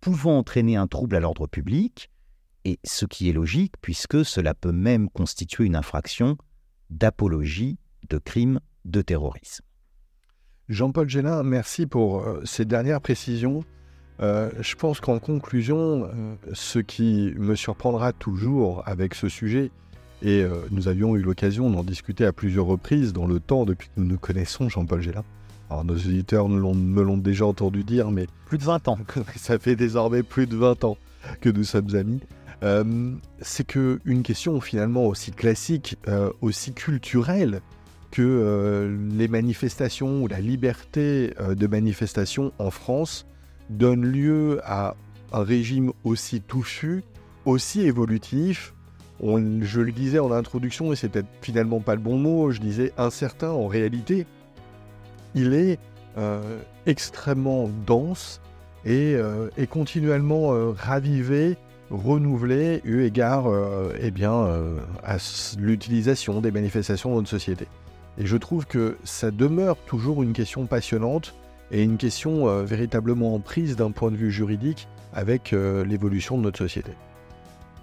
pouvant 0.00 0.38
entraîner 0.38 0.76
un 0.76 0.86
trouble 0.86 1.16
à 1.16 1.20
l'ordre 1.20 1.48
public, 1.48 2.11
et 2.64 2.78
ce 2.84 3.06
qui 3.06 3.28
est 3.28 3.32
logique 3.32 3.74
puisque 3.80 4.24
cela 4.24 4.54
peut 4.54 4.72
même 4.72 5.08
constituer 5.10 5.64
une 5.64 5.76
infraction 5.76 6.36
d'apologie 6.90 7.78
de 8.08 8.18
crimes 8.18 8.60
de 8.84 9.02
terrorisme. 9.02 9.64
Jean-Paul 10.68 11.08
Gélin, 11.08 11.42
merci 11.42 11.86
pour 11.86 12.20
euh, 12.20 12.40
ces 12.44 12.64
dernières 12.64 13.00
précisions. 13.00 13.64
Euh, 14.20 14.50
je 14.60 14.74
pense 14.74 15.00
qu'en 15.00 15.18
conclusion, 15.18 16.04
euh, 16.04 16.34
ce 16.52 16.78
qui 16.78 17.34
me 17.36 17.54
surprendra 17.56 18.12
toujours 18.12 18.82
avec 18.86 19.14
ce 19.14 19.28
sujet, 19.28 19.70
et 20.24 20.46
nous 20.70 20.86
avions 20.86 21.16
eu 21.16 21.20
l'occasion 21.20 21.68
d'en 21.68 21.82
discuter 21.82 22.24
à 22.24 22.32
plusieurs 22.32 22.66
reprises 22.66 23.12
dans 23.12 23.26
le 23.26 23.40
temps 23.40 23.64
depuis 23.64 23.88
que 23.88 23.94
nous 23.96 24.06
nous 24.06 24.18
connaissons, 24.18 24.68
Jean-Paul 24.68 25.00
Gélin. 25.00 25.24
Alors 25.68 25.84
nos 25.84 25.96
auditeurs 25.96 26.48
me 26.48 27.02
l'ont 27.02 27.16
déjà 27.16 27.44
entendu 27.44 27.82
dire, 27.82 28.12
mais... 28.12 28.28
Plus 28.46 28.58
de 28.58 28.62
20 28.62 28.86
ans. 28.86 28.98
Ça 29.36 29.58
fait 29.58 29.74
désormais 29.74 30.22
plus 30.22 30.46
de 30.46 30.54
20 30.54 30.84
ans 30.84 30.96
que 31.40 31.48
nous 31.48 31.64
sommes 31.64 31.96
amis. 31.96 32.20
C'est 33.40 33.66
que 33.66 33.98
une 34.04 34.22
question 34.22 34.60
finalement 34.60 35.06
aussi 35.06 35.32
classique, 35.32 35.96
aussi 36.40 36.72
culturelle, 36.72 37.60
que 38.12 38.22
euh, 38.22 38.96
les 39.10 39.26
manifestations 39.26 40.22
ou 40.22 40.28
la 40.28 40.38
liberté 40.38 41.34
euh, 41.40 41.56
de 41.56 41.66
manifestation 41.66 42.52
en 42.58 42.70
France 42.70 43.26
donne 43.70 44.04
lieu 44.04 44.60
à 44.64 44.94
un 45.32 45.42
régime 45.42 45.92
aussi 46.04 46.42
touffu, 46.42 47.02
aussi 47.46 47.80
évolutif. 47.80 48.74
je 49.22 49.80
le 49.80 49.92
disais 49.92 50.18
en 50.18 50.30
introduction, 50.30 50.92
et 50.92 50.96
c'est 50.96 51.08
peut-être 51.08 51.28
finalement 51.40 51.80
pas 51.80 51.94
le 51.94 52.02
bon 52.02 52.18
mot, 52.18 52.50
je 52.50 52.60
disais 52.60 52.92
incertain 52.98 53.50
en 53.50 53.66
réalité. 53.66 54.26
Il 55.34 55.54
est 55.54 55.78
euh, 56.18 56.58
extrêmement 56.84 57.70
dense 57.86 58.42
et, 58.84 59.16
est 59.56 59.68
continuellement 59.68 60.72
ravivé, 60.76 61.56
renouvelé, 61.92 62.80
eu 62.84 63.02
égard 63.04 63.44
eh 64.00 64.10
bien, 64.10 64.48
à 65.04 65.18
l'utilisation 65.58 66.40
des 66.40 66.50
manifestations 66.50 67.10
dans 67.10 67.16
notre 67.16 67.28
société. 67.28 67.68
Et 68.18 68.26
je 68.26 68.36
trouve 68.36 68.66
que 68.66 68.96
ça 69.04 69.30
demeure 69.30 69.76
toujours 69.86 70.22
une 70.22 70.32
question 70.32 70.66
passionnante 70.66 71.34
et 71.70 71.82
une 71.82 71.96
question 71.96 72.48
euh, 72.48 72.62
véritablement 72.62 73.34
en 73.34 73.40
prise 73.40 73.76
d'un 73.76 73.90
point 73.90 74.10
de 74.10 74.16
vue 74.16 74.30
juridique 74.30 74.86
avec 75.14 75.52
euh, 75.52 75.84
l'évolution 75.84 76.36
de 76.36 76.42
notre 76.42 76.58
société. 76.58 76.92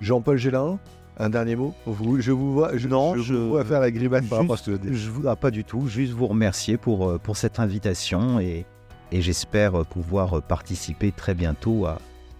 Jean-Paul 0.01 0.37
Gélin, 0.37 0.79
un 1.17 1.29
dernier 1.29 1.55
mot 1.55 1.73
Je 1.87 2.31
vous 2.31 2.53
vois, 2.53 2.77
je, 2.77 2.87
non, 2.87 3.15
je, 3.17 3.33
vous 3.33 3.49
vois 3.49 3.65
faire 3.65 3.79
la 3.79 3.91
grimace 3.91 4.25
par 4.27 4.39
rapport 4.39 4.53
à 4.53 4.57
ce 4.57 4.71
que 4.71 4.93
je 4.93 5.09
vous 5.09 5.27
ah, 5.27 5.35
Pas 5.35 5.51
du 5.51 5.63
tout, 5.63 5.87
juste 5.87 6.13
vous 6.13 6.27
remercier 6.27 6.77
pour, 6.77 7.09
euh, 7.09 7.17
pour 7.17 7.35
cette 7.35 7.59
invitation 7.59 8.39
et, 8.39 8.65
et 9.11 9.21
j'espère 9.21 9.85
pouvoir 9.85 10.41
participer 10.43 11.11
très 11.11 11.33
bientôt 11.33 11.87
à 11.87 11.97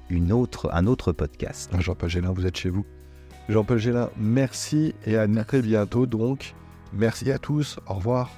une 0.10 0.32
autre, 0.32 0.70
un 0.74 0.88
autre 0.88 1.12
podcast. 1.12 1.72
Jean-Paul 1.80 2.10
Gélin, 2.10 2.32
vous 2.32 2.45
êtes 2.45 2.57
chez 2.57 2.70
vous. 2.70 2.86
Jean-Paul 3.47 3.78
Gélin, 3.78 4.10
merci 4.18 4.93
et 5.05 5.18
à 5.18 5.28
très 5.43 5.62
bientôt 5.62 6.05
donc. 6.05 6.53
Merci 6.93 7.32
à 7.32 7.39
tous, 7.39 7.80
au 7.88 7.95
revoir. 7.95 8.32